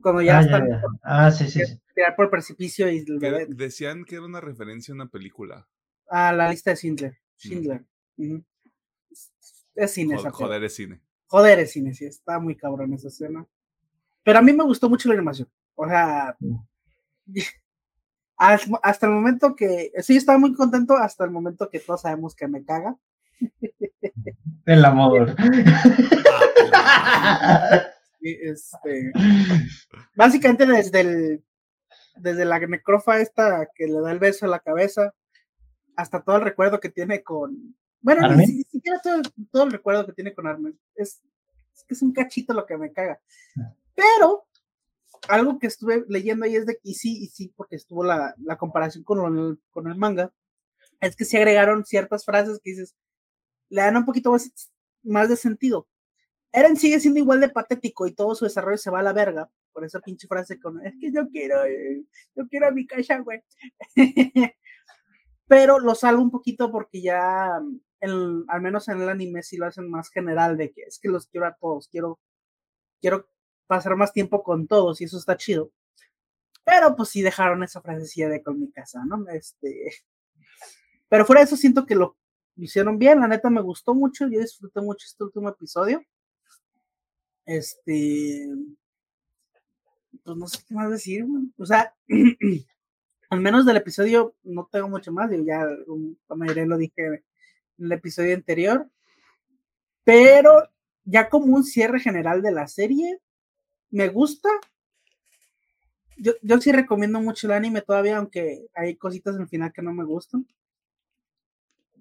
[0.00, 0.68] Cuando ya ah, están.
[1.02, 1.60] Ah, sí, sí.
[1.94, 3.46] Tirar por el precipicio y el bebé.
[3.48, 5.68] Decían que era una referencia a una película.
[6.08, 7.18] Ah, la lista de Schindler.
[7.38, 7.84] Schindler.
[9.74, 11.00] Es cine joder, joder, es cine.
[11.26, 12.04] Joder, es cine, sí.
[12.04, 13.46] Está muy cabrón esa escena.
[14.22, 15.48] Pero a mí me gustó mucho la animación.
[15.74, 16.36] O sea.
[18.36, 22.48] hasta el momento que, sí, estaba muy contento hasta el momento que todos sabemos que
[22.48, 22.96] me caga.
[24.66, 25.34] El amor.
[28.20, 29.12] este,
[30.14, 31.44] básicamente desde el,
[32.16, 35.14] desde la necrofa esta que le da el beso a la cabeza,
[35.96, 39.00] hasta todo el recuerdo que tiene con, bueno, ni, siquiera
[39.50, 40.78] todo, el recuerdo que tiene con Armin.
[40.94, 41.22] Es,
[41.74, 43.20] es que es un cachito lo que me caga.
[43.60, 43.74] Ah.
[43.94, 44.46] Pero
[45.28, 48.34] algo que estuve leyendo ahí es de que, y sí, y sí, porque estuvo la,
[48.38, 50.32] la comparación con el, con el manga,
[51.00, 52.96] es que se agregaron ciertas frases que dices,
[53.68, 54.50] le dan un poquito más,
[55.02, 55.88] más de sentido.
[56.52, 59.50] Eren sigue siendo igual de patético y todo su desarrollo se va a la verga
[59.72, 61.56] por esa pinche frase con, es que yo quiero,
[62.36, 63.42] yo quiero a mi caja, güey.
[65.46, 67.60] Pero lo salvo un poquito porque ya,
[68.00, 71.08] el, al menos en el anime sí lo hacen más general de que es que
[71.08, 72.20] los quiero a todos, quiero,
[73.00, 73.28] quiero
[73.66, 75.70] pasar más tiempo con todos y eso está chido.
[76.64, 79.26] Pero pues sí dejaron esa frasecilla de con mi casa, ¿no?
[79.28, 79.92] Este.
[81.08, 82.16] Pero fuera de eso siento que lo
[82.56, 86.02] hicieron bien, la neta me gustó mucho, yo disfruté mucho este último episodio.
[87.44, 88.48] Este.
[90.24, 91.24] Pues no sé qué más decir,
[91.58, 91.94] O sea,
[93.30, 97.92] al menos del episodio no tengo mucho más, digo, ya la lo dije en el
[97.92, 98.88] episodio anterior.
[100.04, 100.68] Pero
[101.04, 103.20] ya como un cierre general de la serie,
[103.92, 104.48] me gusta.
[106.16, 109.82] Yo, yo sí recomiendo mucho el anime todavía, aunque hay cositas en el final que
[109.82, 110.46] no me gustan.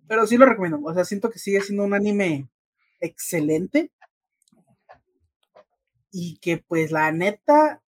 [0.08, 0.80] Pero sí lo recomiendo.
[0.84, 2.50] O sea, siento que sigue siendo un anime
[3.00, 3.92] excelente.
[6.12, 7.82] Y que pues la neta,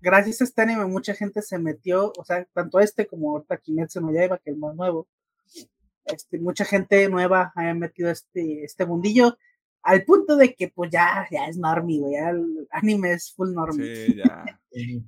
[0.00, 4.00] gracias a este anime mucha gente se metió, o sea, tanto este como ahorita Kimetsu
[4.00, 5.06] no Yaiba, que es más nuevo.
[6.04, 9.36] Este, mucha gente nueva ha metido este, este mundillo
[9.82, 13.52] al punto de que pues ya, ya es normie, güey, ya el anime es full
[13.52, 14.06] normie.
[14.06, 14.60] Sí, ya.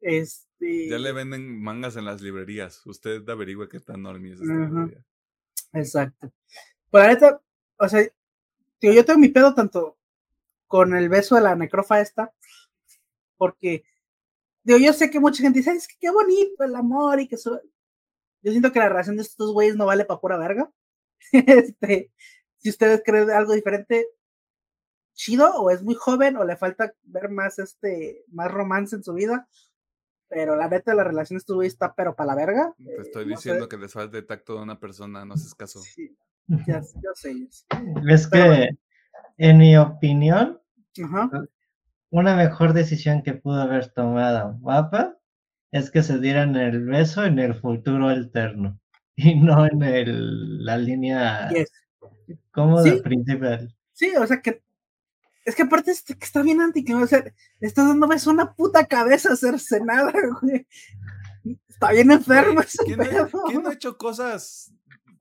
[0.00, 0.88] este...
[0.88, 5.02] Ya le venden mangas en las librerías, usted averigüe qué tan normie es esta
[5.74, 6.32] Exacto.
[6.90, 7.40] Pues la neta,
[7.78, 8.06] o sea,
[8.78, 9.96] tío, yo tengo mi pedo tanto
[10.66, 12.32] con el beso de la necrofa esta,
[13.38, 13.84] porque,
[14.62, 17.36] digo, yo sé que mucha gente dice, es que qué bonito el amor y que
[17.36, 17.60] eso...
[18.44, 20.70] Yo siento que la relación de estos güeyes no vale para pura verga.
[21.32, 22.10] este,
[22.62, 24.06] si ustedes creen algo diferente,
[25.14, 29.12] chido, o es muy joven, o le falta ver más este, más romance en su
[29.14, 29.48] vida.
[30.28, 32.74] Pero la neta, la relación estuvo está, pero para la verga.
[32.78, 35.80] Te eh, estoy diciendo que les falta de tacto de una persona, no haces caso.
[35.80, 36.16] Sí,
[36.66, 37.48] ya, yo sé.
[38.08, 38.70] Es que,
[39.36, 40.60] en mi opinión,
[42.10, 45.18] una mejor decisión que pudo haber tomado Mapa
[45.70, 48.78] es que se dieran el beso en el futuro alterno
[49.16, 51.50] y no en el, la línea
[52.52, 53.74] como de principal.
[53.92, 54.62] Sí, o sea que.
[55.44, 58.54] Es que aparte este, que está bien anti, o sea, le estás dando beso una
[58.54, 60.66] puta cabeza a hacerse nada, güey.
[61.68, 63.00] Está bien enfermo ¿Quién,
[63.48, 64.72] ¿quién ha hecho cosas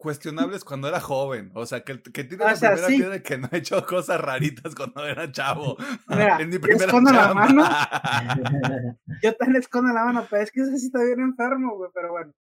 [0.02, 1.52] cuestionables cuando era joven.
[1.54, 4.76] O sea, que, que tiene la primera piedra de que no ha hecho cosas raritas
[4.76, 5.78] cuando era chavo.
[6.08, 7.64] Mira, en mi primera escondo la mano.
[9.24, 11.92] yo también escondo la mano, pero es que ese sí está bien enfermo, güey.
[11.94, 12.34] Pero bueno.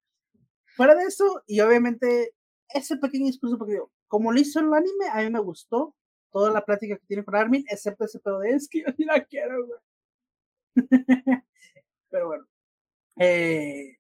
[0.77, 2.33] Fuera de eso, y obviamente
[2.69, 5.95] ese pequeño discurso, porque digo, como lo hizo el anime, a mí me gustó
[6.33, 9.05] toda la plática que tiene con Armin, excepto ese pedo de es que yo sí
[9.05, 9.81] la quiero, güey.
[12.11, 12.47] Pero bueno.
[13.17, 13.97] Eh,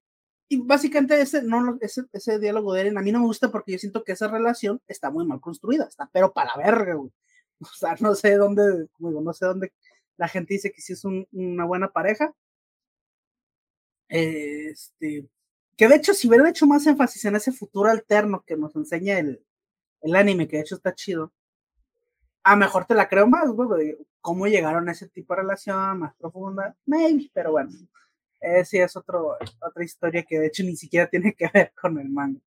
[0.48, 3.72] y básicamente ese, no, ese, ese diálogo de Eren a mí no me gusta porque
[3.72, 7.12] yo siento que esa relación está muy mal construida, está pero para la verga, güey.
[7.60, 9.72] O sea, no sé dónde, no sé dónde
[10.18, 12.34] la gente dice que sí es una buena pareja.
[14.08, 15.28] Este,
[15.76, 19.18] que de hecho, si hubiera hecho más énfasis en ese futuro alterno que nos enseña
[19.18, 19.44] el,
[20.02, 21.32] el anime, que de hecho está chido,
[22.42, 26.14] a mejor te la creo más, güey, cómo llegaron a ese tipo de relación más
[26.16, 27.70] profunda, maybe, pero bueno,
[28.40, 31.98] eh, sí es otro, otra historia que de hecho ni siquiera tiene que ver con
[31.98, 32.40] el manga.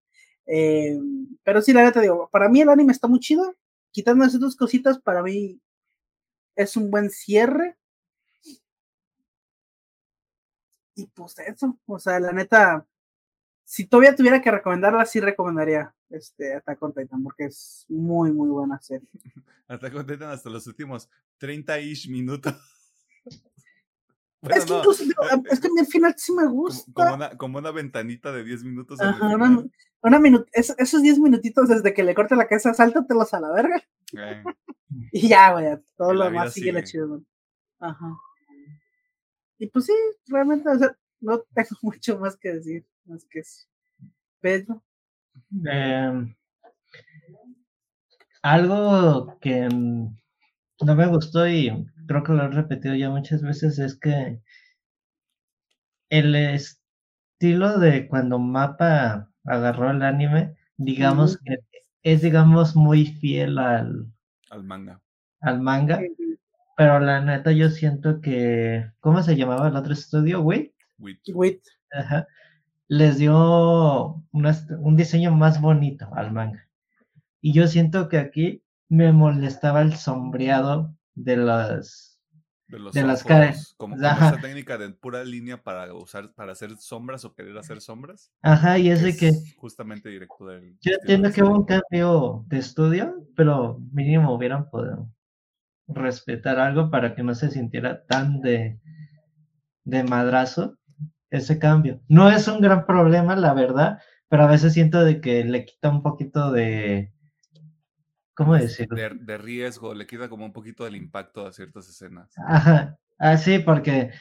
[0.45, 0.99] Eh,
[1.43, 3.55] pero sí, la verdad te digo, para mí el anime está muy chido,
[3.91, 5.61] quitando esas dos cositas, para mí
[6.55, 7.77] es un buen cierre.
[10.95, 12.85] Y pues eso, o sea, la neta,
[13.71, 18.49] si todavía tuviera que recomendarla, sí recomendaría este Attack on Titan, porque es muy, muy
[18.49, 19.07] buena serie.
[19.69, 22.53] Attack on Titan hasta los últimos 30-ish minutos.
[24.41, 26.91] es, que incluso, eh, es que al final sí me gusta.
[26.91, 28.99] Como, una, como una, ventanita de 10 minutos.
[28.99, 29.63] Ajá, una,
[30.01, 33.81] una esos 10 minutitos desde que le corte la cabeza, sáltatelos a la verga.
[34.17, 34.43] Eh.
[35.13, 37.23] y ya, güey, todo lo demás sigue, la chido.
[37.79, 38.17] Ajá.
[39.59, 39.93] Y pues sí,
[40.27, 43.67] realmente, o sea, no tengo mucho más que decir, más que eso.
[44.39, 44.83] Pedro.
[45.65, 46.35] Em,
[48.41, 53.97] algo que no me gustó y creo que lo he repetido ya muchas veces es
[53.97, 54.41] que
[56.09, 61.57] el estilo de cuando Mapa agarró el anime, digamos que
[62.03, 64.07] es digamos muy fiel al,
[64.49, 65.01] al manga.
[65.41, 66.01] Al manga.
[66.77, 70.41] Pero la neta yo siento que ¿cómo se llamaba el otro estudio?
[70.41, 70.73] Wit.
[71.33, 71.61] Wit.
[71.91, 72.27] Ajá
[72.91, 76.67] les dio un diseño más bonito al manga.
[77.39, 82.19] Y yo siento que aquí me molestaba el sombreado de las
[82.67, 83.75] de, las caras.
[83.77, 88.29] Como, esa técnica de pura línea para usar, para hacer sombras o querer hacer sombras.
[88.41, 89.31] Ajá, y es de que.
[89.55, 90.77] Justamente directo del.
[90.81, 95.09] Yo entiendo que hubo un cambio de estudio, pero mínimo hubieran podido
[95.87, 98.81] respetar algo para que no se sintiera tan de,
[99.85, 100.77] de madrazo
[101.31, 102.01] ese cambio.
[102.07, 105.89] No es un gran problema, la verdad, pero a veces siento de que le quita
[105.89, 107.11] un poquito de...
[108.35, 108.95] ¿Cómo decirlo?
[108.95, 112.31] De, riesgo, le quita como un poquito del impacto a ciertas escenas.
[112.47, 114.11] Ajá, así ah, porque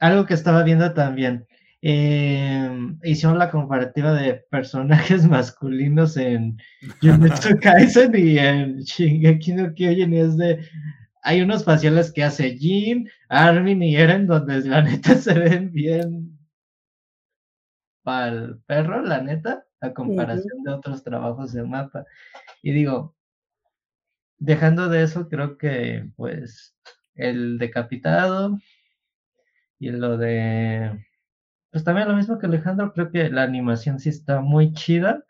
[0.00, 1.46] algo que estaba viendo también,
[1.82, 6.56] em, hicieron la comparativa de personajes masculinos en
[7.00, 10.66] Jujutsu Kaisen y en Shingeki no Kyojin y es de
[11.24, 16.33] hay unos faciales que hace Jin, Armin y Eren donde la neta se ven bien
[18.04, 22.04] para el perro, la neta, a comparación de otros trabajos de mapa.
[22.62, 23.16] Y digo,
[24.38, 26.76] dejando de eso, creo que pues
[27.14, 28.58] el decapitado
[29.78, 31.04] y lo de,
[31.70, 35.24] pues también lo mismo que Alejandro, creo que la animación sí está muy chida.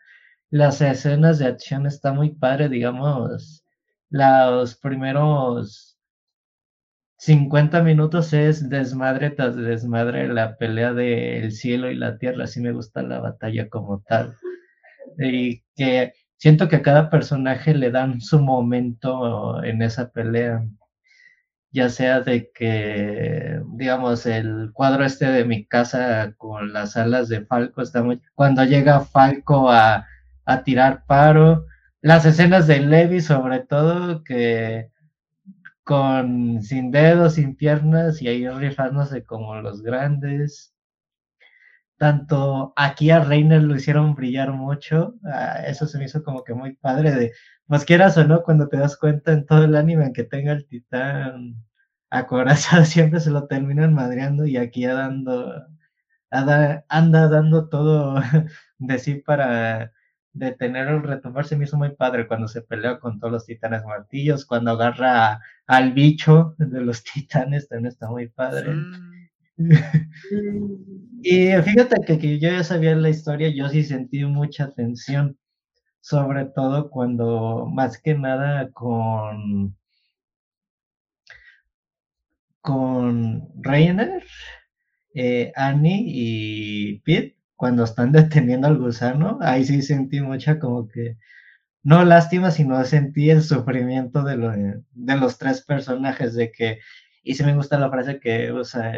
[0.51, 3.65] Las escenas de acción está muy padre, digamos,
[4.09, 5.94] los primeros
[7.25, 12.43] 50 minutos es desmadre tras desmadre la pelea del cielo y la tierra.
[12.43, 14.35] Así me gusta la batalla como tal.
[15.17, 20.67] Y que siento que a cada personaje le dan su momento en esa pelea.
[21.71, 27.43] Ya sea de que, digamos, el cuadro este de mi casa con las alas de
[27.43, 28.21] Falco está muy.
[28.35, 30.05] Cuando llega Falco a,
[30.45, 31.65] a tirar paro.
[32.01, 34.91] Las escenas de Levi, sobre todo, que
[35.85, 40.73] con sin dedos, sin piernas y ahí rifándose como los grandes.
[41.97, 46.53] Tanto aquí a Reiner lo hicieron brillar mucho, ah, eso se me hizo como que
[46.53, 47.31] muy padre de,
[47.67, 50.67] pues quieras o no, cuando te das cuenta en todo el anime que tenga el
[50.67, 51.55] titán
[52.09, 55.53] acorazado siempre se lo terminan madreando y aquí dando,
[56.31, 58.15] anda dando todo
[58.79, 59.93] de sí para
[60.35, 63.83] detener el retomar se me hizo muy padre cuando se pelea con todos los titanes
[63.85, 68.75] martillos, cuando agarra al bicho de los titanes, también está muy padre.
[71.23, 75.37] y fíjate que, que, yo ya sabía la historia, yo sí sentí mucha tensión,
[76.01, 79.75] sobre todo cuando, más que nada con
[82.65, 84.23] con Reiner,
[85.13, 91.17] eh, Annie y Pete, cuando están deteniendo al gusano, ahí sí sentí mucha como que,
[91.83, 96.79] no lástima, sino sentí el sufrimiento de, lo, de los tres personajes, de que,
[97.23, 98.91] y sí me gusta la frase que, usa,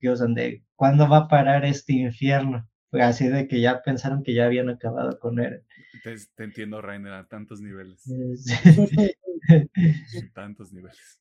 [0.00, 2.68] que usan de, ¿cuándo va a parar este infierno?
[2.92, 5.62] Así de que ya pensaron que ya habían acabado con él.
[6.02, 8.02] Te, entiendo, Rainer, a tantos niveles.
[10.34, 11.20] tantos niveles.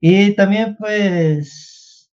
[0.00, 2.10] Y también, pues,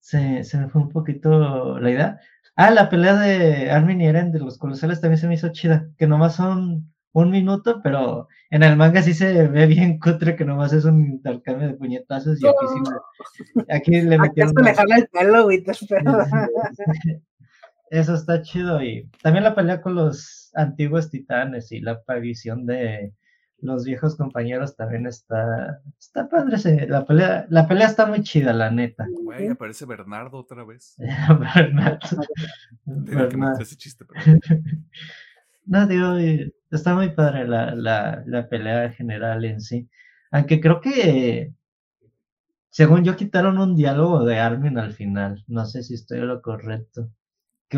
[0.00, 2.20] se, se me fue un poquito la idea.
[2.56, 5.90] Ah, la pelea de Armin y Eren de los colosales también se me hizo chida,
[5.98, 10.44] que nomás son un minuto, pero en el manga sí se ve bien cutre que
[10.44, 14.54] nomás es un intercambio de puñetazos y aquí sí aquí le metieron.
[14.66, 15.62] el pelo, güey,
[17.90, 23.12] Eso está chido y también la pelea con los antiguos titanes y la aparición de
[23.58, 28.70] los viejos compañeros también está está padre la pelea la pelea está muy chida la
[28.70, 29.06] neta.
[29.10, 30.96] Güey aparece Bernardo otra vez.
[31.54, 32.22] Bernardo,
[32.84, 33.62] Bernardo.
[33.62, 34.20] ese chiste pero...
[35.64, 36.16] no digo
[36.70, 39.88] está muy padre la, la, la pelea general en sí.
[40.30, 41.52] Aunque creo que
[42.70, 45.44] según yo quitaron un diálogo de Armin al final.
[45.46, 47.10] No sé si estoy lo correcto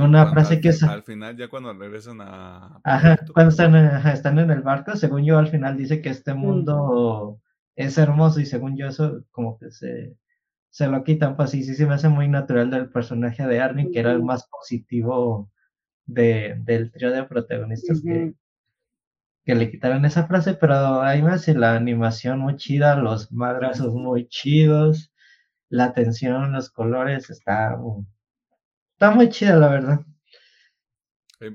[0.00, 0.82] que una frase que es...
[0.82, 2.80] Al final, ya cuando regresan a...
[2.84, 3.74] Ajá, cuando están,
[4.06, 7.40] están en el barco, según yo, al final dice que este mundo
[7.76, 10.16] es hermoso y según yo eso como que se,
[10.70, 13.92] se lo quitan, pues sí, sí se me hace muy natural del personaje de Armin,
[13.92, 15.50] que era el más positivo
[16.06, 18.34] de, del trío de protagonistas que,
[19.44, 23.94] que le quitaron esa frase, pero ahí me hace la animación muy chida, los madrazos
[23.94, 25.12] muy chidos,
[25.68, 27.78] la atención, los colores, está
[28.98, 30.00] Está muy chida, la verdad.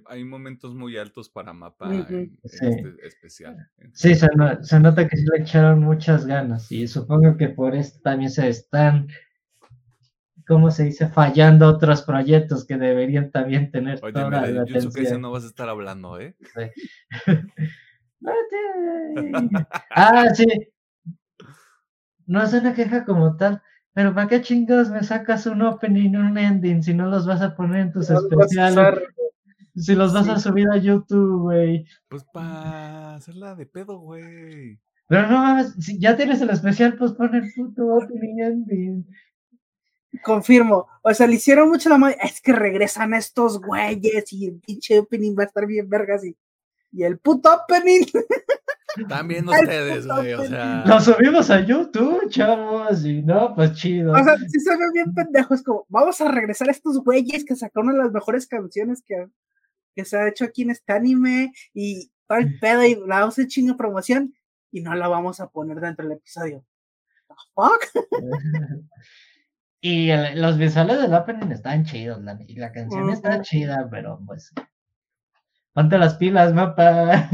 [0.05, 3.69] Hay momentos muy altos para mapa este especial.
[3.91, 4.29] Sí, se,
[4.61, 8.47] se, nota que sí le echaron muchas ganas y supongo que por esto también se
[8.47, 9.09] están,
[10.47, 11.09] ¿cómo se dice?
[11.09, 14.93] Fallando otros proyectos que deberían también tener Oye, toda la yo atención.
[14.93, 16.37] que no vas a estar hablando, ¿eh?
[19.91, 20.45] ah, sí.
[22.25, 23.61] No es una queja como tal,
[23.93, 27.41] pero ¿para qué chingados me sacas un opening y un ending si no los vas
[27.41, 28.99] a poner en tus especiales?
[29.75, 31.85] Si los vas a subir a YouTube, güey.
[32.07, 34.79] Pues para hacerla de pedo, güey.
[35.07, 39.07] Pero no mames, si ya tienes el especial, pues pon el puto opening ending.
[40.23, 40.87] Confirmo.
[41.01, 42.17] O sea, le hicieron mucho la madre.
[42.23, 46.35] Es que regresan estos güeyes y el pinche opening va a estar bien vergas y,
[46.91, 48.05] y el puto opening.
[49.07, 50.83] También ustedes, güey, o sea.
[50.85, 54.13] Lo subimos a YouTube, chavos, y no, pues chido.
[54.13, 57.45] O sea, sí se ve bien pendejo, es como, vamos a regresar a estos güeyes
[57.45, 59.27] que sacaron una de las mejores canciones que,
[59.95, 63.39] que se ha hecho aquí en este anime, y todo el pedo, y la vamos
[63.39, 64.33] a chingo promoción,
[64.71, 66.65] y no la vamos a poner dentro del episodio.
[67.55, 67.79] fuck?
[69.81, 74.53] y los visuales del opening están chidos, la, y la canción está chida, pero pues
[75.73, 77.29] Ponte las pilas, mapa.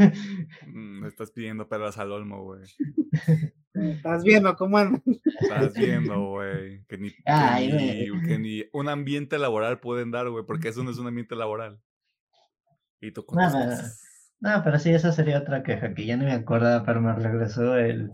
[0.65, 2.63] Mm, me estás pidiendo pelas al olmo, güey.
[3.73, 6.83] Estás viendo cómo Estás viendo, güey.
[6.85, 11.07] Que ni, que, ni, un ambiente laboral pueden dar, güey, porque eso no es un
[11.07, 11.81] ambiente laboral.
[13.01, 13.49] Y tú no,
[14.41, 17.77] no, pero sí, esa sería otra queja, que ya no me acuerdo, pero me regresó
[17.77, 18.11] el...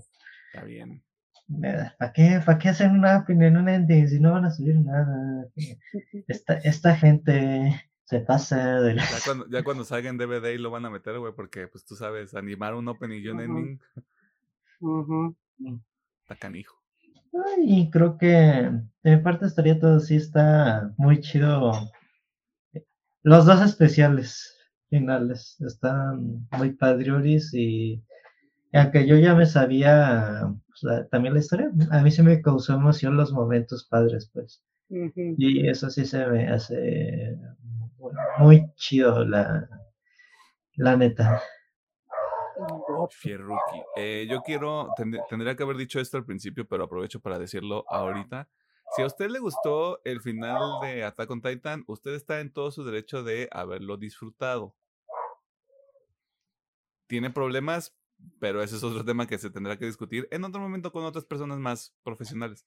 [0.53, 1.03] Está bien.
[1.99, 5.47] ¿Para qué, ¿Para qué hacen una opinión, un ending si no van a subir nada?
[6.27, 10.71] Esta, esta gente se pasa de ya, cuando, ya cuando salga en DVD y lo
[10.71, 13.79] van a meter, güey, porque pues tú sabes, animar un opening y un ending.
[16.21, 16.81] Está canijo.
[17.63, 21.73] Y creo que de mi parte estaría todo así, está muy chido.
[23.23, 24.55] Los dos especiales
[24.89, 28.03] finales están muy padrioris y
[28.71, 30.53] aunque yo ya me sabía
[31.09, 34.63] también la historia, a mí se me causó emoción los momentos padres, pues.
[34.89, 37.37] Y eso sí se me hace
[38.37, 39.67] muy chido la,
[40.75, 41.41] la neta.
[43.09, 43.81] Fierruki.
[43.95, 44.89] Eh, yo quiero,
[45.29, 48.49] tendría que haber dicho esto al principio, pero aprovecho para decirlo ahorita.
[48.95, 52.71] Si a usted le gustó el final de Attack on Titan, usted está en todo
[52.71, 54.75] su derecho de haberlo disfrutado.
[57.07, 57.95] Tiene problemas,
[58.39, 61.25] pero ese es otro tema que se tendrá que discutir en otro momento con otras
[61.25, 62.65] personas más profesionales.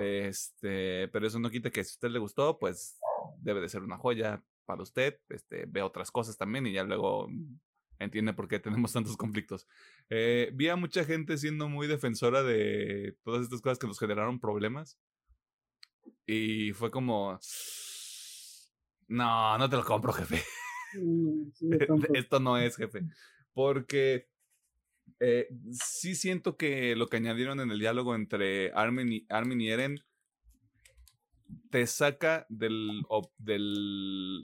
[0.00, 2.98] Este, pero eso no quita que si a usted le gustó, pues
[3.38, 5.18] debe de ser una joya para usted.
[5.30, 7.26] Este, ve otras cosas también y ya luego
[7.98, 9.66] entiende por qué tenemos tantos conflictos.
[10.10, 14.38] Eh, vi a mucha gente siendo muy defensora de todas estas cosas que nos generaron
[14.38, 14.98] problemas.
[16.26, 17.40] Y fue como,
[19.08, 20.42] no, no te lo compro, jefe.
[22.14, 23.08] Esto no es, jefe.
[23.54, 24.28] Porque
[25.18, 29.70] eh, sí siento que lo que añadieron en el diálogo entre Armin y, Armin y
[29.70, 30.04] Eren
[31.70, 33.02] te saca del,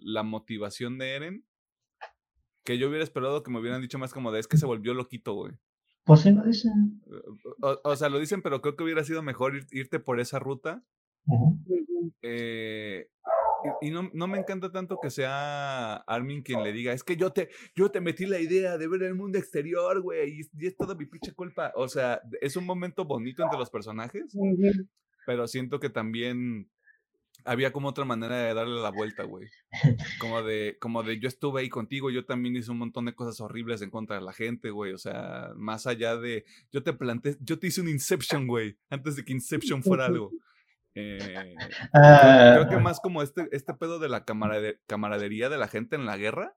[0.04, 1.44] la motivación de Eren.
[2.64, 4.94] Que yo hubiera esperado que me hubieran dicho más como de es que se volvió
[4.94, 5.52] loquito, güey.
[6.04, 7.02] Pues sí lo dicen.
[7.60, 10.84] O, sea, lo dicen, pero creo que hubiera sido mejor irte por esa ruta.
[12.22, 13.08] eh,
[13.80, 17.32] y no, no, me encanta tanto que sea Armin quien le diga, es que yo
[17.32, 20.94] te, yo te metí la idea de ver el mundo exterior, güey, y, es toda
[20.94, 21.72] mi pinche culpa.
[21.74, 24.36] O sea, es un momento bonito entre los personajes,
[25.26, 26.70] pero siento que también
[27.44, 29.48] había como otra manera de darle la vuelta, güey.
[30.18, 33.40] Como de, como de yo estuve ahí contigo, yo también hice un montón de cosas
[33.40, 34.92] horribles en contra de la gente, güey.
[34.92, 39.16] O sea, más allá de, yo te planté, yo te hice un Inception, güey, antes
[39.16, 40.30] de que Inception fuera algo.
[40.96, 41.18] Eh,
[41.92, 42.80] creo, que ah.
[42.80, 46.54] más como este, este pedo de la camaradería de la gente en la guerra,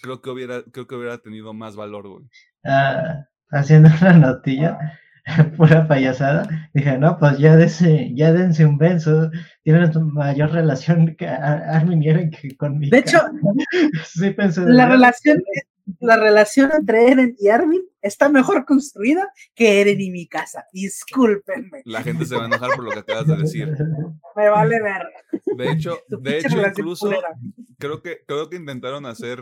[0.00, 2.24] creo, que hubiera, creo que hubiera tenido más valor, güey.
[2.64, 4.78] Ah, haciendo una notilla,
[5.56, 9.30] pura payasada, dije, no, pues ya, dense, ya dense un beso,
[9.62, 12.90] tienen mayor relación que Armin y Eren que conmigo.
[12.90, 13.18] De hecho,
[14.04, 15.38] sí pensé la, relación,
[16.00, 20.64] la relación entre Eren y Armin está mejor construida que Eren y mi casa.
[20.72, 21.82] Discúlpenme.
[21.84, 23.68] La gente se va a enojar por lo que acabas de decir.
[24.36, 25.02] Me vale ver.
[25.56, 27.10] De hecho, de hecho incluso
[27.78, 29.40] creo que, creo que intentaron hacer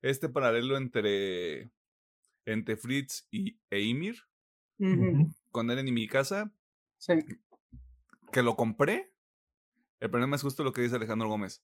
[0.00, 1.70] este paralelo entre,
[2.46, 3.60] entre Fritz y
[5.50, 6.52] Con Eren y mi casa.
[6.98, 7.14] Sí.
[8.32, 9.12] Que lo compré.
[10.00, 11.62] El problema es justo lo que dice Alejandro Gómez.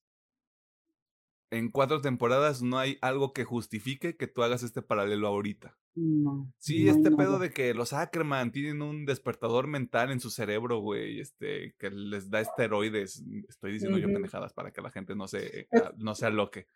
[1.50, 5.76] En cuatro temporadas no hay algo que justifique que tú hagas este paralelo ahorita.
[5.94, 6.52] No.
[6.58, 11.18] Sí, este pedo de que los Ackerman tienen un despertador mental en su cerebro, güey,
[11.18, 13.24] este, que les da esteroides.
[13.48, 16.66] Estoy diciendo yo pendejadas para que la gente no se, ah, no se aloque.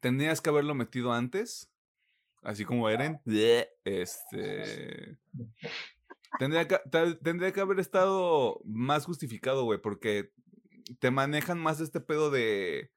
[0.00, 1.71] Tendrías que haberlo metido antes
[2.42, 3.20] así como Eren,
[3.84, 5.18] este...
[6.38, 6.78] Tendría que,
[7.22, 10.32] tendría que haber estado más justificado, güey, porque
[10.98, 12.90] te manejan más este pedo de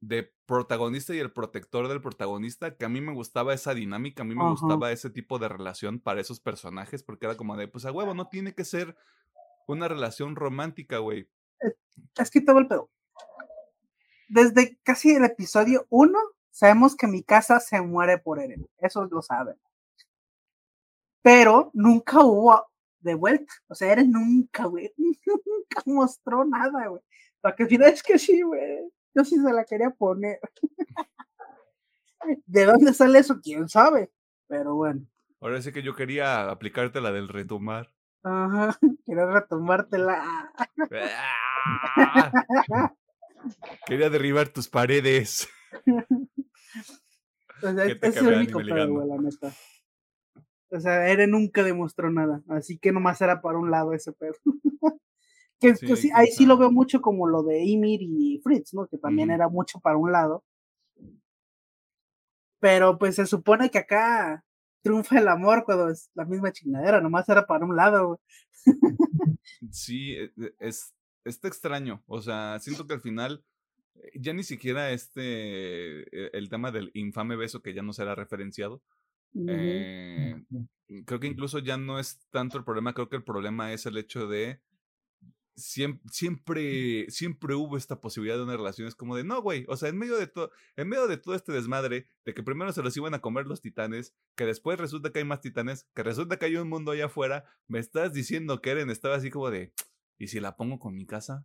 [0.00, 4.26] de protagonista y el protector del protagonista, que a mí me gustaba esa dinámica, a
[4.26, 7.84] mí me gustaba ese tipo de relación para esos personajes, porque era como de, pues
[7.84, 8.96] a huevo, no tiene que ser
[9.66, 11.28] una relación romántica, güey.
[11.60, 11.74] Eh,
[12.16, 12.90] es que todo el pedo.
[14.28, 16.18] Desde casi el episodio 1
[16.58, 19.54] Sabemos que mi casa se muere por Eren, eso lo saben.
[21.22, 22.66] Pero nunca hubo
[22.98, 23.54] de vuelta.
[23.68, 27.00] O sea, Eren nunca, güey, nunca mostró nada, güey.
[27.40, 28.90] Para que al final es que sí, güey.
[29.14, 30.40] Yo sí se la quería poner.
[32.46, 33.40] ¿De dónde sale eso?
[33.40, 34.10] ¿Quién sabe?
[34.48, 35.06] Pero bueno.
[35.40, 37.92] Ahora sí que yo quería aplicarte la del retomar.
[38.24, 40.52] Ajá, quiero retomártela.
[43.86, 45.48] quería derribar tus paredes.
[47.62, 49.52] O sea, es el único pedo, la neta.
[50.70, 54.34] O sea, Eren nunca demostró nada, así que nomás era para un lado ese pedo.
[55.60, 58.86] que, sí, ahí sí lo veo mucho como lo de Ymir y Fritz, ¿no?
[58.86, 60.44] Que también era mucho para un lado.
[62.60, 64.44] Pero pues se supone que acá
[64.82, 68.20] triunfa el amor cuando es la misma chingadera, nomás era para un lado.
[69.70, 72.02] sí, e, e, es, está extraño.
[72.06, 73.44] O sea, siento que al final
[74.14, 78.82] ya ni siquiera este, eh, el tema del infame beso que ya no será referenciado.
[79.46, 80.42] Eh,
[81.04, 83.98] creo que incluso ya no es tanto el problema, creo que el problema es el
[83.98, 84.60] hecho de
[85.58, 88.88] siempre, siempre, siempre hubo esta posibilidad de una relación.
[88.88, 91.34] Es como de, no, güey, o sea, en medio de todo, en medio de todo
[91.34, 95.10] este desmadre, de que primero se los iban a comer los titanes, que después resulta
[95.10, 98.60] que hay más titanes, que resulta que hay un mundo allá afuera, me estás diciendo
[98.62, 99.72] que Eren estaba así como de,
[100.18, 101.44] ¿y si la pongo con mi casa?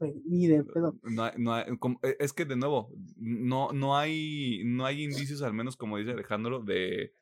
[0.00, 0.98] Ni de pedo.
[1.02, 5.98] No, e, es que de nuevo, no, no, hay, no hay indicios, al menos como
[5.98, 7.12] dice Alejandro, de,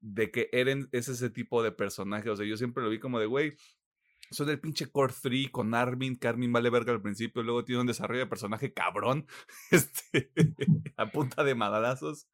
[0.00, 2.30] de que Eren es ese tipo de personaje.
[2.30, 3.54] O sea, yo siempre lo vi como de, güey,
[4.30, 7.80] soy del pinche Core 3 con Armin, que Armin vale verga al principio, luego tiene
[7.80, 9.26] un desarrollo de personaje cabrón,
[9.70, 10.30] este,
[10.96, 12.28] a punta de madrazos.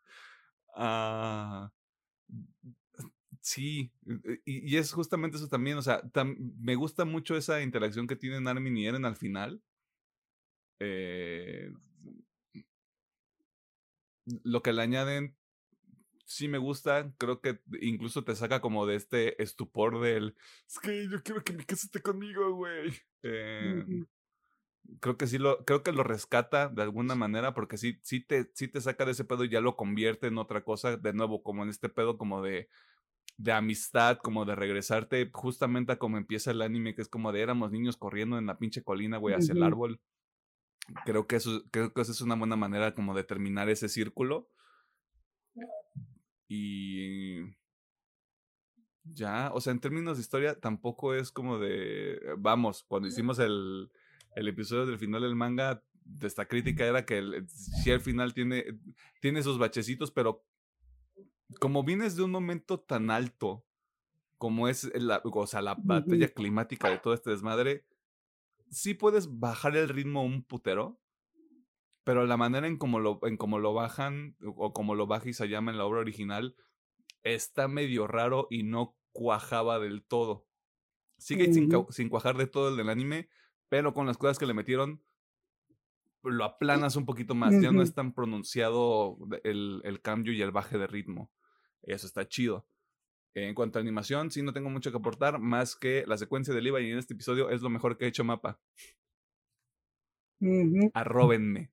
[0.77, 1.71] Ah,
[3.45, 3.93] sí,
[4.25, 6.03] e, y, es justamente eso también, o sea,
[6.35, 9.63] me gusta mucho esa interacción que tienen Armin y Eren al final.
[10.81, 11.71] Eh,
[14.43, 15.37] lo que le añaden,
[16.25, 20.35] sí me gusta, creo que incluso te saca como de este estupor del,
[20.67, 22.95] es que yo quiero que mi casa esté conmigo, güey.
[23.23, 23.85] Eh,
[25.01, 28.51] creo que sí lo, creo que lo rescata de alguna manera, porque sí, sí te,
[28.55, 31.43] sí te saca de ese pedo y ya lo convierte en otra cosa, de nuevo,
[31.43, 32.71] como en este pedo como de
[33.37, 37.41] de amistad, como de regresarte justamente a como empieza el anime, que es como de
[37.41, 40.01] éramos niños corriendo en la pinche colina, güey, hacia el árbol.
[41.05, 44.51] Creo que eso, creo que eso es una buena manera como de terminar ese círculo.
[46.47, 47.41] Y
[49.03, 53.91] ya, o sea, en términos de historia, tampoco es como de, vamos, cuando hicimos el,
[54.37, 58.35] el episodio del final del manga, de esta crítica era que el, si al final
[58.35, 58.79] tiene,
[59.21, 60.45] tiene esos bachecitos, pero
[61.61, 63.65] como vienes de un momento tan alto
[64.39, 67.87] como es la, o sea, la batalla climática de todo este desmadre,
[68.71, 71.01] sí puedes bajar el ritmo un putero,
[72.03, 75.71] pero la manera en cómo lo, en cómo lo bajan o como lo baja llama
[75.71, 76.57] en la obra original
[77.23, 80.47] está medio raro y no cuajaba del todo.
[81.17, 83.29] Sigue sin, sin cuajar de todo el del anime,
[83.71, 85.03] pero con las cosas que le metieron,
[86.25, 87.61] lo aplanas un poquito más.
[87.61, 91.31] Ya no es tan pronunciado el, el, cambio y el baje de ritmo.
[91.83, 92.67] Eso está chido.
[93.35, 96.63] En cuanto a animación, sí no tengo mucho que aportar, más que la secuencia de
[96.63, 98.61] Levi en este episodio es lo mejor que ha hecho Mapa.
[100.95, 101.73] Arróbenme.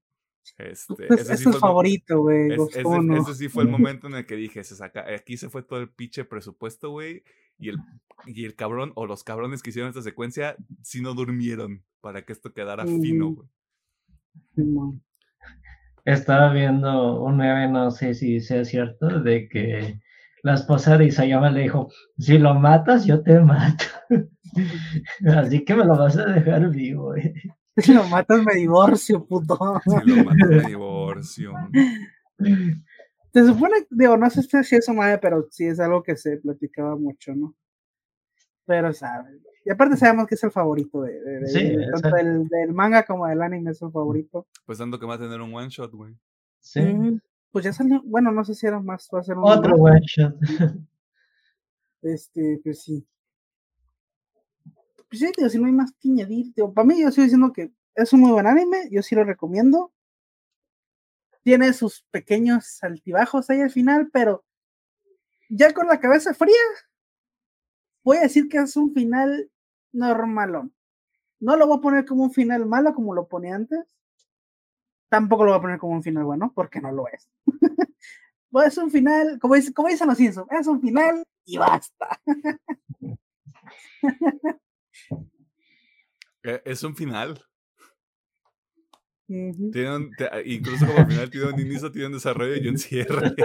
[0.58, 2.52] Este, ese, es el favorito, güey.
[2.52, 5.80] ese, sí fue el momento en el que dije, se saca, aquí se fue todo
[5.80, 7.24] el pinche presupuesto, güey.
[7.60, 7.78] Y el,
[8.26, 12.34] y el cabrón o los cabrones que hicieron esta secuencia, sí no durmieron para que
[12.34, 13.48] esto quedara fino, güey.
[16.06, 20.00] Estaba viendo un meme, no sé si sea cierto, de que
[20.44, 23.86] la esposa de Isayama le dijo, si lo matas, yo te mato.
[25.38, 27.14] Así que me lo vas a dejar vivo.
[27.78, 29.58] Si lo matas, me divorcio, puto.
[29.86, 31.54] Si lo matas, me divorcio.
[33.34, 36.98] Se supone, digo, no sé si es madre, pero sí es algo que se platicaba
[36.98, 37.56] mucho, ¿no?
[38.66, 39.42] Pero, ¿sabes?
[39.64, 43.82] Y aparte sabemos que es el favorito de, tanto del, manga como del anime es
[43.82, 44.48] el favorito.
[44.66, 46.16] Pues dando que va a tener un one shot, güey.
[46.60, 46.82] Sí.
[47.52, 50.02] pues ya salió, bueno, no sé si era más, va a ser un otro one
[50.02, 50.36] shot.
[52.04, 53.06] Este, pues sí.
[55.08, 57.72] Pues sí, digo, si no hay más que añadir, para mí yo sigo diciendo que
[57.94, 59.92] es un muy buen anime, yo sí lo recomiendo.
[61.44, 64.44] Tiene sus pequeños altibajos ahí al final, pero
[65.50, 66.56] ya con la cabeza fría,
[68.04, 69.50] voy a decir que es un final
[69.92, 70.74] normalón.
[71.40, 73.96] No lo voy a poner como un final malo como lo ponía antes.
[75.10, 77.30] Tampoco lo voy a poner como un final bueno, porque no lo es.
[78.50, 82.22] pues es un final, como, como dicen los Simpsons, es un final y basta.
[86.44, 87.40] Eh, es un final.
[89.28, 93.36] incluso como final tiene un inicio, tiene un desarrollo y un cierre.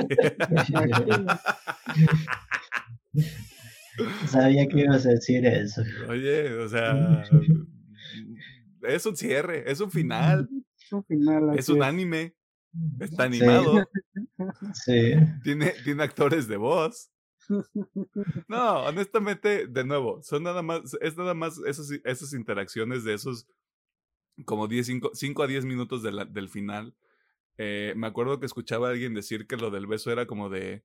[4.28, 5.82] Sabía que ibas a decir eso.
[6.08, 7.22] Oye, o sea,
[8.82, 10.48] es un cierre, es un final.
[10.78, 11.58] Es un final.
[11.58, 12.34] Es un anime.
[13.00, 13.88] Está animado.
[14.74, 15.14] Sí.
[15.42, 17.10] Tiene, tiene actores de voz.
[18.48, 23.46] No, honestamente, de nuevo, son nada más, es nada más esos, esas interacciones de esos
[24.44, 26.94] como 10, 5, a 10 minutos del final.
[27.56, 30.84] Eh, me acuerdo que escuchaba a alguien decir que lo del beso era como de,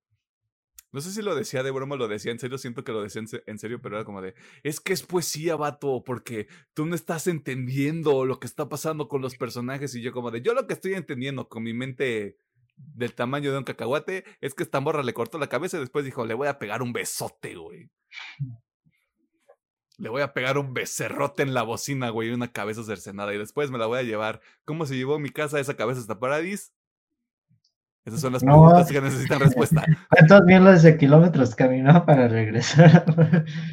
[0.92, 3.22] no sé si lo decía de broma lo decía en serio, siento que lo decía
[3.46, 7.28] en serio, pero era como de, es que es poesía, vato, porque tú no estás
[7.28, 10.74] entendiendo lo que está pasando con los personajes y yo como de, yo lo que
[10.74, 12.38] estoy entendiendo con mi mente
[12.76, 16.06] del tamaño de un cacahuate es que esta morra le cortó la cabeza y después
[16.06, 17.90] dijo, le voy a pegar un besote, güey.
[19.98, 23.70] Le voy a pegar un becerrote en la bocina, güey, una cabeza cercenada y después
[23.70, 24.42] me la voy a llevar.
[24.66, 26.74] ¿Cómo se llevó mi casa esa cabeza hasta Paradis?
[28.04, 29.86] Esas son las preguntas que necesitan respuesta.
[30.10, 33.06] ¿Cuántos miles de kilómetros caminó para regresar?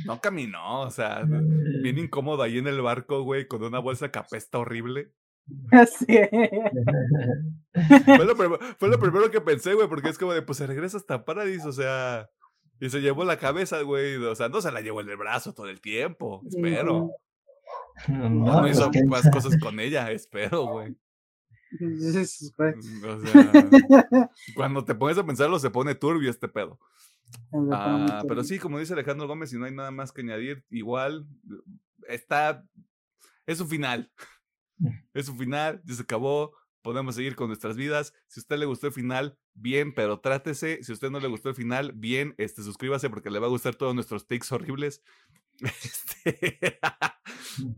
[0.05, 1.23] No caminó, o sea,
[1.83, 5.13] bien incómodo ahí en el barco, güey, con una bolsa capesta horrible.
[5.73, 6.05] Así
[8.05, 10.99] fue, lo fue, lo primero que pensé, güey, porque es como de, pues se regresa
[10.99, 12.29] hasta Paradis, o sea,
[12.81, 15.55] y se llevó la cabeza, güey, o sea, no se la llevó en el brazo
[15.55, 17.13] todo el tiempo, espero.
[18.09, 20.95] No, no hizo más cosas con ella, espero, güey.
[24.55, 26.78] cuando te pones a pensarlo, se pone turbio este pedo.
[27.73, 31.27] Ah, pero sí, como dice Alejandro Gómez, si no hay nada más que añadir, igual
[32.09, 32.65] está.
[33.47, 34.11] Es un final.
[35.12, 36.53] Es un final, ya se acabó.
[36.82, 38.15] Podemos seguir con nuestras vidas.
[38.28, 40.85] Si a usted le gustó el final, bien, pero trátese.
[40.85, 43.51] Si a usted no le gustó el final, bien, este, suscríbase porque le va a
[43.51, 45.03] gustar todos nuestros takes horribles.
[45.61, 46.78] Este,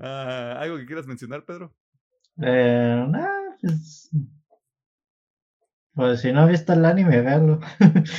[0.01, 1.75] ah, ¿Algo que quieras mencionar, Pedro?
[2.43, 3.07] Eh,
[3.61, 4.11] pues,
[5.95, 7.61] pues, si no ha visto el anime, véalo.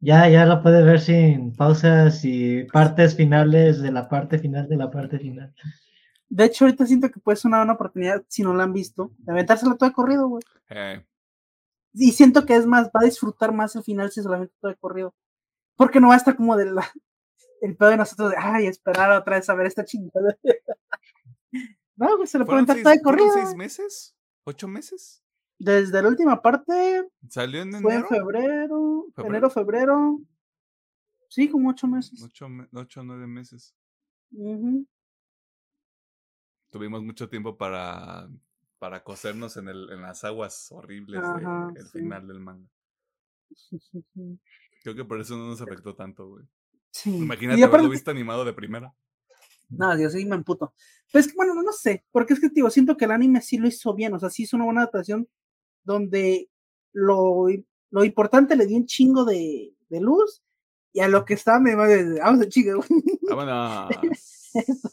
[0.00, 4.76] ya, ya lo puede ver sin pausas y partes finales de la parte final de
[4.76, 5.52] la parte final.
[6.28, 9.10] De hecho, ahorita siento que puede ser una buena oportunidad, si no la han visto,
[9.18, 10.42] de aventárselo todo de corrido, güey.
[10.68, 11.04] Eh.
[11.92, 14.76] Y siento que es más, va a disfrutar más el final si solamente todo de
[14.76, 15.12] corrido.
[15.74, 16.88] Porque no va a estar como de la,
[17.62, 20.36] el pedo de nosotros de, ay, esperar otra vez a ver esta chingada.
[22.00, 23.30] No, se lo pueden de corrido.
[23.34, 24.16] ¿Seis meses?
[24.44, 25.22] ¿Ocho meses?
[25.58, 27.06] Desde la última parte.
[27.28, 27.82] ¿Salió en enero?
[27.82, 30.18] Fue en febrero, enero, febrero.
[31.28, 32.22] Sí, como ocho meses.
[32.22, 33.74] Ocho, ocho nueve meses.
[36.70, 38.30] Tuvimos mucho tiempo para,
[38.78, 41.20] para cosernos en, el, en las aguas horribles
[41.74, 42.68] del final del manga.
[44.82, 46.46] Creo que por eso no nos afectó tanto, güey.
[46.92, 47.14] Sí.
[47.14, 48.94] Imagínate haberlo visto animado de primera.
[49.70, 50.74] No, Dios, sí me emputo.
[51.12, 53.66] Pues que, bueno, no, sé, porque es que, digo, siento que el anime sí lo
[53.66, 55.28] hizo bien, o sea, sí hizo una buena adaptación
[55.84, 56.50] donde
[56.92, 57.46] lo,
[57.90, 60.42] lo importante le dio un chingo de, de luz
[60.92, 62.88] Y a lo que estaba me vamos a chingar, güey.
[63.28, 63.90] Vámonos.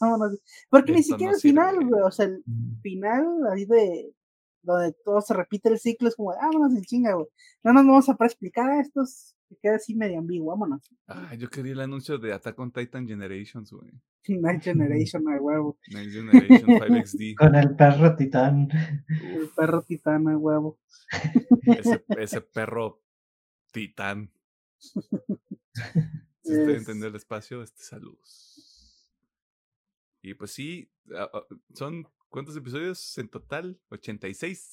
[0.00, 0.38] Vámonos.
[0.70, 2.02] Porque ni siquiera no el final, güey.
[2.02, 2.44] O sea, el
[2.82, 4.12] final ahí de
[4.62, 7.26] donde todo se repite el ciclo es como, ah, vámonos en chinga, güey.
[7.62, 10.82] No nos vamos a para explicar a estos que queda así medio ambiguo, vámonos.
[11.06, 13.90] Ah, yo quería el anuncio de Attack on Titan Generations, güey.
[14.28, 15.78] Night Generation, a huevo.
[15.90, 17.34] Next Generation 5XD.
[17.38, 18.68] Con el perro titán.
[19.08, 20.78] El perro titán, a huevo.
[21.66, 23.00] ese, ese perro
[23.72, 24.30] titán.
[26.42, 29.12] Si usted Es- entiende el espacio, este saludos.
[30.22, 30.90] Y pues sí,
[31.74, 33.80] son ¿cuántos episodios en total?
[33.90, 34.72] 86.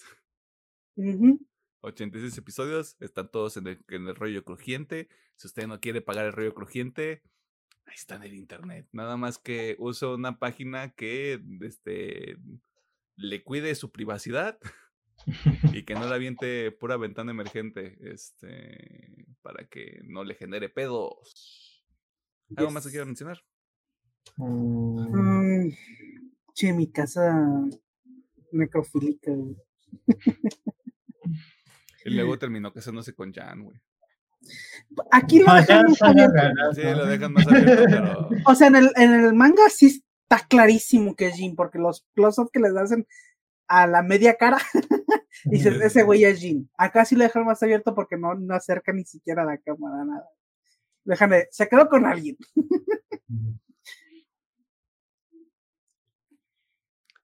[0.95, 1.39] Ujú.
[1.81, 5.07] 86 episodios, están todos en el, en el rollo crujiente.
[5.35, 7.21] Si usted no quiere pagar el rollo crujiente,
[7.85, 8.87] ahí está en el internet.
[8.91, 12.37] Nada más que use una página que este,
[13.15, 14.59] le cuide su privacidad
[15.73, 21.85] y que no le aviente pura ventana emergente este, para que no le genere pedos.
[22.55, 23.43] ¿Algo más que quiera mencionar?
[24.37, 25.71] Mm, Mm,
[26.55, 27.35] che, mi casa
[28.51, 29.55] necrofílica, güey.
[32.05, 33.79] Y luego terminó casándose con Jan, güey.
[35.11, 36.73] Aquí lo dejan está abierto.
[36.73, 38.29] Sí, lo dejan más abierto, pero...
[38.45, 42.05] O sea, en el, en el manga sí está clarísimo que es Jin, porque los
[42.13, 43.07] close-up que les hacen
[43.67, 44.59] a la media cara,
[45.45, 46.69] dices, ese güey es Jin.
[46.77, 50.05] Acá sí lo dejan más abierto porque no, no acerca ni siquiera a la cámara,
[50.05, 50.29] nada.
[51.03, 52.37] Déjame, se quedó con alguien.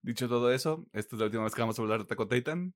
[0.01, 2.29] Dicho todo eso, esta es la última vez que vamos a hablar de Attack on
[2.29, 2.73] Titan.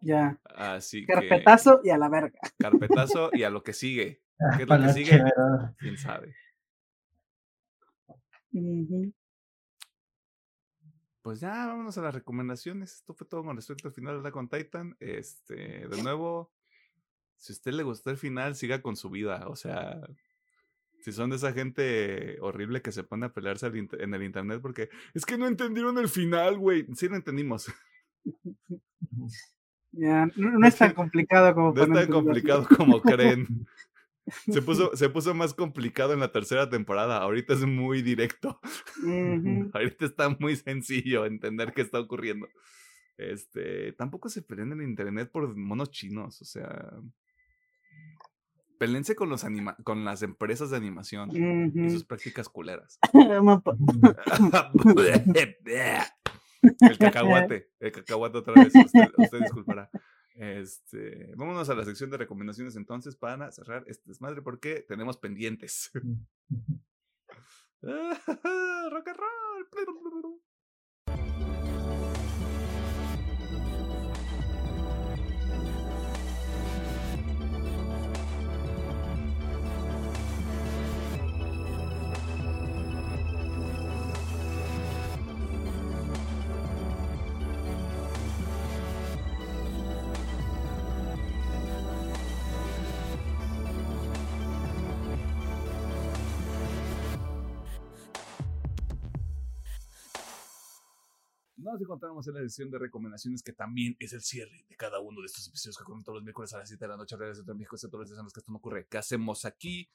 [0.00, 2.38] Ya, Así carpetazo y a la verga.
[2.58, 4.22] carpetazo y a lo que sigue.
[4.56, 5.22] ¿Qué es lo que sigue?
[5.78, 6.34] ¿Quién sabe?
[11.22, 12.94] Pues ya, vámonos a las recomendaciones.
[12.94, 14.96] Esto fue todo con respecto al final de Attack on Titan.
[15.00, 16.52] Este, de nuevo,
[17.36, 19.48] si a usted le gustó el final, siga con su vida.
[19.48, 20.00] O sea,
[21.00, 24.88] si son de esa gente horrible que se pone a pelearse en el internet porque
[25.14, 26.86] es que no entendieron el final, güey.
[26.94, 27.66] Sí lo entendimos.
[29.90, 33.66] Ya, no, no es tan complicado como No es tan complicado como creen.
[34.46, 37.16] Se puso, se puso más complicado en la tercera temporada.
[37.16, 38.60] Ahorita es muy directo.
[39.72, 42.46] Ahorita está muy sencillo entender qué está ocurriendo.
[43.16, 46.92] Este, tampoco se peleen en internet por monos chinos, o sea,
[48.78, 51.40] pelense con los anima con las empresas de animación y
[51.80, 51.90] Ujú.
[51.90, 52.98] sus prácticas culeras.
[56.80, 59.90] El cacahuate, el cacahuate otra vez, usted, usted disculpará.
[60.34, 65.90] Este, vámonos a la sección de recomendaciones entonces para cerrar este desmadre porque tenemos pendientes.
[67.82, 70.40] Rock and roll.
[101.72, 105.20] Nos encontramos en la sección de recomendaciones que también es el cierre de cada uno
[105.20, 107.54] de estos episodios que comentan los miércoles a las 7 de la noche, a de
[107.54, 108.86] México, excepto los días en los que esto no ocurre.
[108.88, 109.90] ¿Qué hacemos aquí?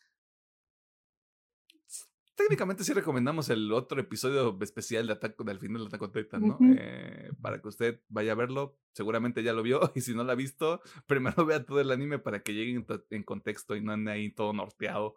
[2.36, 6.42] Técnicamente sí recomendamos el otro episodio especial de Attack del final de Attack on Titan,
[6.48, 6.58] ¿no?
[6.80, 8.80] Eh, para que usted vaya a verlo.
[8.94, 12.18] Seguramente ya lo vio y si no lo ha visto, primero vea todo el anime
[12.18, 15.16] para que llegue en, to- en contexto y no ande ahí todo norteado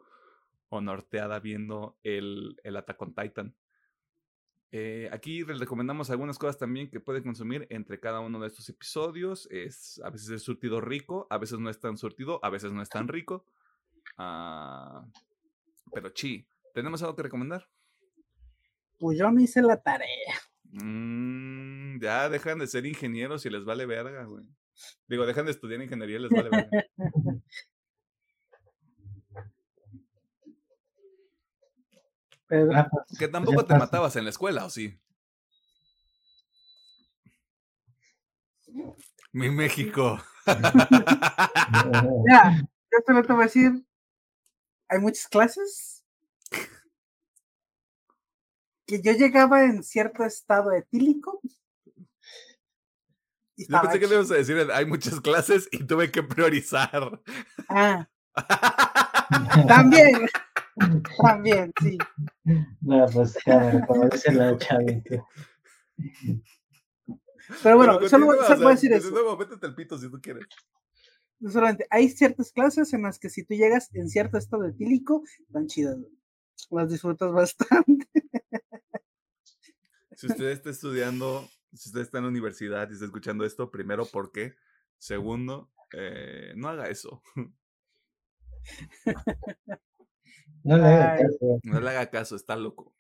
[0.69, 3.55] o norteada viendo el, el Attack on Titan.
[4.73, 8.69] Eh, aquí les recomendamos algunas cosas también que pueden consumir entre cada uno de estos
[8.69, 9.49] episodios.
[9.51, 12.83] Es, a veces es surtido rico, a veces no es tan surtido, a veces no
[12.83, 13.47] es tan rico.
[14.19, 15.07] Ah,
[15.93, 17.69] pero chi, ¿tenemos algo que recomendar?
[18.99, 20.35] Pues yo no hice la tarea.
[20.65, 24.45] Mm, ya dejan de ser ingenieros y les vale verga, güey.
[25.07, 26.71] Digo, dejan de estudiar ingeniería y les vale verga.
[32.49, 33.79] Pero, Ah, pues, Que tampoco te pasa.
[33.79, 34.99] matabas en la escuela, ¿o sí?
[39.33, 40.19] Mi México.
[40.47, 40.63] ya,
[42.93, 43.85] yo te lo te voy a decir.
[44.89, 46.05] Hay muchas clases
[48.87, 51.41] que yo llegaba en cierto estado etílico.
[53.57, 56.23] y Yo estaba pensé que le ibas a decir, hay muchas clases y tuve que
[56.23, 57.21] priorizar.
[57.69, 58.09] Ah,
[59.69, 60.29] también,
[61.23, 61.99] también, sí.
[62.81, 65.25] No, pues claro, como dice la chavita.
[67.63, 69.11] Pero bueno, Pero solo solo voy a o sea, decir eso.
[69.11, 70.45] luego, métete el pito si tú quieres.
[71.41, 75.67] solamente hay ciertas clases en las que si tú llegas en cierto estado etílico, están
[75.67, 75.97] chidas.
[76.71, 78.09] Las disfrutas bastante.
[80.15, 84.07] Si usted está estudiando, si usted está en la universidad y está escuchando esto, primero,
[84.07, 84.55] ¿por qué?
[84.99, 87.23] Segundo, eh, no haga eso.
[90.65, 91.61] No le haga caso.
[91.63, 92.95] No le haga caso, está loco.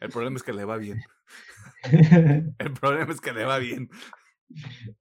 [0.00, 1.00] El problema es que le va bien.
[2.58, 3.88] El problema es que le va bien.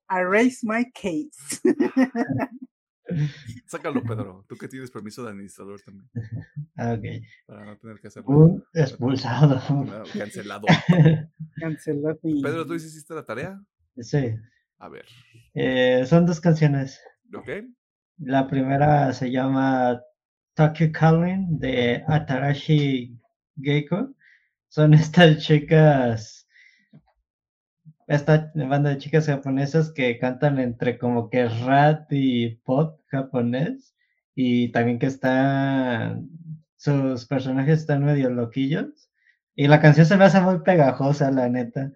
[0.10, 1.62] I raise my case.
[3.66, 4.46] Sácalo, Pedro.
[4.48, 6.10] Tú que tienes permiso de administrador también.
[6.78, 7.04] Ah, ok.
[7.46, 8.30] Para no tener que hacerlo.
[8.30, 9.62] Un expulsado.
[10.18, 10.68] Cancelado.
[11.60, 13.62] Cancelado y- Pedro, ¿tú hiciste la tarea?
[13.98, 14.34] Sí.
[14.78, 15.06] A ver.
[15.54, 17.02] Eh, son dos canciones.
[17.36, 17.50] ¿Ok?
[18.20, 20.02] La primera se llama
[20.56, 23.18] Tokyo Calling de Atarashi
[23.58, 24.14] Geiko.
[24.70, 26.48] Son estas chicas,
[28.08, 33.96] esta banda de chicas japonesas que cantan entre como que rap y pop japonés.
[34.36, 36.30] Y también que están,
[36.78, 39.10] sus personajes están medio loquillos.
[39.56, 41.92] Y la canción se me hace muy pegajosa, la neta.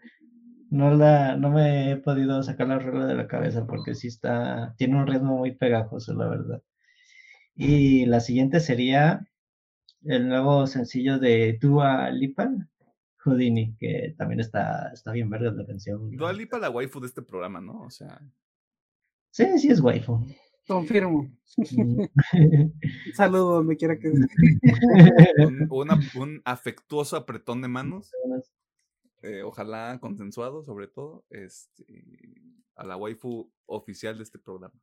[0.69, 4.75] No, la, no me he podido sacar la regla de la cabeza porque sí está,
[4.77, 6.61] tiene un ritmo muy pegajoso, la verdad.
[7.55, 9.27] Y la siguiente sería
[10.03, 12.49] el nuevo sencillo de Dua Lipa,
[13.23, 16.11] Houdini, que también está, está bien verde la canción.
[16.15, 17.81] Dua Lipa la waifu de este programa, ¿no?
[17.81, 18.21] O sea,
[19.31, 20.25] Sí, sí es waifu.
[20.67, 21.29] Confirmo.
[21.57, 21.99] Mm.
[22.33, 28.11] Un saludo donde quiera que un, una- un afectuoso apretón de manos.
[29.21, 31.85] eh, ojalá consensuado, sobre todo, este,
[32.75, 34.73] a la waifu oficial de este programa.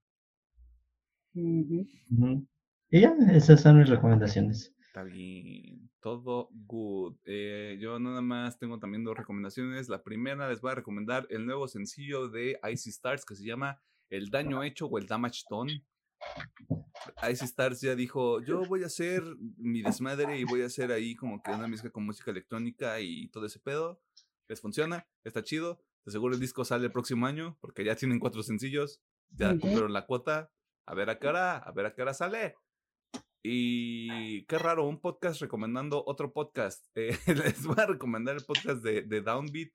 [2.95, 4.71] Y ya, esas son mis recomendaciones.
[4.87, 7.17] Está bien, todo good.
[7.25, 9.89] Eh, yo nada más tengo también dos recomendaciones.
[9.89, 13.81] La primera les voy a recomendar el nuevo sencillo de Icy Stars que se llama
[14.11, 15.87] El Daño Hecho o el Damage Done.
[17.31, 19.23] Icy Stars ya dijo, yo voy a hacer
[19.57, 23.29] mi desmadre y voy a hacer ahí como que una mezcla con música electrónica y
[23.29, 24.03] todo ese pedo.
[24.49, 25.83] Les funciona, está chido.
[26.05, 29.01] De seguro el disco sale el próximo año porque ya tienen cuatro sencillos.
[29.31, 30.53] Ya cumplieron la cuota.
[30.85, 32.55] A ver a qué hora, a ver a qué hora sale.
[33.45, 36.87] Y qué raro, un podcast recomendando otro podcast.
[36.95, 39.71] Eh, les voy a recomendar el podcast de, de Downbeat.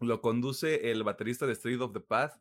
[0.00, 2.34] Lo conduce el baterista de Street of the Path.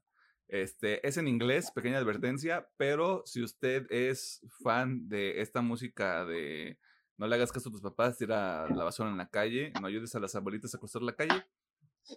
[0.49, 6.77] Este, es en inglés, pequeña advertencia, pero si usted es fan de esta música de
[7.18, 10.14] no le hagas caso a tus papás, tira la basura en la calle, no ayudes
[10.15, 11.45] a las abuelitas a cruzar la calle,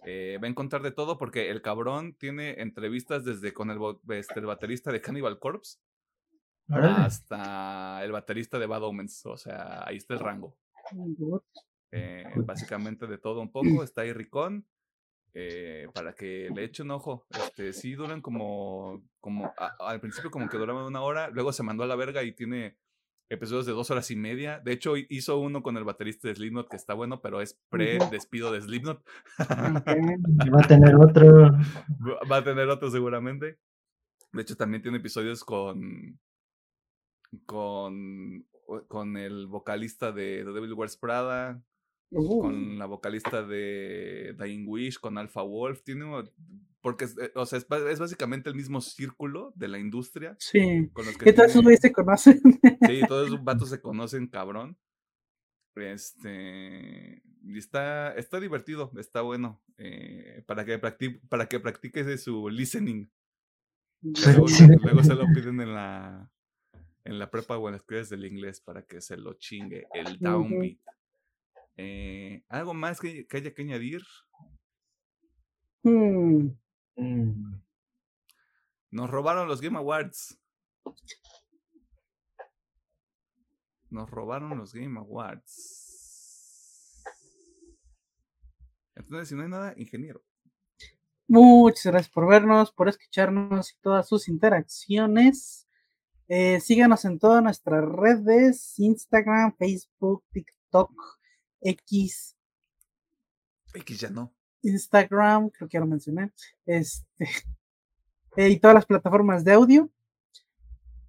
[0.05, 3.79] eh, va a encontrar de todo porque el cabrón tiene entrevistas desde con el,
[4.09, 5.79] este, el baterista de Cannibal Corpse
[6.71, 7.05] Órale.
[7.05, 9.25] hasta el baterista de Bad Omens.
[9.25, 10.57] O sea, ahí está el rango.
[11.91, 13.83] Eh, básicamente de todo un poco.
[13.83, 14.65] Está ahí Ricón.
[15.33, 17.25] eh, para que le eche un ojo.
[17.29, 21.63] Este, sí duran como, como a- al principio como que duraban una hora, luego se
[21.63, 22.77] mandó a la verga y tiene
[23.29, 24.59] episodios de dos horas y media.
[24.59, 27.57] De hecho, hi- hizo uno con el baterista de Slipknot que está bueno, pero es
[27.69, 28.97] pre-despido de Slipknot.
[29.39, 29.47] Ok.
[30.53, 31.43] Va a tener otro.
[31.51, 33.57] Va- Va a tener otro seguramente.
[34.33, 36.19] De hecho, también tiene episodios con.
[37.45, 38.45] Con.
[38.87, 41.63] con el vocalista de The Devil Wears Prada.
[42.13, 45.81] Uh, Con la vocalista de Dying Wish, con Alpha Wolf.
[45.83, 46.05] Tiene.
[46.81, 50.35] Porque, es, eh, o sea, es, es básicamente el mismo círculo de la industria.
[50.39, 50.89] Sí.
[50.93, 52.41] Con los que ¿Qué tal esos tiene- güeyes se conocen?
[52.41, 54.77] Sí, todos esos vatos se conocen, cabrón.
[55.75, 57.21] Este.
[57.43, 59.61] Y está, está divertido, está bueno.
[59.77, 63.09] eh, para, que practi- para que practiques su listening.
[64.01, 64.45] Luego,
[64.83, 66.31] luego se lo piden en la,
[67.03, 70.19] en la prepa o en las clases del inglés para que se lo chingue el
[70.19, 70.77] downbeat.
[71.77, 74.01] Eh, ¿Algo más que, que haya que añadir?
[75.83, 76.49] Hmm,
[76.95, 77.61] Mm.
[78.91, 80.37] Nos robaron los Game Awards.
[83.89, 87.01] Nos robaron los Game Awards.
[88.95, 90.21] Entonces, si no hay nada, ingeniero.
[91.27, 95.67] Muchas gracias por vernos, por escucharnos y todas sus interacciones.
[96.33, 100.91] Eh, síganos en todas nuestras redes: Instagram, Facebook, TikTok,
[101.59, 102.37] X,
[103.73, 104.31] X ya no.
[104.61, 106.31] Instagram, creo que ya lo mencioné.
[106.65, 107.27] Este,
[108.37, 109.89] eh, y todas las plataformas de audio.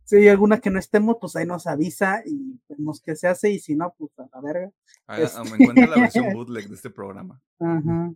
[0.02, 3.50] Si hay alguna que no estemos, pues ahí nos avisa y vemos qué se hace.
[3.50, 4.72] Y si no, pues a la verga.
[5.06, 7.40] Ah, Este- ah, Me encuentra la versión bootleg de este programa.
[7.60, 8.12] Ajá,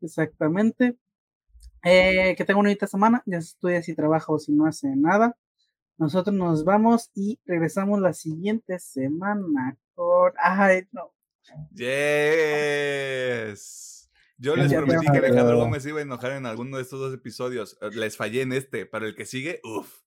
[0.00, 0.96] exactamente.
[1.84, 3.22] Eh, que tenga una bonita semana.
[3.26, 5.36] Ya estudia si trabaja o si no hace nada.
[6.00, 10.32] Nosotros nos vamos y regresamos la siguiente semana con.
[10.38, 11.12] Ay, no.
[11.74, 14.10] Yes.
[14.38, 17.76] Yo les prometí que Alejandro Gómez iba a enojar en alguno de estos dos episodios.
[17.82, 20.00] Eh, Les fallé en este, pero el que sigue, uff,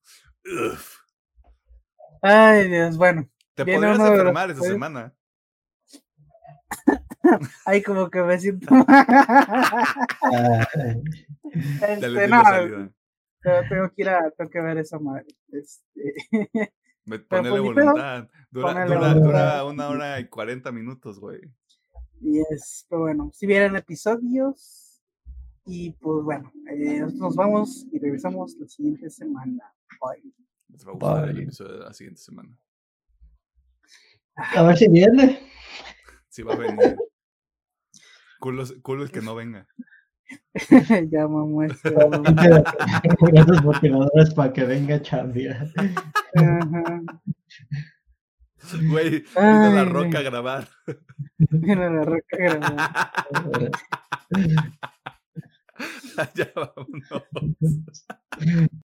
[0.72, 0.98] uff.
[2.22, 3.30] Ay, Dios, bueno.
[3.54, 5.14] Te podrías de los enfermar esta semana.
[7.66, 8.66] Ay, como que me siento.
[8.74, 8.96] Dale,
[11.88, 12.42] Este, no,
[13.68, 15.26] tengo que ir a, tengo que ver esa madre.
[15.52, 16.14] Este,
[17.28, 18.28] Ponele pues voluntad.
[18.50, 19.22] Dura, Ponele dura, voluntad.
[19.24, 21.40] dura una hora y cuarenta minutos, güey.
[22.20, 24.80] y es, pero bueno, si vieran episodios.
[25.66, 29.74] Y pues bueno, eh, nosotros nos vamos y regresamos la siguiente semana.
[29.98, 30.30] Bye.
[30.68, 31.42] Les va a gustar el Bye.
[31.44, 32.58] episodio de la siguiente semana.
[34.36, 35.40] a ver si viene.
[36.28, 36.96] Si va a venir.
[38.40, 39.66] Culo, culo el que no venga.
[41.10, 41.94] ya mamó este.
[43.32, 45.68] Esos motivadores para que venga a chambear.
[46.36, 47.02] Ajá.
[48.88, 50.68] Güey, vino la roca a grabar.
[51.50, 52.76] Mira la roca grabó.
[56.34, 58.06] ya vámonos.